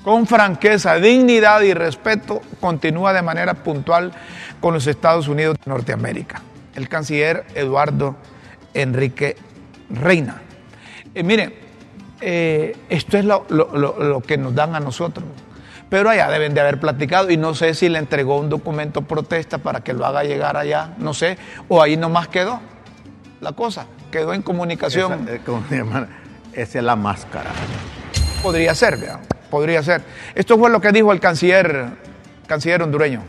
con 0.05 0.27
franqueza, 0.27 0.95
dignidad 0.97 1.61
y 1.63 1.75
respeto 1.75 2.41
continúa 2.61 3.13
de 3.13 3.23
manera 3.23 3.55
puntual 3.55 4.13
con 4.61 4.75
los 4.75 4.87
Estados 4.87 5.29
Unidos 5.29 5.57
de 5.65 5.71
Norteamérica. 5.71 6.41
El 6.75 6.89
canciller 6.89 7.45
Eduardo 7.55 8.17
Enrique 8.75 9.37
Reina. 9.91 10.41
Eh, 11.15 11.23
miren, 11.23 11.53
eh, 12.21 12.77
esto 12.89 13.19
es 13.19 13.25
lo, 13.25 13.45
lo- 13.49 13.77
lo- 13.77 13.99
lo 14.03 14.21
que 14.21 14.37
nos 14.39 14.55
dan 14.55 14.75
a 14.75 14.81
nosotros. 14.81 15.25
Pero 15.89 16.11
allá 16.11 16.29
deben 16.29 16.53
de 16.53 16.61
haber 16.61 16.79
platicado 16.81 17.31
y 17.31 17.37
no 17.39 17.55
sé 17.55 17.73
si 17.75 17.89
le 17.89 17.99
entregó 17.99 18.39
un 18.39 18.51
documento 18.51 19.03
protesta 19.03 19.59
para 19.59 19.81
que 19.81 19.95
lo 19.95 20.05
haga 20.05 20.23
llegar 20.23 20.57
allá, 20.57 20.91
no 20.99 21.15
sé, 21.15 21.39
o 21.69 21.81
ahí 21.83 21.97
nomás 21.97 22.29
quedó 22.29 22.61
la 23.41 23.53
cosa, 23.53 23.87
quedó 24.11 24.35
en 24.35 24.43
comunicación. 24.43 25.23
Esa, 25.25 25.35
eh, 25.37 25.41
como 25.47 25.65
se 25.69 25.77
llama, 25.79 26.09
esa 26.53 26.79
es 26.79 26.85
la 26.85 26.95
máscara. 26.97 27.51
Podría 28.43 28.75
ser, 28.75 28.99
¿verdad? 28.99 29.21
podría 29.51 29.83
ser. 29.83 30.03
Esto 30.35 30.59
fue 30.59 30.69
lo 30.69 30.79
que 30.81 30.93
dijo 30.93 31.11
el 31.11 31.21
canciller, 31.21 31.87
canciller 32.47 32.83
hondureño. 32.83 33.23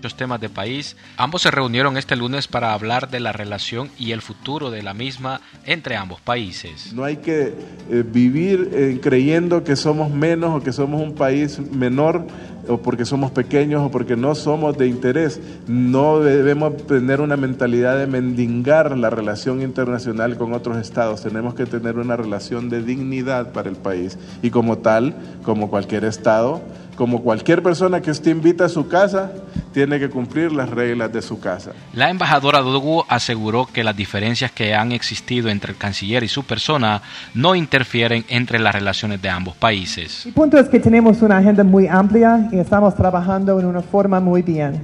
Muchos 0.00 0.16
temas 0.16 0.40
de 0.40 0.48
país. 0.48 0.96
Ambos 1.18 1.42
se 1.42 1.50
reunieron 1.50 1.98
este 1.98 2.16
lunes 2.16 2.48
para 2.48 2.72
hablar 2.72 3.10
de 3.10 3.20
la 3.20 3.32
relación 3.32 3.90
y 3.98 4.12
el 4.12 4.22
futuro 4.22 4.70
de 4.70 4.82
la 4.82 4.94
misma 4.94 5.42
entre 5.66 5.94
ambos 5.94 6.22
países. 6.22 6.94
No 6.94 7.04
hay 7.04 7.18
que 7.18 7.52
eh, 7.90 8.02
vivir 8.10 8.70
eh, 8.72 8.98
creyendo 9.02 9.62
que 9.62 9.76
somos 9.76 10.10
menos 10.10 10.56
o 10.56 10.64
que 10.64 10.72
somos 10.72 11.02
un 11.02 11.14
país 11.14 11.58
menor 11.58 12.24
o 12.66 12.78
porque 12.78 13.04
somos 13.04 13.30
pequeños 13.30 13.82
o 13.82 13.90
porque 13.90 14.16
no 14.16 14.34
somos 14.34 14.78
de 14.78 14.86
interés. 14.86 15.38
No 15.66 16.20
debemos 16.20 16.78
tener 16.86 17.20
una 17.20 17.36
mentalidad 17.36 17.98
de 17.98 18.06
mendigar 18.06 18.96
la 18.96 19.10
relación 19.10 19.60
internacional 19.60 20.38
con 20.38 20.54
otros 20.54 20.78
estados. 20.78 21.22
Tenemos 21.22 21.52
que 21.52 21.66
tener 21.66 21.98
una 21.98 22.16
relación 22.16 22.70
de 22.70 22.82
dignidad 22.82 23.52
para 23.52 23.68
el 23.68 23.76
país. 23.76 24.18
Y 24.40 24.48
como 24.48 24.78
tal, 24.78 25.14
como 25.42 25.68
cualquier 25.68 26.04
estado, 26.04 26.62
como 27.00 27.22
cualquier 27.22 27.62
persona 27.62 28.02
que 28.02 28.10
usted 28.10 28.30
invita 28.30 28.66
a 28.66 28.68
su 28.68 28.86
casa, 28.86 29.32
tiene 29.72 29.98
que 29.98 30.10
cumplir 30.10 30.52
las 30.52 30.68
reglas 30.68 31.10
de 31.10 31.22
su 31.22 31.40
casa. 31.40 31.70
La 31.94 32.10
embajadora 32.10 32.58
Dogu 32.60 33.04
aseguró 33.08 33.64
que 33.64 33.82
las 33.82 33.96
diferencias 33.96 34.50
que 34.52 34.74
han 34.74 34.92
existido 34.92 35.48
entre 35.48 35.72
el 35.72 35.78
canciller 35.78 36.22
y 36.24 36.28
su 36.28 36.44
persona 36.44 37.00
no 37.32 37.54
interfieren 37.54 38.26
entre 38.28 38.58
las 38.58 38.74
relaciones 38.74 39.22
de 39.22 39.30
ambos 39.30 39.56
países. 39.56 40.26
Mi 40.26 40.32
punto 40.32 40.58
es 40.58 40.68
que 40.68 40.78
tenemos 40.78 41.22
una 41.22 41.38
agenda 41.38 41.64
muy 41.64 41.86
amplia 41.86 42.50
y 42.52 42.58
estamos 42.58 42.94
trabajando 42.94 43.58
en 43.58 43.64
una 43.64 43.80
forma 43.80 44.20
muy 44.20 44.42
bien. 44.42 44.78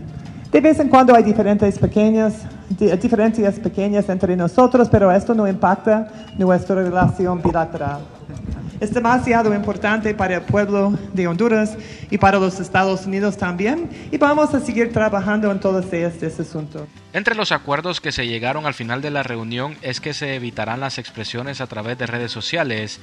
De 0.50 0.62
vez 0.62 0.80
en 0.80 0.88
cuando 0.88 1.14
hay 1.14 1.22
diferentes 1.22 1.78
pequeñas, 1.78 2.32
di- 2.70 2.96
diferencias 2.96 3.56
pequeñas 3.60 4.08
entre 4.08 4.34
nosotros, 4.38 4.88
pero 4.88 5.12
esto 5.12 5.34
no 5.34 5.46
impacta 5.46 6.08
nuestra 6.38 6.76
relación 6.76 7.42
bilateral. 7.42 7.98
Es 8.80 8.92
demasiado 8.92 9.54
importante 9.54 10.14
para 10.14 10.36
el 10.36 10.42
pueblo 10.42 10.98
de 11.14 11.26
Honduras 11.26 11.76
y 12.10 12.18
para 12.18 12.38
los 12.38 12.60
Estados 12.60 13.06
Unidos 13.06 13.38
también, 13.38 13.88
y 14.10 14.18
vamos 14.18 14.52
a 14.54 14.60
seguir 14.60 14.92
trabajando 14.92 15.50
en 15.50 15.60
todos 15.60 15.86
este 15.92 16.26
asunto. 16.26 16.86
Entre 17.12 17.34
los 17.34 17.52
acuerdos 17.52 18.00
que 18.00 18.12
se 18.12 18.26
llegaron 18.26 18.66
al 18.66 18.74
final 18.74 19.00
de 19.00 19.10
la 19.10 19.22
reunión 19.22 19.76
es 19.80 20.00
que 20.00 20.12
se 20.12 20.34
evitarán 20.34 20.80
las 20.80 20.98
expresiones 20.98 21.60
a 21.60 21.66
través 21.66 21.96
de 21.96 22.06
redes 22.06 22.32
sociales 22.32 23.00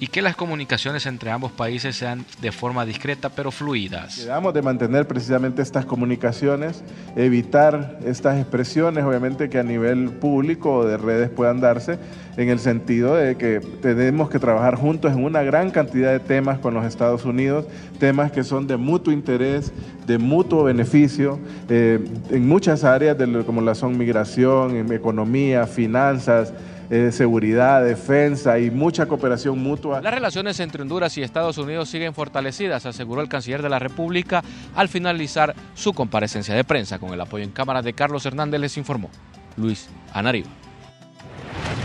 y 0.00 0.08
que 0.08 0.22
las 0.22 0.36
comunicaciones 0.36 1.06
entre 1.06 1.30
ambos 1.30 1.52
países 1.52 1.96
sean 1.96 2.24
de 2.40 2.52
forma 2.52 2.84
discreta 2.84 3.28
pero 3.30 3.50
fluidas. 3.50 4.16
Quedamos 4.18 4.54
de 4.54 4.62
mantener 4.62 5.06
precisamente 5.06 5.62
estas 5.62 5.84
comunicaciones, 5.84 6.82
evitar 7.16 7.98
estas 8.04 8.38
expresiones, 8.38 9.04
obviamente 9.04 9.48
que 9.48 9.58
a 9.58 9.62
nivel 9.62 10.10
público 10.10 10.72
o 10.72 10.86
de 10.86 10.96
redes 10.96 11.30
puedan 11.30 11.60
darse, 11.60 11.98
en 12.36 12.48
el 12.48 12.60
sentido 12.60 13.16
de 13.16 13.36
que 13.36 13.60
tenemos 13.82 14.30
que 14.30 14.38
trabajar 14.38 14.76
juntos 14.76 15.12
en 15.12 15.24
una 15.24 15.42
gran 15.42 15.70
cantidad 15.70 16.12
de 16.12 16.20
temas 16.20 16.60
con 16.60 16.72
los 16.74 16.84
Estados 16.84 17.24
Unidos, 17.24 17.66
temas 17.98 18.30
que 18.30 18.44
son 18.44 18.68
de 18.68 18.76
mutuo 18.76 19.12
interés, 19.12 19.72
de 20.06 20.18
mutuo 20.18 20.64
beneficio, 20.64 21.40
eh, 21.68 21.98
en 22.30 22.46
muchas 22.46 22.84
áreas 22.84 23.16
como 23.44 23.60
la 23.60 23.74
son 23.74 23.98
migración, 23.98 24.92
economía, 24.92 25.66
finanzas, 25.66 26.52
eh, 26.90 27.12
seguridad, 27.12 27.84
defensa 27.84 28.58
y 28.58 28.70
mucha 28.70 29.06
cooperación 29.06 29.58
mutua. 29.58 30.00
Las 30.00 30.14
relaciones 30.14 30.58
entre 30.60 30.82
Honduras 30.82 31.16
y 31.18 31.22
Estados 31.22 31.58
Unidos 31.58 31.88
siguen 31.90 32.14
fortalecidas, 32.14 32.86
aseguró 32.86 33.20
el 33.20 33.28
canciller 33.28 33.60
de 33.60 33.68
la 33.68 33.78
República 33.78 34.42
al 34.74 34.88
finalizar 34.88 35.54
su 35.74 35.92
comparecencia 35.92 36.54
de 36.54 36.64
prensa. 36.64 36.98
Con 36.98 37.12
el 37.12 37.20
apoyo 37.20 37.44
en 37.44 37.50
cámara 37.50 37.82
de 37.82 37.92
Carlos 37.92 38.24
Hernández 38.24 38.60
les 38.60 38.76
informó 38.78 39.10
Luis 39.56 39.88
Anariba. 40.14 40.48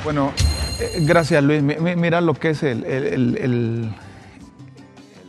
Bueno, 0.04 0.32
eh, 0.80 1.00
gracias 1.02 1.44
Luis. 1.44 1.62
Mira 1.62 2.22
lo 2.22 2.34
que 2.34 2.52
es 2.52 2.64
el, 2.64 3.92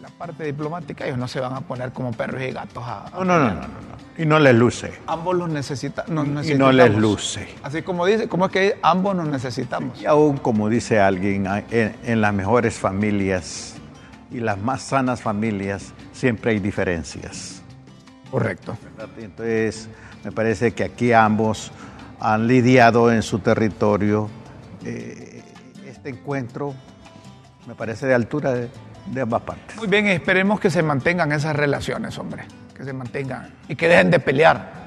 la 0.00 0.08
parte 0.18 0.44
diplomática. 0.44 1.04
Ellos 1.04 1.18
no 1.18 1.26
se 1.26 1.40
van 1.40 1.54
a 1.54 1.60
poner 1.60 1.92
como 1.92 2.12
perros 2.12 2.42
y 2.42 2.52
gatos 2.52 2.84
a... 2.86 3.10
no, 3.12 3.24
no, 3.24 3.38
no. 3.38 3.54
no. 3.54 3.93
Y 4.16 4.26
no 4.26 4.38
les 4.38 4.54
luce. 4.54 4.92
Ambos 5.06 5.34
los 5.36 5.48
necesita, 5.48 6.04
necesitamos. 6.06 6.48
Y 6.48 6.54
no 6.54 6.70
les 6.70 6.94
luce. 6.94 7.48
Así 7.62 7.82
como 7.82 8.06
dice, 8.06 8.28
¿cómo 8.28 8.46
es 8.46 8.52
que 8.52 8.78
ambos 8.82 9.16
nos 9.16 9.26
necesitamos? 9.26 10.00
Y 10.00 10.06
aún 10.06 10.36
como 10.36 10.68
dice 10.68 11.00
alguien, 11.00 11.46
en, 11.70 12.20
las 12.20 12.32
mejores 12.32 12.74
familias 12.74 13.74
y 14.30 14.38
las 14.38 14.58
más 14.58 14.82
sanas 14.82 15.20
familias 15.20 15.92
siempre 16.12 16.52
hay 16.52 16.60
diferencias. 16.60 17.62
Correcto. 18.30 18.76
Entonces, 19.18 19.88
me 20.24 20.30
parece 20.30 20.72
que 20.72 20.84
aquí 20.84 21.12
ambos 21.12 21.72
han 22.20 22.46
lidiado 22.46 23.12
en 23.12 23.22
su 23.22 23.40
territorio. 23.40 24.30
Eh, 24.84 25.42
este 25.86 26.10
encuentro 26.10 26.74
me 27.66 27.74
parece 27.74 28.06
de 28.06 28.14
altura 28.14 28.52
de, 28.52 28.68
de 29.06 29.20
ambas 29.20 29.42
partes. 29.42 29.76
Muy 29.76 29.88
bien, 29.88 30.06
esperemos 30.06 30.60
que 30.60 30.70
se 30.70 30.82
mantengan 30.84 31.32
esas 31.32 31.56
relaciones, 31.56 32.16
hombre 32.18 32.44
que 32.74 32.84
se 32.84 32.92
mantengan 32.92 33.48
y 33.68 33.76
que 33.76 33.88
dejen 33.88 34.10
de 34.10 34.18
pelear. 34.18 34.84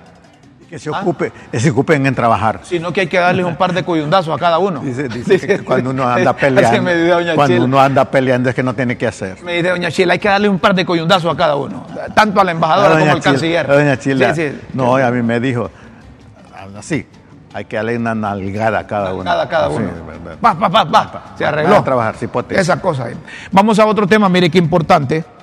Y 0.61 0.65
que 0.65 0.77
se, 0.77 0.89
ocupe, 0.89 1.31
se 1.53 1.69
ocupen 1.69 2.05
en 2.05 2.13
trabajar. 2.13 2.59
Sino 2.63 2.91
que 2.91 3.01
hay 3.01 3.07
que 3.07 3.17
darles 3.17 3.45
un 3.45 3.55
par 3.55 3.73
de 3.73 3.83
coyundazos 3.83 4.35
a 4.35 4.37
cada 4.37 4.59
uno. 4.59 4.81
Dice, 4.81 5.39
que 5.39 5.59
cuando 5.63 5.91
uno 5.91 6.05
anda 6.05 6.33
peleando, 6.33 7.35
cuando 7.35 7.63
uno 7.63 7.79
anda 7.79 8.05
peleando 8.05 8.49
es 8.49 8.55
que 8.55 8.63
no 8.63 8.73
tiene 8.73 8.97
que 8.97 9.07
hacer. 9.07 9.41
Me 9.41 9.53
dice 9.53 9.69
doña 9.69 9.89
Chila, 9.89 10.13
hay 10.13 10.19
que 10.19 10.27
darle 10.27 10.49
un 10.49 10.59
par 10.59 10.75
de 10.75 10.85
coyundazos 10.85 11.33
a 11.33 11.37
cada 11.37 11.55
uno, 11.55 11.85
tanto 12.13 12.41
a 12.41 12.43
la 12.43 12.51
embajadora 12.51 12.99
como 12.99 13.11
al 13.11 13.21
canciller. 13.21 13.67
Doña 13.67 13.97
Chila, 13.97 14.35
no, 14.73 14.97
a 14.97 15.11
mí 15.11 15.21
me 15.21 15.39
dijo, 15.39 15.71
así, 16.77 17.07
hay 17.53 17.65
que 17.65 17.77
darle 17.77 17.95
una 17.95 18.13
nalgada 18.13 18.79
a 18.79 18.87
cada 18.87 19.13
uno. 19.13 19.31
A 19.31 19.47
cada 19.47 19.69
uno. 19.69 19.89
Va, 20.43 20.53
va, 20.53 20.67
va, 20.67 20.83
va. 20.83 21.23
Se 21.37 21.45
arregló. 21.45 21.77
a 21.77 21.83
trabajar, 21.83 22.15
Esa 22.49 22.81
cosa. 22.81 23.07
Vamos 23.51 23.79
a 23.79 23.85
otro 23.85 24.05
tema, 24.05 24.27
mire 24.27 24.49
qué 24.49 24.57
importante 24.57 25.36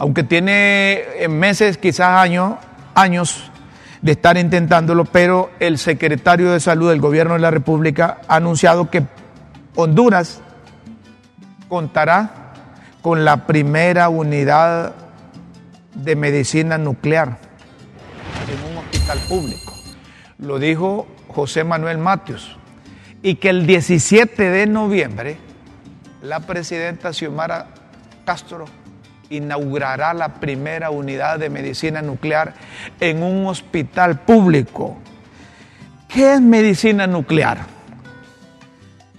aunque 0.00 0.24
tiene 0.24 1.02
eh, 1.18 1.28
meses, 1.28 1.76
quizás 1.76 2.22
años, 2.22 2.54
años 2.94 3.50
de 4.00 4.12
estar 4.12 4.38
intentándolo, 4.38 5.04
pero 5.04 5.50
el 5.60 5.76
secretario 5.76 6.52
de 6.52 6.58
Salud 6.58 6.88
del 6.88 7.02
Gobierno 7.02 7.34
de 7.34 7.40
la 7.40 7.50
República 7.50 8.16
ha 8.26 8.36
anunciado 8.36 8.88
que 8.88 9.02
Honduras 9.74 10.40
contará 11.68 12.54
con 13.02 13.26
la 13.26 13.46
primera 13.46 14.08
unidad 14.08 14.94
de 15.94 16.16
medicina 16.16 16.78
nuclear 16.78 17.36
en 18.48 18.72
un 18.72 18.78
hospital 18.78 19.18
público. 19.28 19.74
Lo 20.38 20.58
dijo 20.58 21.08
José 21.28 21.62
Manuel 21.62 21.98
Matios. 21.98 22.56
Y 23.22 23.34
que 23.34 23.50
el 23.50 23.66
17 23.66 24.48
de 24.48 24.66
noviembre 24.66 25.36
la 26.22 26.40
presidenta 26.40 27.12
Xiomara 27.12 27.66
Castro 28.24 28.64
inaugurará 29.30 30.12
la 30.12 30.34
primera 30.34 30.90
unidad 30.90 31.38
de 31.38 31.48
medicina 31.48 32.02
nuclear 32.02 32.52
en 32.98 33.22
un 33.22 33.46
hospital 33.46 34.20
público. 34.20 34.98
¿Qué 36.08 36.34
es 36.34 36.40
medicina 36.40 37.06
nuclear? 37.06 37.58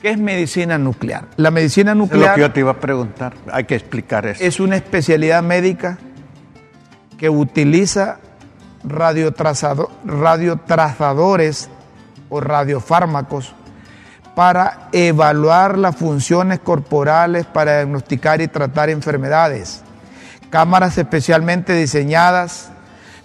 ¿Qué 0.01 0.11
es 0.11 0.17
medicina 0.17 0.77
nuclear? 0.77 1.27
La 1.37 1.49
medicina 1.49 1.95
nuclear... 1.95 2.23
Es 2.23 2.29
lo 2.29 2.35
que 2.35 2.41
yo 2.41 2.51
te 2.51 2.59
iba 2.59 2.71
a 2.71 2.79
preguntar, 2.79 3.33
hay 3.51 3.63
que 3.63 3.75
explicar 3.75 4.25
eso. 4.25 4.43
Es 4.43 4.59
una 4.59 4.75
especialidad 4.75 5.41
médica 5.41 5.97
que 7.17 7.29
utiliza 7.29 8.19
radiotrazadores 8.83 11.69
o 12.29 12.41
radiofármacos 12.41 13.53
para 14.35 14.89
evaluar 14.91 15.77
las 15.77 15.95
funciones 15.95 16.59
corporales, 16.59 17.45
para 17.45 17.77
diagnosticar 17.77 18.41
y 18.41 18.47
tratar 18.47 18.89
enfermedades. 18.89 19.83
Cámaras 20.51 20.97
especialmente 20.97 21.73
diseñadas 21.73 22.71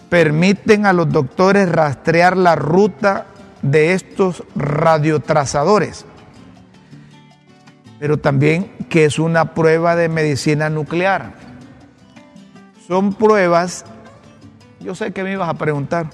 permiten 0.08 0.86
a 0.86 0.92
los 0.92 1.10
doctores 1.10 1.68
rastrear 1.68 2.36
la 2.36 2.54
ruta 2.54 3.26
de 3.62 3.94
estos 3.94 4.44
radiotrazadores, 4.54 6.04
pero 7.98 8.18
también 8.18 8.70
que 8.88 9.04
es 9.04 9.18
una 9.18 9.54
prueba 9.54 9.96
de 9.96 10.08
medicina 10.08 10.70
nuclear. 10.70 11.32
Son 12.86 13.12
pruebas, 13.12 13.84
yo 14.78 14.94
sé 14.94 15.10
que 15.10 15.24
me 15.24 15.32
ibas 15.32 15.48
a 15.48 15.54
preguntar, 15.54 16.10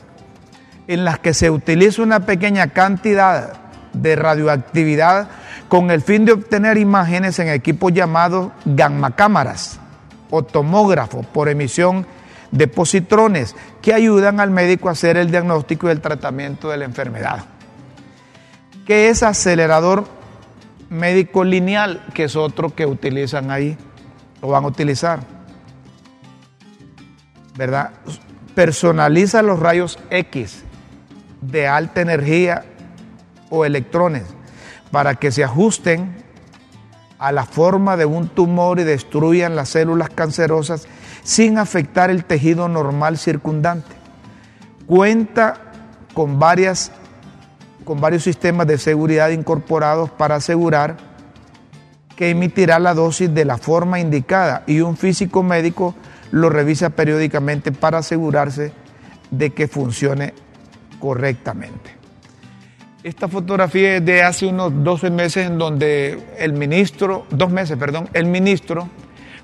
en 0.87 1.05
las 1.05 1.19
que 1.19 1.35
se 1.35 1.51
utiliza 1.51 2.03
una 2.03 2.21
pequeña 2.21 2.69
cantidad 2.69 3.53
de 3.93 4.17
radioactividad 4.17 5.29
con 5.69 5.91
el 5.91 6.01
fin 6.01 6.25
de 6.25 6.33
obtener 6.33 6.79
imágenes 6.79 7.39
en 7.39 7.49
equipos 7.49 7.93
llamados 7.93 8.51
gamma 8.65 9.15
cámaras 9.15 9.79
o 10.33 10.43
tomógrafo 10.43 11.23
por 11.23 11.51
emisión 11.51 12.07
de 12.51 12.67
positrones 12.67 13.55
que 13.83 13.93
ayudan 13.93 14.41
al 14.41 14.51
médico 14.51 14.89
a 14.89 14.93
hacer 14.93 15.19
el 15.19 15.31
diagnóstico 15.31 15.89
y 15.89 15.91
el 15.91 16.01
tratamiento 16.01 16.71
de 16.71 16.79
la 16.79 16.87
enfermedad. 16.87 17.45
¿Qué 18.87 19.11
es 19.11 19.23
acelerador 19.23 20.07
médico 20.89 21.45
lineal? 21.45 22.03
Que 22.15 22.25
es 22.25 22.35
otro 22.35 22.75
que 22.75 22.87
utilizan 22.87 23.51
ahí, 23.51 23.77
lo 24.41 24.49
van 24.49 24.65
a 24.65 24.69
utilizar. 24.69 25.21
¿Verdad? 27.55 27.91
Personaliza 28.55 29.43
los 29.43 29.59
rayos 29.59 29.99
X 30.09 30.65
de 31.43 31.69
alta 31.69 32.01
energía 32.01 32.65
o 33.51 33.67
electrones 33.67 34.25
para 34.91 35.15
que 35.17 35.31
se 35.31 35.45
ajusten 35.45 36.22
a 37.23 37.31
la 37.31 37.47
forma 37.47 37.97
de 37.97 38.05
un 38.05 38.27
tumor 38.27 38.81
y 38.81 38.83
destruyan 38.83 39.55
las 39.55 39.69
células 39.69 40.11
cancerosas 40.11 40.89
sin 41.23 41.57
afectar 41.57 42.11
el 42.11 42.25
tejido 42.25 42.67
normal 42.67 43.17
circundante. 43.17 43.95
Cuenta 44.87 45.55
con, 46.15 46.41
varias, 46.41 46.91
con 47.85 48.01
varios 48.01 48.25
sistemas 48.25 48.67
de 48.67 48.77
seguridad 48.77 49.31
incorporados 49.31 50.11
para 50.11 50.35
asegurar 50.35 50.97
que 52.17 52.31
emitirá 52.31 52.81
la 52.81 52.93
dosis 52.93 53.33
de 53.33 53.45
la 53.45 53.57
forma 53.57 54.01
indicada 54.01 54.65
y 54.67 54.81
un 54.81 54.97
físico 54.97 55.45
médico 55.45 55.95
lo 56.33 56.51
revisa 56.51 56.91
periódicamente 56.91 57.71
para 57.71 57.99
asegurarse 57.99 58.73
de 59.31 59.51
que 59.51 59.69
funcione 59.69 60.35
correctamente. 60.99 62.02
Esta 63.03 63.27
fotografía 63.27 63.97
es 63.97 64.05
de 64.05 64.23
hace 64.23 64.47
unos 64.47 64.85
12 64.85 65.11
meses 65.11 65.49
en 65.49 65.59
donde 65.59 66.23
el 66.39 66.53
ministro, 66.53 67.27
dos 67.31 67.51
meses, 67.51 67.77
perdón, 67.77 68.09
el 68.13 68.27
ministro, 68.27 68.89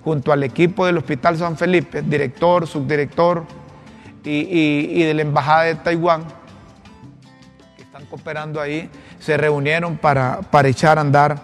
junto 0.05 0.31
al 0.31 0.45
equipo 0.45 0.87
del 0.87 0.99
Hospital 0.99 1.37
San 1.37 1.57
Felipe, 1.57 2.03
director, 2.03 2.69
subdirector 2.69 3.45
y, 4.23 5.03
de 5.03 5.13
la 5.13 5.23
Embajada 5.23 5.65
de 5.65 5.75
Taiwán, 5.75 6.23
que 7.77 7.83
están 7.83 8.07
cooperando 8.07 8.61
ahí, 8.61 8.89
se 9.19 9.37
reunieron 9.37 9.97
para, 9.97 10.41
para 10.41 10.69
echar 10.69 10.99
a 10.99 11.01
andar 11.01 11.41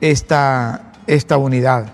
esta, 0.00 0.92
esta 1.08 1.36
unidad, 1.36 1.86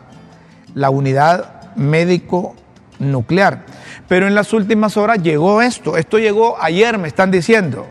la 0.74 0.90
unidad 0.90 1.74
médico 1.76 2.56
nuclear. 2.98 3.64
Pero 4.06 4.26
en 4.26 4.34
las 4.34 4.52
últimas 4.52 4.98
horas 4.98 5.22
llegó 5.22 5.62
esto, 5.62 5.96
esto 5.96 6.18
llegó 6.18 6.60
ayer, 6.60 6.98
me 6.98 7.08
están 7.08 7.30
diciendo, 7.30 7.88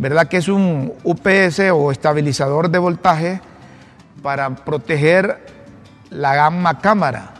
¿verdad? 0.00 0.28
Que 0.28 0.38
es 0.38 0.48
un 0.48 0.94
UPS 1.04 1.60
o 1.74 1.92
estabilizador 1.92 2.70
de 2.70 2.78
voltaje 2.78 3.40
para 4.22 4.48
proteger 4.54 5.46
la 6.08 6.34
gamma 6.34 6.78
cámara, 6.78 7.34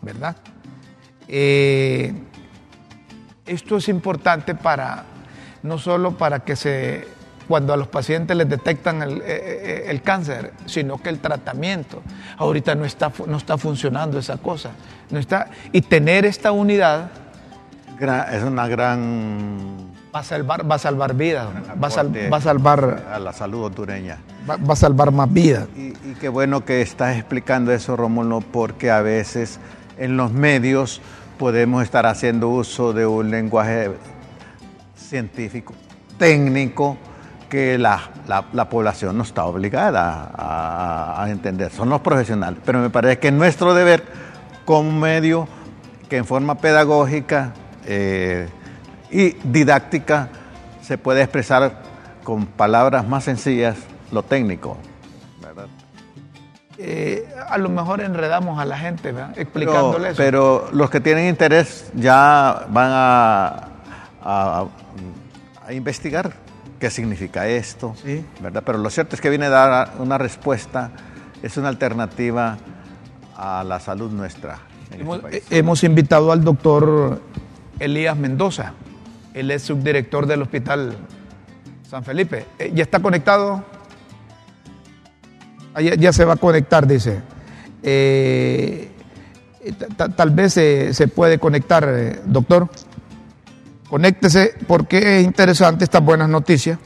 ¿verdad? 0.00 0.36
Eh, 1.26 2.14
esto 3.44 3.78
es 3.78 3.88
importante 3.88 4.54
para, 4.54 5.04
no 5.64 5.76
solo 5.78 6.16
para 6.16 6.38
que 6.40 6.54
se 6.54 7.18
cuando 7.48 7.72
a 7.72 7.76
los 7.78 7.88
pacientes 7.88 8.36
les 8.36 8.48
detectan 8.48 9.02
el, 9.02 9.22
eh, 9.22 9.22
eh, 9.26 9.84
el 9.88 10.02
cáncer, 10.02 10.52
sino 10.66 10.98
que 11.02 11.08
el 11.08 11.18
tratamiento. 11.18 12.02
Ahorita 12.36 12.74
no 12.74 12.84
está, 12.84 13.10
no 13.26 13.38
está 13.38 13.58
funcionando 13.58 14.18
esa 14.18 14.36
cosa. 14.36 14.70
No 15.10 15.18
está, 15.18 15.48
y 15.72 15.80
tener 15.80 16.26
esta 16.26 16.52
unidad 16.52 17.10
Es 18.32 18.44
una 18.44 18.68
gran 18.68 19.87
va 20.14 20.20
a 20.20 20.22
salvar, 20.24 20.70
va 20.70 20.74
a 20.76 20.78
salvar 20.78 21.14
vidas, 21.14 21.46
va 21.82 21.88
a, 21.88 21.90
sal- 21.90 22.06
aporte 22.08 22.28
va 22.30 22.36
a 22.36 22.40
salvar, 22.40 23.04
a 23.12 23.18
la 23.18 23.32
salud 23.32 23.64
hondureña. 23.64 24.18
va, 24.48 24.56
va 24.56 24.72
a 24.72 24.76
salvar 24.76 25.12
más 25.12 25.32
vidas. 25.32 25.68
Y, 25.76 25.88
y 25.88 26.16
qué 26.20 26.28
bueno 26.28 26.64
que 26.64 26.80
estás 26.82 27.16
explicando 27.16 27.72
eso, 27.72 27.96
Rómulo, 27.96 28.40
porque 28.40 28.90
a 28.90 29.02
veces 29.02 29.60
en 29.98 30.16
los 30.16 30.32
medios 30.32 31.00
podemos 31.38 31.82
estar 31.82 32.06
haciendo 32.06 32.48
uso 32.48 32.92
de 32.92 33.06
un 33.06 33.30
lenguaje 33.30 33.90
científico, 34.96 35.74
técnico, 36.18 36.96
que 37.48 37.78
la, 37.78 38.10
la- 38.26 38.44
la 38.52 38.68
población 38.68 39.16
no 39.16 39.22
está 39.22 39.44
obligada 39.44 40.30
a, 40.36 41.22
a 41.24 41.30
entender. 41.30 41.70
Son 41.72 41.88
los 41.88 42.00
profesionales. 42.02 42.60
Pero 42.64 42.80
me 42.80 42.90
parece 42.90 43.18
que 43.18 43.28
es 43.28 43.34
nuestro 43.34 43.72
deber 43.74 44.04
como 44.64 44.92
medio 44.92 45.48
que 46.10 46.18
en 46.18 46.24
forma 46.26 46.56
pedagógica 46.56 47.52
eh, 47.86 48.48
y 49.10 49.30
didáctica 49.44 50.28
se 50.82 50.98
puede 50.98 51.22
expresar 51.22 51.82
con 52.24 52.46
palabras 52.46 53.06
más 53.06 53.24
sencillas 53.24 53.76
lo 54.12 54.22
técnico. 54.22 54.76
¿verdad? 55.42 55.66
Eh, 56.78 57.28
a 57.48 57.58
lo 57.58 57.68
mejor 57.68 58.00
enredamos 58.00 58.58
a 58.60 58.64
la 58.64 58.78
gente, 58.78 59.12
¿verdad? 59.12 59.30
Pero, 59.34 59.42
explicándole 59.42 60.08
eso. 60.10 60.16
pero 60.16 60.68
los 60.72 60.90
que 60.90 61.00
tienen 61.00 61.28
interés 61.28 61.90
ya 61.94 62.66
van 62.70 62.90
a, 62.92 63.68
a- 64.22 64.64
a 65.66 65.72
investigar 65.72 66.32
qué 66.78 66.88
significa 66.90 67.46
esto, 67.48 67.94
Sí. 68.02 68.24
¿verdad? 68.40 68.62
Pero 68.64 68.78
lo 68.78 68.88
cierto 68.90 69.16
es 69.16 69.20
que 69.20 69.28
viene 69.30 69.46
a 69.46 69.50
dar 69.50 69.92
una 69.98 70.16
respuesta, 70.18 70.90
es 71.42 71.56
una 71.56 71.68
alternativa 71.68 72.56
a 73.36 73.64
la 73.64 73.80
salud 73.80 74.10
nuestra 74.12 74.58
en 74.92 75.00
Hemos, 75.00 75.16
este 75.16 75.28
país. 75.30 75.42
eh, 75.50 75.58
hemos 75.58 75.82
invitado 75.84 76.30
al 76.32 76.44
doctor 76.44 77.20
Elías 77.80 78.16
Mendoza. 78.16 78.72
Él 79.34 79.50
es 79.50 79.62
subdirector 79.62 80.26
del 80.26 80.42
Hospital 80.42 80.96
San 81.88 82.04
Felipe. 82.04 82.46
Eh, 82.58 82.72
¿Ya 82.74 82.82
está 82.82 83.00
conectado? 83.00 83.64
Ah, 85.74 85.80
ya, 85.80 86.12
se 86.12 86.24
va 86.24 86.34
a 86.34 86.36
conectar, 86.36 86.86
dice. 86.86 87.20
Eh, 87.82 88.90
ta- 89.78 89.86
ta- 89.96 90.08
tal 90.08 90.30
vez 90.30 90.54
se, 90.54 90.92
se 90.94 91.08
puede 91.08 91.38
conectar, 91.38 91.86
eh, 91.88 92.20
doctor. 92.24 92.68
Conéctese 93.88 94.54
porque 94.66 95.18
es 95.20 95.24
interesante 95.24 95.84
estas 95.84 96.02
buenas 96.02 96.28
noticias. 96.28 96.78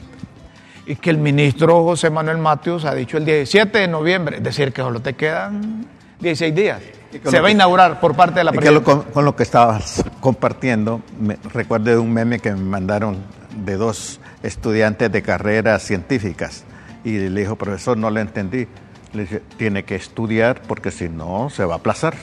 Y 0.85 0.95
que 0.97 1.09
el 1.09 1.17
ministro 1.17 1.83
José 1.83 2.09
Manuel 2.09 2.37
Mateos 2.37 2.83
ha 2.85 2.93
dicho 2.93 3.17
el 3.17 3.25
17 3.25 3.77
de 3.79 3.87
noviembre, 3.87 4.37
es 4.37 4.43
decir, 4.43 4.73
que 4.73 4.81
solo 4.81 4.99
te 5.01 5.13
quedan 5.13 5.85
16 6.19 6.53
días. 6.53 6.81
Se 7.29 7.39
va 7.39 7.47
a 7.47 7.51
inaugurar 7.51 7.99
por 7.99 8.15
parte 8.15 8.39
de 8.39 8.43
la 8.45 8.51
Y 8.55 8.59
que 8.59 8.71
lo- 8.71 8.83
con, 8.83 9.03
con 9.03 9.25
lo 9.25 9.35
que 9.35 9.43
estabas 9.43 10.03
compartiendo, 10.19 11.01
me, 11.19 11.37
recuerdo 11.53 11.91
de 11.91 11.97
un 11.97 12.11
meme 12.13 12.39
que 12.39 12.51
me 12.51 12.57
mandaron 12.61 13.17
de 13.65 13.75
dos 13.77 14.19
estudiantes 14.41 15.11
de 15.11 15.21
carreras 15.21 15.83
científicas. 15.83 16.63
Y 17.03 17.17
le 17.29 17.41
dijo, 17.41 17.55
profesor, 17.55 17.97
no 17.97 18.09
le 18.09 18.21
entendí. 18.21 18.67
Le 19.13 19.23
dije, 19.23 19.41
tiene 19.57 19.83
que 19.83 19.95
estudiar 19.95 20.61
porque 20.67 20.89
si 20.89 21.07
no, 21.09 21.49
se 21.49 21.65
va 21.65 21.75
a 21.75 21.77
aplazar. 21.77 22.15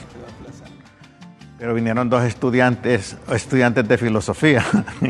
Pero 1.59 1.75
vinieron 1.75 2.09
dos 2.09 2.25
estudiantes, 2.25 3.17
estudiantes 3.33 3.87
de 3.87 3.99
filosofía. 3.99 4.65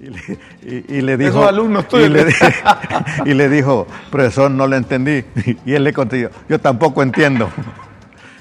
y, 0.00 0.04
le, 0.10 0.20
y- 0.62 0.98
y 0.98 1.00
le 1.00 1.16
dijo, 1.16 1.30
Esos 1.38 1.48
alumnos 1.48 1.88
tuyos. 1.88 2.06
Y 2.08 2.10
le, 2.12 2.26
y 3.30 3.34
le 3.34 3.48
dijo, 3.48 3.86
profesor, 4.10 4.50
no 4.50 4.66
le 4.66 4.76
entendí. 4.76 5.24
Y 5.64 5.72
él 5.74 5.84
le 5.84 5.92
contestó, 5.92 6.30
yo 6.48 6.60
tampoco 6.60 7.02
entiendo. 7.02 7.50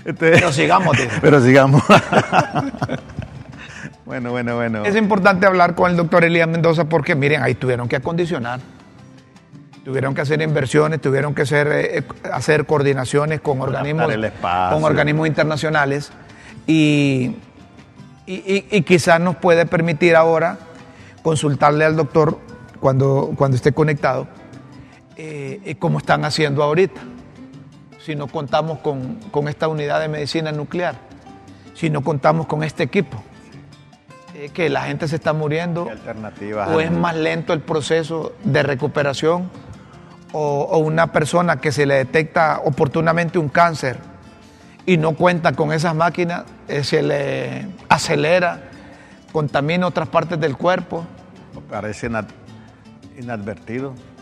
Entonces- 0.08 0.40
Pero 0.40 0.52
sigamos, 0.54 0.96
dice. 0.98 1.10
pero 1.22 1.42
sigamos. 1.42 1.84
bueno, 4.06 4.32
bueno, 4.32 4.56
bueno. 4.56 4.86
Es 4.86 4.96
importante 4.96 5.46
hablar 5.46 5.76
con 5.76 5.92
el 5.92 5.98
doctor 5.98 6.24
Elías 6.24 6.48
Mendoza 6.48 6.86
porque, 6.86 7.16
miren, 7.16 7.44
ahí 7.44 7.56
tuvieron 7.56 7.88
que 7.88 7.98
acondicionar, 7.98 8.60
tuvieron 9.84 10.16
que 10.16 10.22
hacer 10.22 10.42
inversiones, 10.42 11.02
tuvieron 11.02 11.36
que 11.36 11.42
hacer, 11.42 11.68
eh, 11.72 12.04
hacer 12.32 12.66
coordinaciones 12.66 13.42
con 13.42 13.62
organismos, 13.62 14.06
con 14.74 14.84
organismos 14.86 15.28
internacionales 15.28 16.12
y, 16.66 17.36
y, 18.26 18.34
y- 18.34 18.68
y 18.72 18.82
quizás 18.84 19.20
nos 19.20 19.36
puede 19.36 19.66
permitir 19.66 20.16
ahora 20.16 20.58
consultarle 21.22 21.84
al 21.86 21.96
doctor 21.98 22.40
cuando, 22.80 23.34
cuando 23.36 23.58
esté 23.58 23.74
conectado 23.74 24.28
eh, 25.18 25.60
eh, 25.66 25.76
cómo 25.78 25.98
están 25.98 26.24
haciendo 26.24 26.64
ahorita. 26.64 27.02
Si 28.08 28.16
no 28.16 28.28
contamos 28.28 28.80
con, 28.80 29.16
con 29.32 29.50
esta 29.50 29.68
unidad 29.68 30.00
de 30.00 30.08
medicina 30.08 30.54
nuclear, 30.54 30.96
si 31.74 31.90
no 31.90 32.02
contamos 32.06 32.46
con 32.48 32.64
este 32.64 32.84
equipo 32.84 33.22
eh, 34.34 34.48
que 34.54 34.70
la 34.70 34.84
gente 34.84 35.10
se 35.10 35.18
está 35.18 35.34
muriendo 35.34 35.84
¿Qué 35.84 35.92
alternativas 35.92 36.70
o 36.70 36.80
es 36.80 36.90
más 36.90 37.18
lento 37.18 37.52
el 37.52 37.60
proceso 37.60 38.32
de 38.46 38.64
recuperación 38.64 39.50
o, 40.32 40.62
o 40.72 40.78
una 40.78 41.12
persona 41.12 41.58
que 41.60 41.74
se 41.74 41.86
le 41.86 41.96
detecta 41.96 42.62
oportunamente 42.64 43.40
un 43.40 43.50
cáncer 43.50 43.98
y 44.86 44.96
no 44.96 45.14
cuenta 45.18 45.52
con 45.52 45.74
esas 45.74 45.94
máquinas, 45.94 46.46
eh, 46.70 46.86
se 46.86 47.02
le 47.04 47.68
acelera, 47.90 48.70
contamina 49.34 49.86
otras 49.86 50.08
partes 50.08 50.40
del 50.40 50.56
cuerpo. 50.56 51.04
Parece 51.70 52.10
inad- 52.10 52.30
inadvertido. 53.20 53.92
Pasa- 53.92 54.17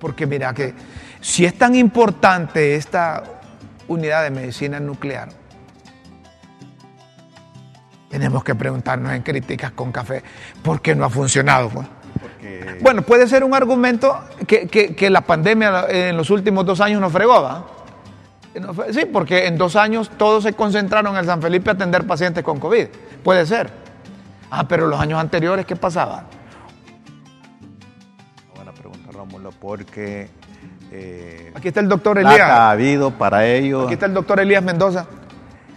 Porque 0.00 0.26
mira 0.26 0.52
que 0.52 0.74
si 1.20 1.44
es 1.44 1.56
tan 1.56 1.74
importante 1.74 2.74
esta 2.74 3.22
unidad 3.88 4.22
de 4.24 4.30
medicina 4.30 4.80
nuclear, 4.80 5.28
tenemos 8.10 8.44
que 8.44 8.54
preguntarnos 8.54 9.12
en 9.12 9.22
críticas 9.22 9.72
con 9.72 9.90
café 9.92 10.22
por 10.62 10.80
qué 10.80 10.94
no 10.94 11.04
ha 11.04 11.10
funcionado. 11.10 11.68
pues? 11.68 11.86
Porque 12.20 12.78
Bueno, 12.80 13.02
puede 13.02 13.26
ser 13.28 13.42
un 13.44 13.54
argumento 13.54 14.18
que, 14.46 14.66
que- 14.68 14.94
que 14.94 15.10
la 15.10 15.20
pandemia 15.22 15.86
en 15.88 16.16
los 16.16 16.30
últimos 16.30 16.64
dos 16.64 16.80
años 16.80 17.00
nos 17.00 17.12
fregó, 17.12 17.42
¿va? 17.42 17.66
Sí, 18.92 19.04
porque 19.12 19.46
en 19.48 19.58
dos 19.58 19.74
años 19.74 20.10
todos 20.16 20.44
se 20.44 20.52
concentraron 20.52 21.16
en 21.16 21.24
San 21.24 21.42
Felipe 21.42 21.70
a 21.70 21.72
atender 21.72 22.06
pacientes 22.06 22.44
con 22.44 22.60
COVID. 22.60 22.86
Puede 23.24 23.44
ser. 23.46 23.68
Ah, 24.50 24.68
pero 24.68 24.86
los 24.86 25.00
años 25.00 25.18
anteriores, 25.18 25.66
¿qué 25.66 25.74
pasaba? 25.74 26.24
Porque 29.60 30.28
eh, 30.92 31.52
Aquí 31.54 31.68
está 31.68 31.80
el 31.80 31.88
doctor 31.88 32.18
Elías. 32.18 32.40
ha 32.40 32.70
habido 32.70 33.10
para 33.12 33.46
ello. 33.46 33.84
Aquí 33.84 33.94
está 33.94 34.06
el 34.06 34.14
doctor 34.14 34.40
Elías 34.40 34.62
Mendoza. 34.62 35.06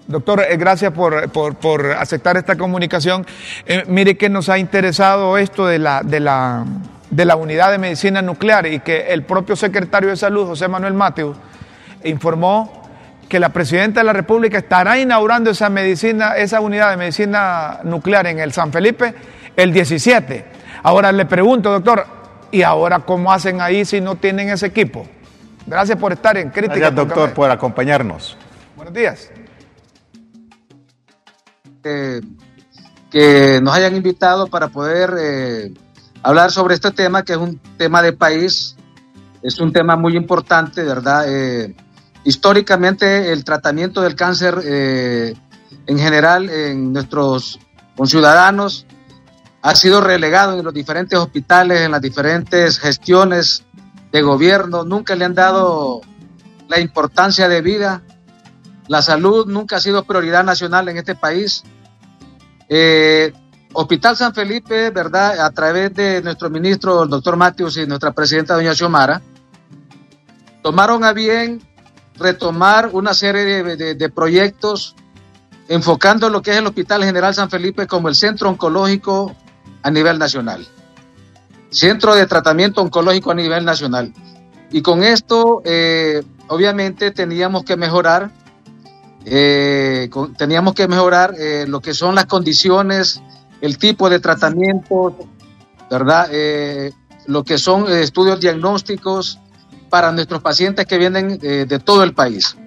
Doctor, 0.07 0.41
eh, 0.47 0.55
gracias 0.57 0.91
por, 0.93 1.29
por- 1.31 1.55
por 1.55 1.91
aceptar 1.91 2.37
esta 2.37 2.55
comunicación. 2.55 3.25
Eh, 3.65 3.83
mire 3.87 4.15
que 4.17 4.29
nos 4.29 4.47
ha 4.49 4.57
interesado 4.57 5.37
esto 5.37 5.65
de 5.65 5.79
la, 5.79 6.01
de, 6.03 6.19
la, 6.19 6.63
de 7.09 7.25
la 7.25 7.35
unidad 7.35 7.71
de 7.71 7.77
medicina 7.77 8.21
nuclear 8.21 8.67
y 8.67 8.79
que 8.79 9.07
el 9.13 9.23
propio 9.23 9.55
secretario 9.55 10.09
de 10.09 10.15
Salud, 10.15 10.45
José 10.47 10.67
Manuel 10.67 10.93
Mateus, 10.93 11.35
informó 12.03 12.83
que 13.27 13.39
la 13.39 13.49
presidenta 13.49 13.99
de 13.99 14.05
la 14.05 14.13
República 14.13 14.57
estará 14.59 14.97
inaugurando 14.97 15.49
esa 15.49 15.69
medicina, 15.69 16.37
esa 16.37 16.61
unidad 16.61 16.91
de 16.91 16.97
medicina 16.97 17.79
nuclear 17.83 18.27
en 18.27 18.39
el 18.39 18.53
San 18.53 18.71
Felipe 18.71 19.13
el 19.57 19.73
17. 19.73 20.45
Ahora 20.83 21.11
le 21.11 21.25
pregunto, 21.25 21.69
doctor, 21.71 22.05
¿y 22.51 22.61
ahora 22.61 22.99
cómo 22.99 23.31
hacen 23.31 23.61
ahí 23.61 23.85
si 23.85 24.01
no 24.01 24.15
tienen 24.15 24.49
ese 24.49 24.67
equipo? 24.67 25.07
Gracias 25.65 25.97
por 25.97 26.13
estar 26.13 26.37
en 26.37 26.49
Crítica. 26.49 26.75
Gracias, 26.75 26.95
doctor, 26.95 27.23
Café. 27.25 27.35
por 27.35 27.51
acompañarnos. 27.51 28.37
Buenos 28.75 28.93
días. 28.93 29.31
eh, 31.83 32.21
que 33.11 33.59
nos 33.61 33.73
hayan 33.73 33.95
invitado 33.95 34.47
para 34.47 34.67
poder 34.67 35.13
eh, 35.19 35.73
hablar 36.23 36.51
sobre 36.51 36.75
este 36.75 36.91
tema, 36.91 37.23
que 37.23 37.33
es 37.33 37.37
un 37.37 37.59
tema 37.77 38.01
de 38.01 38.13
país, 38.13 38.75
es 39.41 39.59
un 39.59 39.71
tema 39.71 39.95
muy 39.95 40.15
importante, 40.15 40.83
¿verdad? 40.83 41.25
Eh, 41.27 41.75
históricamente 42.23 43.31
el 43.31 43.43
tratamiento 43.45 44.01
del 44.01 44.15
cáncer 44.15 44.59
eh, 44.65 45.33
en 45.85 45.97
general 45.97 46.49
en 46.49 46.91
nuestros 46.91 47.59
conciudadanos 47.95 48.85
ha 49.67 49.75
sido 49.75 49.99
relegado 49.99 50.57
en 50.57 50.63
los 50.63 50.73
diferentes 50.73 51.19
hospitales, 51.19 51.81
en 51.81 51.91
las 51.91 52.01
diferentes 52.01 52.79
gestiones 52.79 53.65
de 54.13 54.21
gobierno, 54.21 54.85
nunca 54.85 55.13
le 55.13 55.25
han 55.25 55.35
dado 55.35 55.99
la 56.69 56.79
importancia 56.79 57.49
de 57.49 57.61
vida. 57.61 58.01
La 58.87 59.01
salud 59.01 59.45
nunca 59.45 59.75
ha 59.75 59.79
sido 59.81 60.05
prioridad 60.05 60.45
nacional 60.45 60.87
en 60.87 60.95
este 60.95 61.15
país. 61.15 61.65
Eh, 62.69 63.33
Hospital 63.73 64.15
San 64.15 64.33
Felipe, 64.33 64.89
¿verdad? 64.89 65.41
A 65.41 65.51
través 65.51 65.93
de 65.93 66.21
nuestro 66.21 66.49
ministro, 66.49 67.03
el 67.03 67.09
doctor 67.09 67.35
Matius, 67.35 67.75
y 67.75 67.85
nuestra 67.85 68.13
presidenta, 68.13 68.55
doña 68.55 68.73
Xiomara, 68.73 69.21
tomaron 70.63 71.03
a 71.03 71.11
bien 71.11 71.61
retomar 72.15 72.91
una 72.93 73.13
serie 73.13 73.63
de, 73.63 74.09
proyectos 74.11 74.95
enfocando 75.67 76.29
lo 76.29 76.41
que 76.41 76.51
es 76.51 76.57
el 76.57 76.67
Hospital 76.67 77.03
General 77.03 77.35
San 77.35 77.49
Felipe 77.49 77.85
como 77.85 78.07
el 78.07 78.15
centro 78.15 78.47
oncológico 78.47 79.35
a 79.87 79.91
nivel 79.91 80.19
nacional. 80.19 80.67
centro 81.69 82.13
de 82.15 82.25
tratamiento 82.27 82.81
oncológico 82.81 83.31
a 83.31 83.35
nivel 83.35 83.63
nacional. 83.63 84.13
Y 84.71 84.81
con 84.81 85.03
esto, 85.03 85.61
eh, 85.63 86.23
obviamente, 86.47 87.11
teníamos 87.11 87.63
que 87.63 87.77
mejorar, 87.77 88.31
eh, 89.25 90.09
teníamos 90.37 90.73
que 90.73 90.87
mejorar 90.87 91.35
eh, 91.37 91.65
lo 91.67 91.79
que 91.81 91.93
son 91.93 92.15
las 92.15 92.25
condiciones, 92.25 93.21
el 93.61 93.77
tipo 93.77 94.09
de 94.09 94.19
tratamiento, 94.19 95.15
¿verdad? 95.89 96.29
lo 97.27 97.43
que 97.43 97.57
son 97.57 97.89
estudios 97.89 98.39
diagnósticos 98.39 99.39
para 99.89 100.11
nuestros 100.11 100.41
pacientes 100.41 100.85
que 100.85 100.97
vienen 100.97 101.37
de 101.39 101.79
todo 101.79 102.03
el 102.03 102.13
país. 102.13 102.57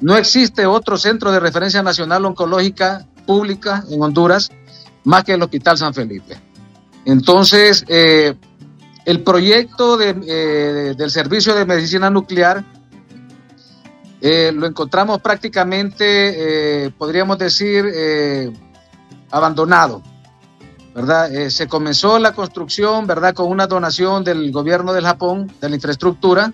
No 0.00 0.16
existe 0.16 0.66
otro 0.66 0.98
centro 0.98 1.32
de 1.32 1.40
referencia 1.40 1.82
nacional 1.82 2.24
oncológica 2.26 3.06
pública 3.26 3.82
en 3.90 4.02
Honduras 4.02 4.50
más 5.04 5.24
que 5.24 5.32
el 5.34 5.42
Hospital 5.42 5.78
San 5.78 5.94
Felipe. 5.94 6.36
Entonces, 7.06 7.84
eh, 7.86 8.34
el 9.04 9.22
proyecto 9.22 9.98
eh, 10.00 10.94
del 10.98 11.10
Servicio 11.10 11.54
de 11.54 11.64
Medicina 11.64 12.10
Nuclear 12.10 12.64
eh, 14.20 14.50
lo 14.52 14.66
encontramos 14.66 15.20
prácticamente, 15.20 16.92
podríamos 16.98 17.38
decir, 17.38 17.84
abandonado. 19.30 20.02
¿verdad? 20.94 21.50
se 21.50 21.68
comenzó 21.68 22.18
la 22.18 22.32
construcción, 22.32 23.06
¿verdad? 23.06 23.34
Con 23.34 23.48
una 23.48 23.66
donación 23.66 24.24
del 24.24 24.50
gobierno 24.50 24.94
del 24.94 25.04
Japón, 25.04 25.52
de 25.60 25.68
la 25.68 25.76
infraestructura, 25.76 26.52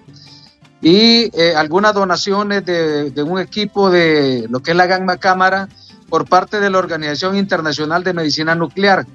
y 0.82 1.30
algunas 1.55 1.94
donaciones 1.94 2.64
de, 2.66 3.11
de, 3.12 3.22
un 3.22 3.38
equipo 3.38 3.88
de 3.88 4.48
lo 4.50 4.61
que 4.61 4.72
es 4.72 4.76
la 4.76 4.86
Gamma 4.86 5.16
Cámara 5.16 5.68
por 6.11 6.28
parte 6.28 6.59
de 6.59 6.68
la 6.68 6.78
Organización 6.78 7.36
Internacional 7.36 8.03
de 8.03 8.12
Medicina 8.12 8.57
Nuclear, 8.57 9.07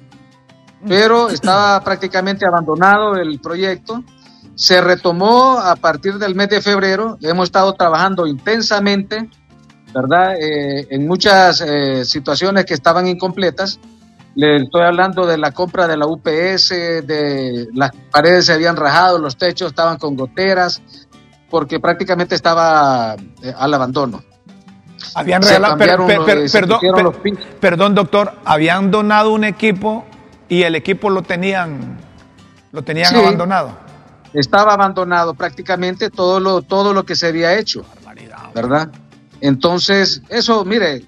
pero 0.86 1.28
estaba 1.30 1.82
prácticamente 1.82 2.46
abandonado 2.46 3.16
el 3.16 3.40
proyecto. 3.40 4.02
Se 4.54 4.80
retomó 4.80 5.58
a 5.58 5.76
partir 5.76 6.18
del 6.18 6.34
mes 6.34 6.48
de 6.48 6.60
febrero. 6.60 7.16
Hemos 7.22 7.44
estado 7.44 7.72
trabajando 7.74 8.26
intensamente, 8.26 9.28
¿verdad? 9.94 10.34
Eh, 10.40 10.86
en 10.90 11.06
muchas 11.06 11.60
eh, 11.60 12.04
situaciones 12.04 12.64
que 12.64 12.74
estaban 12.74 13.06
incompletas. 13.06 13.78
Le 14.34 14.56
estoy 14.56 14.82
hablando 14.82 15.26
de 15.26 15.38
la 15.38 15.50
compra 15.52 15.88
de 15.88 15.96
la 15.96 16.06
UPS, 16.06 16.68
de 16.68 17.66
las 17.74 17.90
paredes 18.12 18.46
se 18.46 18.52
habían 18.52 18.76
rajado, 18.76 19.18
los 19.18 19.36
techos 19.36 19.68
estaban 19.68 19.98
con 19.98 20.16
goteras, 20.16 20.80
porque 21.50 21.80
prácticamente 21.80 22.36
estaba 22.36 23.16
eh, 23.42 23.52
al 23.56 23.74
abandono. 23.74 24.22
Habían 25.14 25.42
regalado, 25.42 25.76
perdón, 25.76 27.14
perdón, 27.60 27.94
doctor, 27.94 28.34
habían 28.44 28.90
donado 28.90 29.32
un 29.32 29.44
equipo 29.44 30.04
y 30.48 30.62
el 30.62 30.74
equipo 30.74 31.10
lo 31.10 31.22
tenían, 31.22 31.98
lo 32.72 32.82
tenían 32.82 33.14
abandonado. 33.14 33.76
Estaba 34.32 34.74
abandonado 34.74 35.34
prácticamente 35.34 36.10
todo 36.10 36.40
lo, 36.40 36.62
todo 36.62 36.92
lo 36.92 37.04
que 37.04 37.16
se 37.16 37.28
había 37.28 37.58
hecho. 37.58 37.84
¿Verdad? 38.54 38.90
Entonces, 39.40 40.22
eso, 40.28 40.64
mire, 40.64 41.04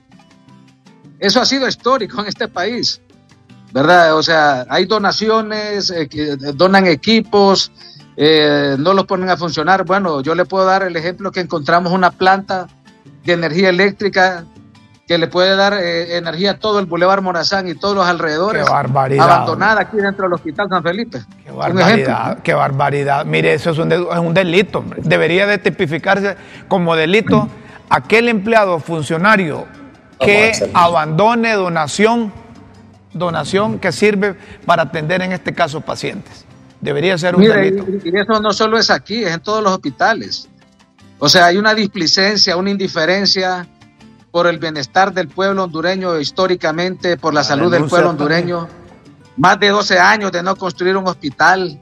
eso 1.19 1.41
ha 1.41 1.45
sido 1.45 1.67
histórico 1.67 2.21
en 2.21 2.29
este 2.29 2.49
país. 2.49 3.01
¿Verdad? 3.73 4.17
O 4.17 4.23
sea, 4.23 4.67
hay 4.69 4.85
donaciones, 4.85 5.91
eh, 5.91 6.09
donan 6.55 6.87
equipos, 6.87 7.71
eh, 8.17 8.77
no 8.79 8.95
los 8.95 9.07
ponen 9.07 9.31
a 9.31 9.37
funcionar. 9.37 9.85
Bueno, 9.85 10.23
yo 10.23 10.35
le 10.35 10.45
puedo 10.45 10.65
dar 10.65 10.83
el 10.83 10.97
ejemplo 10.97 11.31
que 11.31 11.41
encontramos 11.41 11.93
una 11.93 12.11
planta 12.11 12.67
de 13.25 13.33
energía 13.33 13.69
eléctrica 13.69 14.45
que 15.11 15.19
le 15.19 15.27
puede 15.27 15.57
dar 15.57 15.75
eh, 15.75 16.19
energía 16.19 16.53
a 16.53 16.55
todo 16.57 16.79
el 16.79 16.87
Boulevard 16.87 17.21
Morazán 17.21 17.67
y 17.67 17.75
todos 17.75 17.97
los 17.97 18.07
alrededores. 18.07 18.65
Qué 18.65 18.71
barbaridad. 18.71 19.29
Abandonada 19.29 19.81
aquí 19.81 19.97
dentro 19.97 20.27
del 20.27 20.35
Hospital 20.35 20.69
San 20.69 20.85
Felipe. 20.85 21.21
Qué 21.45 21.51
barbaridad, 21.51 22.39
qué 22.45 22.55
barbaridad. 22.55 23.25
Mire, 23.25 23.55
eso 23.55 23.71
es 23.71 23.79
un, 23.79 23.91
es 23.91 24.19
un 24.21 24.33
delito. 24.33 24.85
Debería 24.99 25.49
de 25.49 25.59
tipificarse 25.59 26.37
como 26.69 26.95
delito 26.95 27.49
aquel 27.91 28.29
empleado 28.29 28.79
funcionario 28.79 29.67
que 30.21 30.53
abandone 30.75 31.55
donación, 31.55 32.33
donación 33.13 33.81
que 33.81 33.91
sirve 33.91 34.37
para 34.65 34.85
atender 34.85 35.23
en 35.23 35.33
este 35.33 35.53
caso 35.53 35.81
pacientes. 35.81 36.45
Debería 36.81 37.19
ser 37.19 37.35
un 37.35 37.43
delito. 37.43 37.85
Y, 38.05 38.11
y 38.11 38.17
eso 38.17 38.41
no 38.41 38.53
solo 38.53 38.79
es 38.79 38.91
aquí, 38.91 39.25
es 39.25 39.35
en 39.35 39.41
todos 39.41 39.61
los 39.61 39.73
hospitales. 39.73 40.49
O 41.19 41.29
sea, 41.29 41.47
hay 41.47 41.57
una 41.57 41.75
displicencia, 41.75 42.57
una 42.57 42.71
indiferencia 42.71 43.67
por 44.31 44.47
el 44.47 44.59
bienestar 44.59 45.13
del 45.13 45.29
pueblo 45.29 45.65
hondureño 45.65 46.19
históricamente, 46.19 47.17
por 47.17 47.35
la 47.35 47.43
salud 47.43 47.71
del 47.71 47.87
pueblo 47.87 48.11
hondureño. 48.11 48.69
Más 49.37 49.59
de 49.59 49.69
12 49.69 49.99
años 49.99 50.33
de 50.33 50.43
no 50.43 50.57
construir 50.57 50.97
un 50.97 51.09
hospital. 51.09 51.81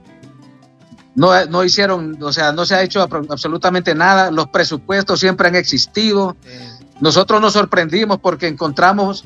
No, 1.15 1.45
no 1.47 1.65
hicieron, 1.65 2.17
o 2.23 2.33
sea, 2.33 2.53
no 2.53 2.65
se 2.65 2.77
ha 2.77 2.83
hecho 2.83 3.03
absolutamente 3.03 3.95
nada. 3.95 4.31
Los 4.31 4.49
presupuestos 4.49 5.21
siempre 5.21 5.49
han 5.49 5.57
existido. 5.57 6.37
Nosotros 7.01 7.41
nos 7.41 7.53
sorprendimos 7.53 8.19
porque 8.19 8.47
encontramos 8.47 9.25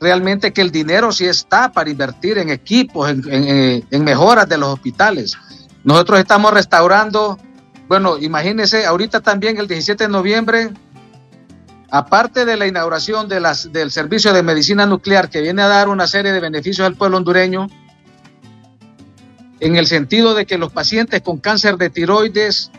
realmente 0.00 0.52
que 0.52 0.60
el 0.60 0.70
dinero 0.70 1.12
sí 1.12 1.26
está 1.26 1.72
para 1.72 1.90
invertir 1.90 2.38
en 2.38 2.48
equipos, 2.50 3.10
en, 3.10 3.86
en 3.88 4.04
mejoras 4.04 4.48
de 4.48 4.58
los 4.58 4.70
hospitales. 4.70 5.36
Nosotros 5.84 6.18
estamos 6.18 6.52
restaurando, 6.52 7.38
bueno, 7.88 8.18
imagínense, 8.18 8.86
ahorita 8.86 9.20
también 9.20 9.58
el 9.58 9.68
17 9.68 10.04
de 10.04 10.08
noviembre 10.08 10.72
aparte 11.90 12.44
de 12.44 12.56
la 12.56 12.66
inauguración 12.66 13.28
de 13.28 13.40
las, 13.40 13.72
del 13.72 13.90
servicio 13.90 14.32
de 14.32 14.42
medicina 14.42 14.86
nuclear 14.86 15.30
que 15.30 15.40
viene 15.40 15.62
a 15.62 15.68
dar 15.68 15.88
una 15.88 16.06
serie 16.06 16.32
de 16.32 16.40
beneficios 16.40 16.86
al 16.86 16.96
pueblo 16.96 17.18
hondureño, 17.18 17.68
en 19.60 19.76
el 19.76 19.86
sentido 19.86 20.34
de 20.34 20.46
que 20.46 20.58
los 20.58 20.72
pacientes 20.72 21.22
con 21.22 21.38
cáncer 21.38 21.76
de 21.76 21.90
tiroides 21.90 22.70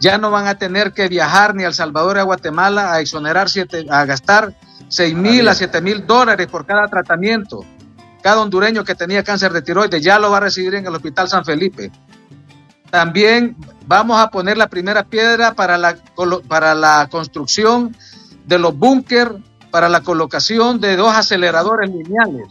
ya 0.00 0.18
no 0.18 0.30
van 0.30 0.46
a 0.46 0.58
tener 0.58 0.92
que 0.92 1.08
viajar 1.08 1.54
ni 1.54 1.64
a 1.64 1.68
El 1.68 1.74
Salvador 1.74 2.16
ni 2.16 2.20
a 2.20 2.24
Guatemala 2.24 2.92
a 2.92 3.00
exonerar, 3.00 3.46
a 3.90 4.04
gastar 4.04 4.54
6 4.88 5.14
mil 5.14 5.48
a 5.48 5.54
7 5.54 5.80
mil 5.80 6.06
dólares 6.06 6.46
por 6.46 6.66
cada 6.66 6.86
tratamiento. 6.88 7.64
Cada 8.22 8.40
hondureño 8.40 8.84
que 8.84 8.94
tenía 8.94 9.22
cáncer 9.22 9.52
de 9.52 9.62
tiroides 9.62 10.02
ya 10.02 10.18
lo 10.18 10.30
va 10.30 10.38
a 10.38 10.40
recibir 10.40 10.74
en 10.74 10.86
el 10.86 10.94
Hospital 10.94 11.28
San 11.28 11.44
Felipe. 11.44 11.90
También 12.90 13.56
vamos 13.86 14.20
a 14.20 14.30
poner 14.30 14.56
la 14.56 14.68
primera 14.68 15.04
piedra 15.04 15.54
para 15.54 15.76
la, 15.78 15.96
para 16.48 16.74
la 16.74 17.08
construcción 17.10 17.94
de 18.44 18.58
los 18.58 18.76
búnker 18.76 19.36
para 19.70 19.88
la 19.88 20.02
colocación 20.02 20.80
de 20.80 20.96
dos 20.96 21.14
aceleradores 21.14 21.90
lineales. 21.90 22.48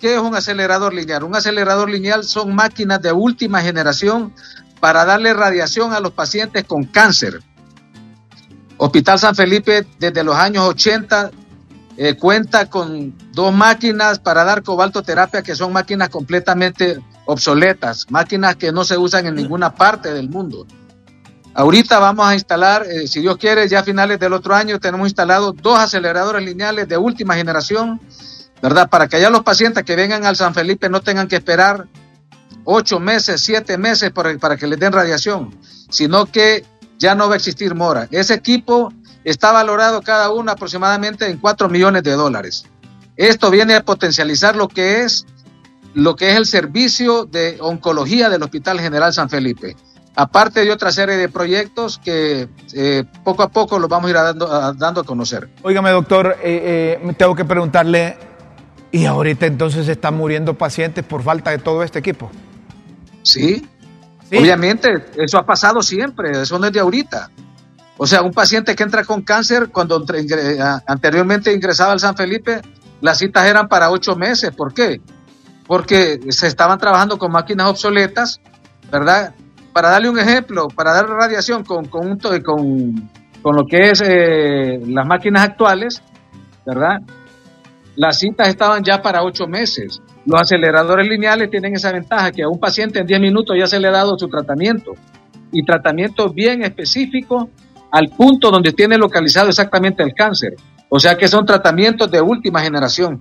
¿Qué 0.00 0.14
es 0.14 0.20
un 0.20 0.34
acelerador 0.34 0.92
lineal? 0.92 1.24
Un 1.24 1.34
acelerador 1.34 1.88
lineal 1.88 2.24
son 2.24 2.54
máquinas 2.54 3.00
de 3.00 3.12
última 3.12 3.62
generación 3.62 4.34
para 4.80 5.04
darle 5.04 5.32
radiación 5.32 5.94
a 5.94 6.00
los 6.00 6.12
pacientes 6.12 6.64
con 6.64 6.84
cáncer. 6.84 7.40
Hospital 8.76 9.18
San 9.18 9.34
Felipe 9.34 9.86
desde 9.98 10.24
los 10.24 10.36
años 10.36 10.64
80 10.68 11.30
eh, 11.96 12.16
cuenta 12.16 12.68
con 12.68 13.14
dos 13.32 13.54
máquinas 13.54 14.18
para 14.18 14.44
dar 14.44 14.62
cobaltoterapia 14.62 15.42
que 15.42 15.54
son 15.54 15.72
máquinas 15.72 16.08
completamente 16.08 17.00
obsoletas, 17.24 18.10
máquinas 18.10 18.56
que 18.56 18.72
no 18.72 18.84
se 18.84 18.98
usan 18.98 19.26
en 19.26 19.36
ninguna 19.36 19.74
parte 19.74 20.12
del 20.12 20.28
mundo. 20.28 20.66
Ahorita 21.56 22.00
vamos 22.00 22.26
a 22.26 22.34
instalar, 22.34 22.84
eh, 22.84 23.06
si 23.06 23.20
Dios 23.20 23.36
quiere, 23.36 23.68
ya 23.68 23.80
a 23.80 23.84
finales 23.84 24.18
del 24.18 24.32
otro 24.32 24.56
año 24.56 24.80
tenemos 24.80 25.06
instalados 25.06 25.54
dos 25.62 25.78
aceleradores 25.78 26.44
lineales 26.44 26.88
de 26.88 26.96
última 26.96 27.36
generación, 27.36 28.00
¿verdad? 28.60 28.90
Para 28.90 29.06
que 29.06 29.20
ya 29.20 29.30
los 29.30 29.44
pacientes 29.44 29.84
que 29.84 29.94
vengan 29.94 30.26
al 30.26 30.34
San 30.34 30.52
Felipe 30.52 30.88
no 30.88 31.00
tengan 31.00 31.28
que 31.28 31.36
esperar 31.36 31.86
ocho 32.64 32.98
meses, 32.98 33.40
siete 33.40 33.78
meses 33.78 34.10
para, 34.10 34.36
para 34.38 34.56
que 34.56 34.66
les 34.66 34.80
den 34.80 34.92
radiación, 34.92 35.56
sino 35.90 36.26
que 36.26 36.64
ya 36.98 37.14
no 37.14 37.28
va 37.28 37.34
a 37.34 37.36
existir 37.36 37.76
mora. 37.76 38.08
Ese 38.10 38.34
equipo 38.34 38.92
está 39.22 39.52
valorado 39.52 40.02
cada 40.02 40.32
uno 40.32 40.50
aproximadamente 40.50 41.28
en 41.28 41.38
cuatro 41.38 41.68
millones 41.68 42.02
de 42.02 42.12
dólares. 42.12 42.64
Esto 43.16 43.52
viene 43.52 43.76
a 43.76 43.84
potencializar 43.84 44.56
lo 44.56 44.66
que 44.66 45.02
es 45.02 45.24
lo 45.94 46.16
que 46.16 46.30
es 46.30 46.36
el 46.36 46.46
servicio 46.46 47.24
de 47.24 47.58
oncología 47.60 48.28
del 48.28 48.42
Hospital 48.42 48.80
General 48.80 49.12
San 49.12 49.30
Felipe 49.30 49.76
aparte 50.16 50.64
de 50.64 50.70
otra 50.70 50.92
serie 50.92 51.16
de 51.16 51.28
proyectos 51.28 51.98
que 51.98 52.48
eh, 52.72 53.04
poco 53.24 53.42
a 53.42 53.48
poco 53.48 53.78
los 53.78 53.88
vamos 53.88 54.06
a 54.06 54.10
ir 54.10 54.16
dando 54.16 54.52
a, 54.52 54.72
dando 54.72 55.00
a 55.00 55.04
conocer. 55.04 55.48
Óigame, 55.62 55.90
doctor, 55.90 56.36
eh, 56.42 57.00
eh, 57.02 57.14
tengo 57.16 57.34
que 57.34 57.44
preguntarle, 57.44 58.16
¿y 58.92 59.04
ahorita 59.06 59.46
entonces 59.46 59.88
están 59.88 60.14
muriendo 60.16 60.54
pacientes 60.54 61.04
por 61.04 61.22
falta 61.22 61.50
de 61.50 61.58
todo 61.58 61.82
este 61.82 61.98
equipo? 61.98 62.30
Sí, 63.22 63.66
obviamente, 64.28 65.06
eso 65.16 65.38
ha 65.38 65.46
pasado 65.46 65.82
siempre, 65.82 66.42
eso 66.42 66.58
no 66.58 66.66
es 66.66 66.72
de 66.72 66.80
ahorita. 66.80 67.30
O 67.96 68.06
sea, 68.06 68.22
un 68.22 68.32
paciente 68.32 68.74
que 68.74 68.82
entra 68.82 69.04
con 69.04 69.22
cáncer, 69.22 69.70
cuando 69.70 70.04
anteriormente 70.86 71.52
ingresaba 71.52 71.92
al 71.92 72.00
San 72.00 72.16
Felipe, 72.16 72.60
las 73.00 73.18
citas 73.18 73.46
eran 73.46 73.68
para 73.68 73.90
ocho 73.90 74.16
meses. 74.16 74.50
¿Por 74.50 74.74
qué? 74.74 75.00
Porque 75.66 76.20
se 76.30 76.48
estaban 76.48 76.78
trabajando 76.78 77.18
con 77.18 77.30
máquinas 77.30 77.68
obsoletas, 77.68 78.40
¿verdad? 78.90 79.34
Para 79.74 79.90
darle 79.90 80.08
un 80.08 80.18
ejemplo, 80.18 80.68
para 80.68 80.94
dar 80.94 81.06
radiación 81.06 81.64
con, 81.64 81.84
con, 81.86 82.18
con, 82.18 83.10
con 83.42 83.56
lo 83.56 83.66
que 83.66 83.90
es 83.90 84.02
eh, 84.06 84.80
las 84.86 85.06
máquinas 85.06 85.44
actuales, 85.44 86.02
¿verdad? 86.64 87.02
las 87.96 88.18
citas 88.18 88.48
estaban 88.48 88.82
ya 88.82 89.02
para 89.02 89.22
ocho 89.22 89.46
meses. 89.46 90.00
Los 90.26 90.40
aceleradores 90.40 91.06
lineales 91.06 91.50
tienen 91.50 91.74
esa 91.74 91.92
ventaja 91.92 92.32
que 92.32 92.42
a 92.42 92.48
un 92.48 92.58
paciente 92.58 92.98
en 92.98 93.06
10 93.06 93.20
minutos 93.20 93.56
ya 93.58 93.66
se 93.66 93.78
le 93.78 93.88
ha 93.88 93.92
dado 93.92 94.18
su 94.18 94.28
tratamiento 94.28 94.92
y 95.52 95.64
tratamiento 95.64 96.30
bien 96.30 96.62
específico 96.62 97.50
al 97.90 98.08
punto 98.08 98.50
donde 98.50 98.72
tiene 98.72 98.98
localizado 98.98 99.48
exactamente 99.48 100.02
el 100.02 100.14
cáncer. 100.14 100.54
O 100.88 100.98
sea 100.98 101.16
que 101.16 101.28
son 101.28 101.44
tratamientos 101.44 102.10
de 102.10 102.20
última 102.20 102.60
generación. 102.60 103.18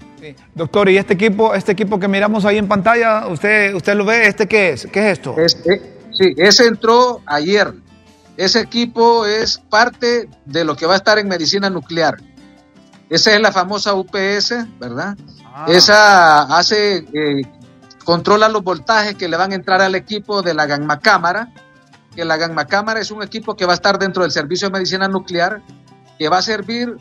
Doctor, 0.54 0.89
¿y 0.89 0.97
este 0.97 1.14
equipo, 1.14 1.54
este 1.54 1.72
equipo 1.72 1.99
que 1.99 2.08
miramos 2.08 2.45
ahí 2.45 2.58
en 2.58 2.68
pantalla, 2.68 3.28
usted, 3.28 3.74
usted 3.74 3.95
lo 3.95 4.06
ve, 4.06 4.28
este 4.28 4.47
qué 4.47 4.70
es? 4.70 4.88
¿Qué 4.91 4.99
es 4.99 5.18
esto? 5.18 5.36
Este, 5.38 5.93
sí, 6.14 6.34
ese 6.38 6.68
entró 6.68 7.22
ayer. 7.26 7.74
Ese 8.36 8.61
equipo 8.61 9.26
es 9.26 9.57
parte 9.57 10.30
de 10.45 10.66
lo 10.66 10.76
que 10.76 10.86
va 10.86 10.93
a 10.93 10.97
estar 10.97 11.20
en 11.20 11.28
medicina 11.28 11.70
nuclear. 11.70 12.18
Esa 13.09 13.36
es 13.36 13.41
la 13.41 13.51
famosa 13.51 13.93
UPS, 13.93 14.55
¿verdad? 14.80 15.16
Ah. 15.45 15.66
Esa 15.68 16.41
hace, 16.57 17.05
eh, 17.14 17.43
controla 18.03 18.49
los 18.49 18.64
voltajes 18.64 19.16
que 19.16 19.28
le 19.28 19.38
van 19.38 19.51
a 19.51 19.55
entrar 19.55 19.82
al 19.82 19.93
equipo 19.93 20.41
de 20.41 20.55
la 20.55 20.66
gamma 20.66 20.99
cámara, 20.99 21.53
que 22.16 22.26
la 22.26 22.38
gamma 22.38 22.66
cámara 22.66 22.99
es 22.99 23.11
un 23.11 23.22
equipo 23.22 23.55
que 23.55 23.66
va 23.66 23.74
a 23.74 23.76
estar 23.76 23.99
dentro 23.99 24.24
del 24.24 24.32
servicio 24.32 24.68
de 24.68 24.74
medicina 24.74 25.07
nuclear, 25.07 25.61
que 26.18 26.28
va 26.28 26.39
a 26.39 26.41
servir 26.41 26.97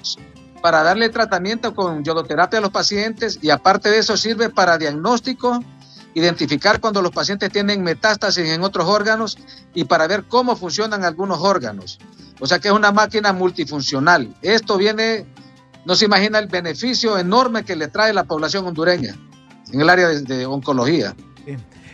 para 0.61 0.83
darle 0.83 1.09
tratamiento 1.09 1.75
con 1.75 2.05
yodoterapia 2.05 2.59
a 2.59 2.63
los 2.63 2.71
pacientes 2.71 3.39
y 3.43 3.51
aparte 3.51 3.91
de 3.91 3.99
eso 3.99 4.17
sirve 4.17 4.49
para 4.49 4.79
diagnóstico, 4.79 5.63
identificar 6.15 6.81
cuando 6.81 7.03
los 7.03 7.11
pacientes 7.11 7.51
tienen 7.51 7.83
metástasis 7.83 8.49
en 8.49 8.63
otros 8.63 8.87
órganos 8.87 9.39
y 9.75 9.85
para 9.85 10.07
ver 10.07 10.25
cómo 10.25 10.57
funcionan 10.57 11.05
algunos 11.05 11.41
órganos. 11.41 11.99
O 12.41 12.47
sea 12.47 12.59
que 12.59 12.69
es 12.69 12.75
una 12.75 12.93
máquina 12.93 13.33
multifuncional. 13.33 14.35
Esto 14.43 14.77
viene 14.77 15.27
no 15.85 15.95
se 15.95 16.05
imagina 16.05 16.39
el 16.39 16.47
beneficio 16.47 17.19
enorme 17.19 17.65
que 17.65 17.75
le 17.75 17.89
trae 17.89 18.13
la 18.13 18.25
población 18.25 18.67
hondureña 18.67 19.17
en 19.73 19.81
el 19.81 19.89
área 19.89 20.09
de, 20.09 20.47
oncología. 20.47 21.15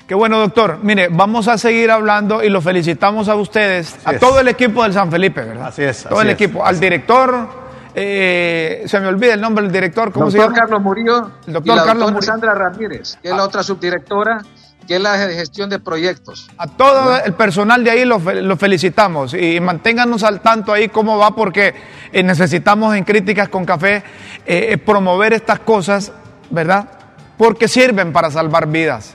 Qué 0.07 0.15
bueno, 0.15 0.39
doctor. 0.39 0.79
Mire, 0.83 1.09
vamos 1.09 1.49
a 1.49 1.59
seguir 1.59 1.91
hablando 1.91 2.43
y 2.43 2.49
lo 2.49 2.61
felicitamos 2.61 3.29
a 3.29 3.37
ustedes, 3.37 3.97
a 4.05 4.19
todo 4.19 4.41
el 4.41 4.49
equipo 4.49 4.83
del 4.83 4.93
San 4.93 5.11
Felipe, 5.11 5.43
¿verdad? 5.43 5.69
Así 5.69 5.83
es. 5.83 6.05
Todo 6.05 6.23
el 6.23 6.31
equipo, 6.31 6.65
al 6.65 6.81
director, 6.81 7.68
eh, 8.01 8.85
se 8.87 9.01
me 9.01 9.09
olvida 9.09 9.35
el 9.35 9.41
nombre 9.41 9.65
del 9.65 9.73
director, 9.73 10.13
¿cómo 10.13 10.31
se 10.31 10.39
llama? 10.39 10.55
Carlos 10.55 10.81
Murillo. 10.81 11.31
El 11.47 11.55
doctor 11.55 11.75
y 11.75 11.77
la 11.77 11.85
Carlos 11.85 12.25
Sandra 12.25 12.55
Ramírez, 12.55 13.19
que 13.21 13.29
es 13.29 13.37
la 13.37 13.45
otra 13.45 13.63
subdirectora 13.63 14.43
que 14.87 14.97
es 14.97 15.03
la 15.03 15.19
gestión 15.19 15.69
de 15.69 15.79
proyectos. 15.79 16.49
A 16.57 16.67
todo 16.67 17.19
el 17.23 17.35
personal 17.35 17.85
de 17.85 17.91
ahí 17.91 18.05
lo, 18.07 18.19
felicitamos 18.57 19.35
y 19.35 19.61
manténganos 19.61 20.23
al 20.23 20.41
tanto 20.41 20.73
ahí 20.73 20.89
cómo 20.89 21.19
va 21.19 21.33
porque 21.33 21.75
eh, 22.11 22.23
necesitamos 22.23 22.97
en 22.97 23.05
Críticas 23.05 23.51
con 23.51 23.67
Café 23.67 24.03
eh, 24.47 24.79
promover 24.79 25.35
estas 25.35 25.59
cosas, 25.59 26.11
¿verdad? 26.49 26.89
Porque 27.37 27.69
sirven 27.69 28.15
para 28.15 28.31
salvar 28.31 28.67
vidas. 28.67 29.15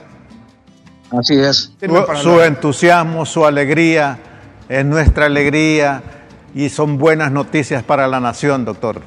Así 1.10 1.34
es. 1.34 1.72
Su, 2.22 2.40
entusiasmo, 2.40 3.26
su 3.26 3.44
alegría 3.44 4.18
es 4.68 4.84
nuestra 4.84 5.26
alegría 5.26 6.02
y 6.54 6.68
son 6.70 6.98
buenas 6.98 7.32
noticias 7.32 7.82
para 7.82 8.08
la 8.08 8.20
nación, 8.20 8.64
doctor. 8.64 9.02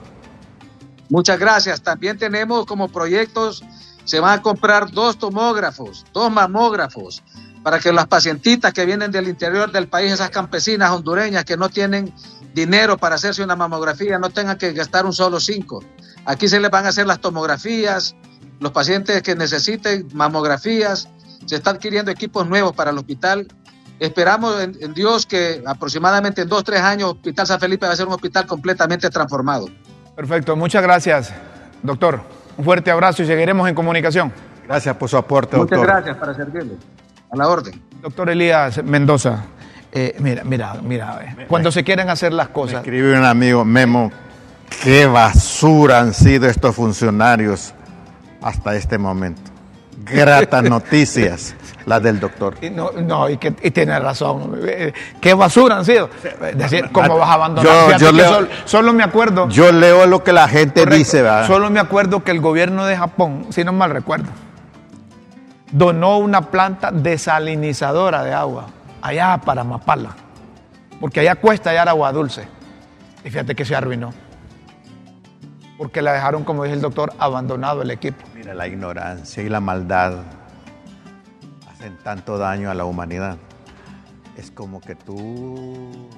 Muchas 1.09 1.39
gracias. 1.39 1.81
También 1.81 2.17
tenemos 2.17 2.65
como 2.65 2.89
proyectos 2.89 3.63
se 4.07 4.21
van 4.21 4.39
a 4.39 4.41
comprar 4.41 4.89
dos 4.91 5.19
tomógrafos, 5.19 6.05
dos 6.13 6.31
mamógrafos, 6.31 7.21
para 7.61 7.77
que 7.79 7.91
las 7.91 8.07
pacientitas 8.07 8.71
que 8.71 8.85
vienen 8.85 9.11
del 9.11 9.27
interior 9.27 9.69
del 9.69 9.89
país, 9.89 10.13
esas 10.13 10.29
campesinas 10.29 10.91
hondureñas 10.91 11.43
que 11.43 11.57
no 11.57 11.67
tienen 11.67 12.13
dinero 12.53 12.97
para 12.97 13.15
hacerse 13.15 13.43
una 13.43 13.57
mamografía, 13.57 14.17
no 14.17 14.29
tengan 14.29 14.57
que 14.57 14.71
gastar 14.71 15.05
un 15.05 15.11
solo 15.11 15.41
cinco. 15.41 15.83
Aquí 16.23 16.47
se 16.47 16.61
les 16.61 16.71
van 16.71 16.85
a 16.85 16.89
hacer 16.89 17.05
las 17.05 17.19
tomografías, 17.19 18.15
los 18.61 18.71
pacientes 18.71 19.21
que 19.21 19.35
necesiten 19.35 20.07
mamografías, 20.13 21.09
se 21.45 21.57
están 21.57 21.75
adquiriendo 21.75 22.09
equipos 22.09 22.47
nuevos 22.47 22.73
para 22.73 22.91
el 22.91 22.97
hospital. 22.97 23.45
Esperamos 23.99 24.61
en, 24.61 24.77
en 24.79 24.93
Dios 24.93 25.25
que 25.25 25.63
aproximadamente 25.65 26.41
en 26.41 26.49
dos, 26.49 26.63
tres 26.63 26.81
años 26.81 27.11
Hospital 27.13 27.47
San 27.47 27.59
Felipe 27.59 27.87
va 27.87 27.93
a 27.93 27.95
ser 27.95 28.07
un 28.07 28.13
hospital 28.13 28.45
completamente 28.45 29.09
transformado. 29.09 29.67
Perfecto, 30.15 30.55
muchas 30.55 30.83
gracias, 30.83 31.33
doctor. 31.81 32.21
Un 32.57 32.65
fuerte 32.65 32.89
abrazo 32.91 33.23
y 33.23 33.27
seguiremos 33.27 33.67
en 33.69 33.75
comunicación. 33.75 34.31
Gracias 34.65 34.95
por 34.97 35.09
su 35.09 35.17
aporte, 35.17 35.55
doctor. 35.55 35.77
Muchas 35.77 35.93
gracias 35.95 36.17
para 36.17 36.33
servirle. 36.33 36.73
A 37.31 37.35
la 37.37 37.47
orden. 37.47 37.81
Doctor 38.01 38.29
Elías 38.29 38.83
Mendoza, 38.83 39.45
eh, 39.91 40.15
mira, 40.19 40.43
mira, 40.43 40.75
mira, 40.81 41.35
eh, 41.39 41.45
cuando 41.47 41.71
se 41.71 41.83
quieren 41.83 42.09
hacer 42.09 42.33
las 42.33 42.49
cosas. 42.49 42.73
Me 42.73 42.79
escribió 42.79 43.17
un 43.17 43.25
amigo, 43.25 43.65
Memo, 43.65 44.11
qué 44.83 45.05
basura 45.05 45.99
han 45.99 46.13
sido 46.13 46.47
estos 46.47 46.75
funcionarios 46.75 47.73
hasta 48.41 48.75
este 48.75 48.97
momento. 48.97 49.51
Gratas 50.05 50.63
noticias 50.69 51.55
las 51.88 52.03
del 52.03 52.19
doctor. 52.19 52.55
no, 52.73 52.91
no, 52.91 53.29
y, 53.29 53.38
que, 53.38 53.55
y 53.63 53.71
tiene 53.71 53.97
razón. 53.97 54.59
¿Qué 55.21 55.33
basura 55.33 55.77
han 55.77 55.85
sido? 55.85 56.09
Es 56.45 56.57
decir, 56.57 56.89
¿cómo 56.91 57.17
vas 57.17 57.29
a 57.29 57.33
abandonar? 57.33 57.97
Yo, 57.97 58.11
leo, 58.11 58.47
solo, 58.65 58.91
me 58.91 59.03
acuerdo. 59.03 59.47
Yo 59.47 59.71
leo 59.71 60.05
lo 60.05 60.21
que 60.21 60.33
la 60.33 60.49
gente 60.49 60.85
dice, 60.85 61.21
¿verdad? 61.21 61.47
Solo 61.47 61.69
me 61.69 61.79
acuerdo 61.79 62.25
que 62.25 62.31
el 62.31 62.41
gobierno 62.41 62.85
de 62.85 62.97
Japón, 62.97 63.47
si 63.51 63.63
no 63.63 63.71
mal 63.71 63.91
recuerdo, 63.91 64.27
donó 65.71 66.17
una 66.17 66.41
planta 66.41 66.91
desalinizadora 66.91 68.21
de 68.23 68.33
agua 68.33 68.65
allá 69.01 69.39
para 69.43 69.63
Mapala. 69.63 70.09
Porque 70.99 71.21
allá 71.21 71.35
cuesta 71.35 71.69
hallar 71.69 71.88
agua 71.88 72.11
dulce. 72.11 72.49
Y 73.23 73.29
fíjate 73.29 73.55
que 73.55 73.63
se 73.63 73.75
arruinó. 73.75 74.13
Porque 75.77 76.01
la 76.01 76.11
dejaron, 76.11 76.43
como 76.43 76.65
dice 76.65 76.75
el 76.75 76.81
doctor, 76.81 77.13
abandonado 77.17 77.81
el 77.81 77.91
equipo. 77.91 78.25
Mira 78.35 78.53
la 78.53 78.67
ignorancia 78.67 79.41
y 79.41 79.47
la 79.47 79.61
maldad 79.61 80.15
hacen 81.88 82.03
tanto 82.03 82.38
daño 82.38 82.69
a 82.69 82.73
la 82.73 82.83
humanidad. 82.83 83.38
Es 84.35 84.51
como 84.51 84.81
que 84.81 84.95
tú 84.95 86.09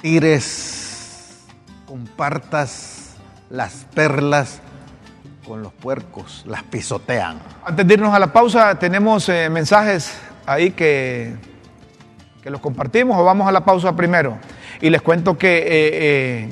tires, 0.00 1.44
compartas 1.86 3.16
las 3.50 3.86
perlas 3.94 4.60
con 5.46 5.62
los 5.62 5.72
puercos, 5.74 6.44
las 6.46 6.62
pisotean. 6.62 7.40
Antes 7.62 7.86
de 7.86 7.94
irnos 7.94 8.14
a 8.14 8.18
la 8.18 8.32
pausa, 8.32 8.78
tenemos 8.78 9.28
eh, 9.28 9.50
mensajes 9.50 10.18
ahí 10.46 10.70
que, 10.70 11.36
que 12.42 12.50
los 12.50 12.60
compartimos 12.60 13.18
o 13.18 13.24
vamos 13.24 13.46
a 13.48 13.52
la 13.52 13.64
pausa 13.64 13.94
primero. 13.94 14.38
Y 14.80 14.88
les 14.88 15.02
cuento 15.02 15.36
que, 15.36 16.48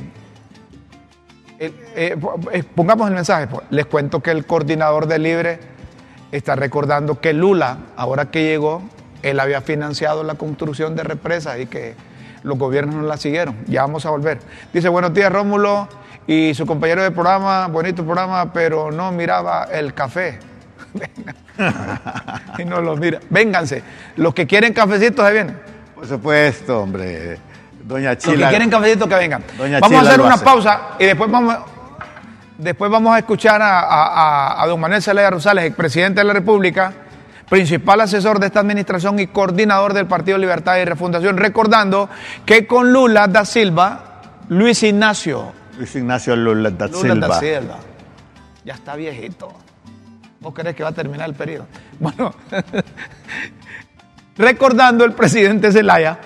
eh, 1.58 1.70
eh, 1.94 2.64
pongamos 2.74 3.08
el 3.08 3.14
mensaje, 3.14 3.48
les 3.70 3.86
cuento 3.86 4.20
que 4.20 4.32
el 4.32 4.44
coordinador 4.44 5.06
de 5.06 5.18
Libre 5.18 5.75
está 6.32 6.56
recordando 6.56 7.20
que 7.20 7.32
Lula, 7.32 7.78
ahora 7.96 8.30
que 8.30 8.44
llegó, 8.44 8.82
él 9.22 9.40
había 9.40 9.60
financiado 9.60 10.22
la 10.22 10.34
construcción 10.34 10.96
de 10.96 11.04
represas 11.04 11.58
y 11.58 11.66
que 11.66 11.94
los 12.42 12.58
gobiernos 12.58 12.94
no 12.94 13.02
la 13.02 13.16
siguieron. 13.16 13.56
Ya 13.66 13.82
vamos 13.82 14.06
a 14.06 14.10
volver. 14.10 14.38
Dice, 14.72 14.88
buenos 14.88 15.12
días 15.14 15.32
Rómulo 15.32 15.88
y 16.26 16.54
su 16.54 16.66
compañero 16.66 17.02
de 17.02 17.10
programa, 17.10 17.66
bonito 17.68 18.04
programa, 18.04 18.52
pero 18.52 18.90
no 18.90 19.10
miraba 19.12 19.64
el 19.64 19.94
café. 19.94 20.38
y 22.58 22.64
no 22.64 22.80
lo 22.80 22.96
mira. 22.96 23.20
Vénganse. 23.30 23.82
Los 24.16 24.34
que 24.34 24.46
quieren 24.46 24.72
cafecitos, 24.72 25.26
se 25.26 25.32
vienen. 25.32 25.58
Por 25.94 26.06
supuesto, 26.06 26.82
hombre. 26.82 27.38
Doña 27.82 28.16
Chila. 28.16 28.34
Los 28.34 28.42
que 28.42 28.48
quieren 28.50 28.70
cafecitos, 28.70 29.08
que 29.08 29.14
vengan. 29.14 29.44
vamos 29.80 29.92
a 29.92 30.00
hacer 30.08 30.20
una 30.20 30.36
pausa 30.36 30.80
y 30.98 31.04
después 31.04 31.30
vamos 31.30 31.56
Después 32.59 32.90
vamos 32.90 33.14
a 33.14 33.18
escuchar 33.18 33.61
a, 33.62 34.64
don 34.66 34.80
Manuel 34.80 35.02
Zelaya 35.02 35.30
Rosales, 35.30 35.74
presidente 35.74 36.20
de 36.20 36.24
la 36.24 36.32
República, 36.32 36.92
principal 37.50 38.00
asesor 38.00 38.40
de 38.40 38.46
esta 38.46 38.61
administración 38.61 39.18
y 39.18 39.26
coordinador 39.26 39.92
del 39.92 40.07
Partido 40.07 40.38
Libertad 40.38 40.78
y 40.78 40.84
Refundación, 40.84 41.36
recordando 41.36 42.09
que 42.46 42.66
con 42.66 42.92
Lula 42.92 43.28
da 43.28 43.44
Silva, 43.44 44.22
Luis 44.48 44.82
Ignacio. 44.82 45.52
Luis 45.76 45.94
Ignacio 45.96 46.34
Lula 46.34 46.70
da 46.70 46.88
Silva. 46.88 47.14
Lula 47.14 47.28
da 47.28 47.38
Silva. 47.38 47.76
Ya 48.64 48.74
está 48.74 48.96
viejito. 48.96 49.52
¿Vos 50.40 50.54
crees 50.54 50.74
que 50.74 50.82
va 50.82 50.90
a 50.90 50.92
terminar 50.92 51.28
el 51.28 51.34
periodo? 51.34 51.66
Bueno, 51.98 52.34
recordando 54.36 55.04
el 55.04 55.12
presidente 55.12 55.72
Zelaya 55.72 56.18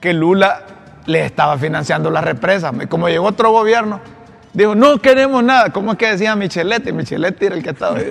que 0.00 0.12
Lula 0.12 0.62
le 1.06 1.24
estaba 1.24 1.56
financiando 1.58 2.10
la 2.10 2.20
represa. 2.20 2.72
Como 2.88 3.08
llegó 3.08 3.26
otro 3.26 3.52
gobierno, 3.52 4.00
Dijo, 4.52 4.74
no 4.74 4.98
queremos 5.00 5.44
nada. 5.44 5.70
¿Cómo 5.70 5.92
es 5.92 5.98
que 5.98 6.06
decía 6.10 6.34
Micheletti? 6.34 6.92
Micheletti 6.92 7.46
era 7.46 7.56
el 7.56 7.62
que 7.62 7.70
estaba 7.70 7.96
ahí. 7.96 8.10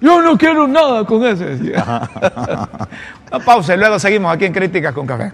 Yo 0.00 0.20
no 0.20 0.36
quiero 0.36 0.66
nada 0.66 1.04
con 1.04 1.24
ese. 1.24 1.56
Decía. 1.56 1.84
Una 3.30 3.44
pausa 3.44 3.74
y 3.74 3.78
luego 3.78 3.98
seguimos 3.98 4.34
aquí 4.34 4.44
en 4.46 4.52
Críticas 4.52 4.92
con 4.92 5.06
Café. 5.06 5.32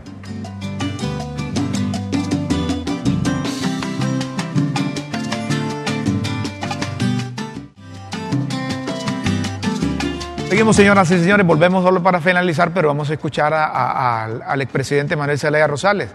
Seguimos, 10.50 10.74
señoras 10.74 11.08
y 11.12 11.18
señores, 11.18 11.46
volvemos 11.46 11.84
solo 11.84 12.02
para 12.02 12.20
finalizar, 12.20 12.72
pero 12.74 12.88
vamos 12.88 13.08
a 13.08 13.12
escuchar 13.12 13.54
al 13.54 14.60
expresidente 14.60 15.14
Manuel 15.14 15.38
Zelaya 15.38 15.68
Rosales. 15.68 16.10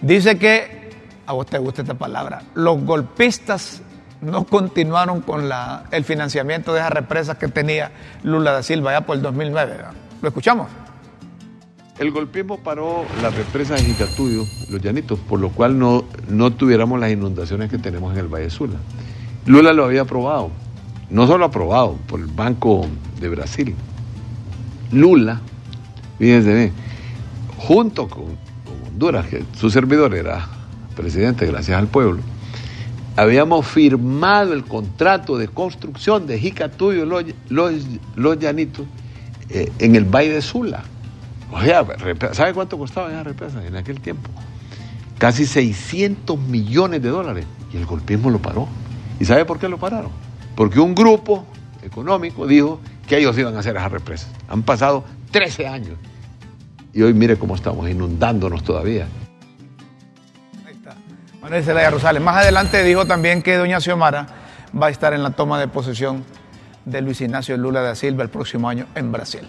Dice 0.00 0.38
que 0.38 0.79
a 1.30 1.32
vos 1.32 1.46
te 1.46 1.58
gusta 1.58 1.82
esta 1.82 1.94
palabra, 1.94 2.42
los 2.54 2.82
golpistas 2.82 3.82
no 4.20 4.44
continuaron 4.44 5.20
con 5.20 5.48
el 5.90 6.04
financiamiento 6.04 6.74
de 6.74 6.80
esas 6.80 6.92
represas 6.92 7.38
que 7.38 7.48
tenía 7.48 7.92
Lula 8.22 8.52
da 8.52 8.62
Silva 8.62 8.92
ya 8.92 9.06
por 9.06 9.16
el 9.16 9.22
2009. 9.22 9.72
¿verdad? 9.72 9.92
¿Lo 10.20 10.28
escuchamos? 10.28 10.68
El 11.98 12.10
golpismo 12.10 12.58
paró 12.58 13.04
las 13.22 13.34
represas 13.34 13.80
de 13.80 13.86
Jicatuyo, 13.86 14.44
los 14.70 14.80
llanitos, 14.80 15.18
por 15.20 15.38
lo 15.38 15.50
cual 15.50 15.78
no, 15.78 16.04
no 16.28 16.50
tuviéramos 16.50 16.98
las 16.98 17.12
inundaciones 17.12 17.70
que 17.70 17.78
tenemos 17.78 18.12
en 18.12 18.18
el 18.20 18.28
Valle 18.28 18.50
Sula. 18.50 18.78
Lula 19.46 19.72
lo 19.72 19.84
había 19.84 20.02
aprobado, 20.02 20.50
no 21.10 21.26
solo 21.26 21.44
aprobado 21.44 21.96
por 22.08 22.20
el 22.20 22.26
Banco 22.26 22.86
de 23.20 23.28
Brasil. 23.28 23.76
Lula, 24.90 25.40
fíjense 26.18 26.54
bien, 26.54 26.72
junto 27.56 28.08
con, 28.08 28.24
con 28.24 28.88
Honduras, 28.88 29.26
que 29.26 29.44
su 29.56 29.70
servidor 29.70 30.14
era 30.14 30.59
presidente 30.94 31.46
gracias 31.46 31.78
al 31.78 31.86
pueblo, 31.86 32.20
habíamos 33.16 33.66
firmado 33.66 34.52
el 34.52 34.64
contrato 34.64 35.36
de 35.36 35.48
construcción 35.48 36.26
de 36.26 36.38
Jicatuyo, 36.38 37.04
los, 37.04 37.24
los, 38.16 38.38
llanitos, 38.38 38.86
eh, 39.50 39.70
en 39.78 39.96
el 39.96 40.04
Valle 40.04 40.32
de 40.32 40.42
Sula. 40.42 40.82
O 41.52 41.60
sea, 41.60 41.84
¿sabe 42.32 42.54
cuánto 42.54 42.78
costaba 42.78 43.10
esa 43.10 43.24
represa 43.24 43.66
en 43.66 43.76
aquel 43.76 44.00
tiempo? 44.00 44.30
Casi 45.18 45.44
600 45.44 46.38
millones 46.38 47.02
de 47.02 47.08
dólares. 47.08 47.44
Y 47.72 47.76
el 47.76 47.84
golpismo 47.84 48.30
lo 48.30 48.38
paró. 48.38 48.68
¿Y 49.18 49.24
sabe 49.24 49.44
por 49.44 49.58
qué 49.58 49.68
lo 49.68 49.78
pararon? 49.78 50.10
Porque 50.54 50.80
un 50.80 50.94
grupo 50.94 51.44
económico 51.82 52.46
dijo 52.46 52.80
que 53.06 53.18
ellos 53.18 53.36
iban 53.36 53.56
a 53.56 53.60
hacer 53.60 53.76
esas 53.76 53.92
represas. 53.92 54.30
Han 54.48 54.62
pasado 54.62 55.04
13 55.32 55.66
años. 55.66 55.98
Y 56.92 57.02
hoy 57.02 57.12
mire 57.12 57.36
cómo 57.36 57.54
estamos, 57.54 57.88
inundándonos 57.88 58.64
todavía. 58.64 59.06
Manuel 61.40 61.64
Zelaya 61.64 61.90
Rosales. 61.90 62.22
Más 62.22 62.36
adelante 62.36 62.82
dijo 62.82 63.06
también 63.06 63.42
que 63.42 63.56
doña 63.56 63.80
Xiomara 63.80 64.26
va 64.80 64.88
a 64.88 64.90
estar 64.90 65.14
en 65.14 65.22
la 65.22 65.30
toma 65.30 65.58
de 65.58 65.68
posesión 65.68 66.24
de 66.84 67.00
Luis 67.00 67.20
Ignacio 67.20 67.56
Lula 67.56 67.80
da 67.80 67.94
Silva 67.94 68.22
el 68.22 68.28
próximo 68.28 68.68
año 68.68 68.86
en 68.94 69.10
Brasil. 69.10 69.48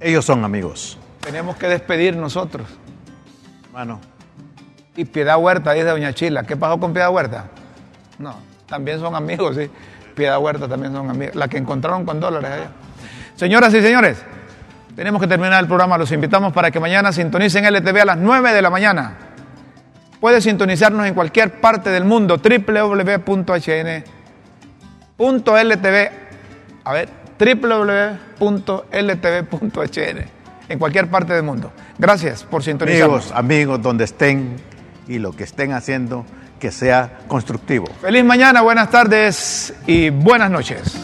Ellos 0.00 0.24
son 0.24 0.44
amigos. 0.44 0.96
Tenemos 1.20 1.56
que 1.56 1.68
despedir 1.68 2.16
nosotros. 2.16 2.68
Hermano. 3.66 4.00
Y 4.94 5.04
Piedad 5.04 5.38
Huerta, 5.38 5.72
dice 5.72 5.86
doña 5.86 6.12
Chila. 6.12 6.44
¿Qué 6.44 6.56
pasó 6.56 6.78
con 6.78 6.92
Piedad 6.92 7.10
Huerta? 7.10 7.46
No, 8.18 8.36
también 8.66 9.00
son 9.00 9.14
amigos, 9.14 9.56
sí. 9.56 9.68
Piedad 10.14 10.38
Huerta 10.38 10.68
también 10.68 10.92
son 10.92 11.10
amigos. 11.10 11.34
La 11.34 11.48
que 11.48 11.58
encontraron 11.58 12.04
con 12.04 12.20
dólares 12.20 12.50
allá. 12.50 12.70
Señoras 13.34 13.74
y 13.74 13.82
señores, 13.82 14.24
tenemos 14.94 15.20
que 15.20 15.26
terminar 15.28 15.60
el 15.60 15.66
programa. 15.66 15.98
Los 15.98 16.10
invitamos 16.12 16.52
para 16.52 16.70
que 16.70 16.78
mañana 16.80 17.12
sintonicen 17.12 17.64
LTV 17.64 18.00
a 18.02 18.04
las 18.04 18.18
9 18.18 18.52
de 18.52 18.62
la 18.62 18.70
mañana. 18.70 19.27
Puede 20.20 20.40
sintonizarnos 20.40 21.06
en 21.06 21.14
cualquier 21.14 21.60
parte 21.60 21.90
del 21.90 22.04
mundo. 22.04 22.38
www.hn.ltv. 22.38 24.08
A 26.84 26.92
ver, 26.92 27.08
www.ltv.hn. 27.38 28.78
En 30.68 30.78
cualquier 30.78 31.08
parte 31.08 31.32
del 31.32 31.42
mundo. 31.42 31.72
Gracias 31.98 32.44
por 32.44 32.62
sintonizarnos. 32.62 33.30
Amigos, 33.30 33.38
amigos, 33.38 33.82
donde 33.82 34.04
estén 34.04 34.56
y 35.06 35.18
lo 35.18 35.32
que 35.32 35.44
estén 35.44 35.72
haciendo, 35.72 36.26
que 36.60 36.70
sea 36.70 37.20
constructivo. 37.28 37.86
Feliz 38.00 38.24
mañana, 38.24 38.60
buenas 38.62 38.90
tardes 38.90 39.72
y 39.86 40.10
buenas 40.10 40.50
noches. 40.50 40.98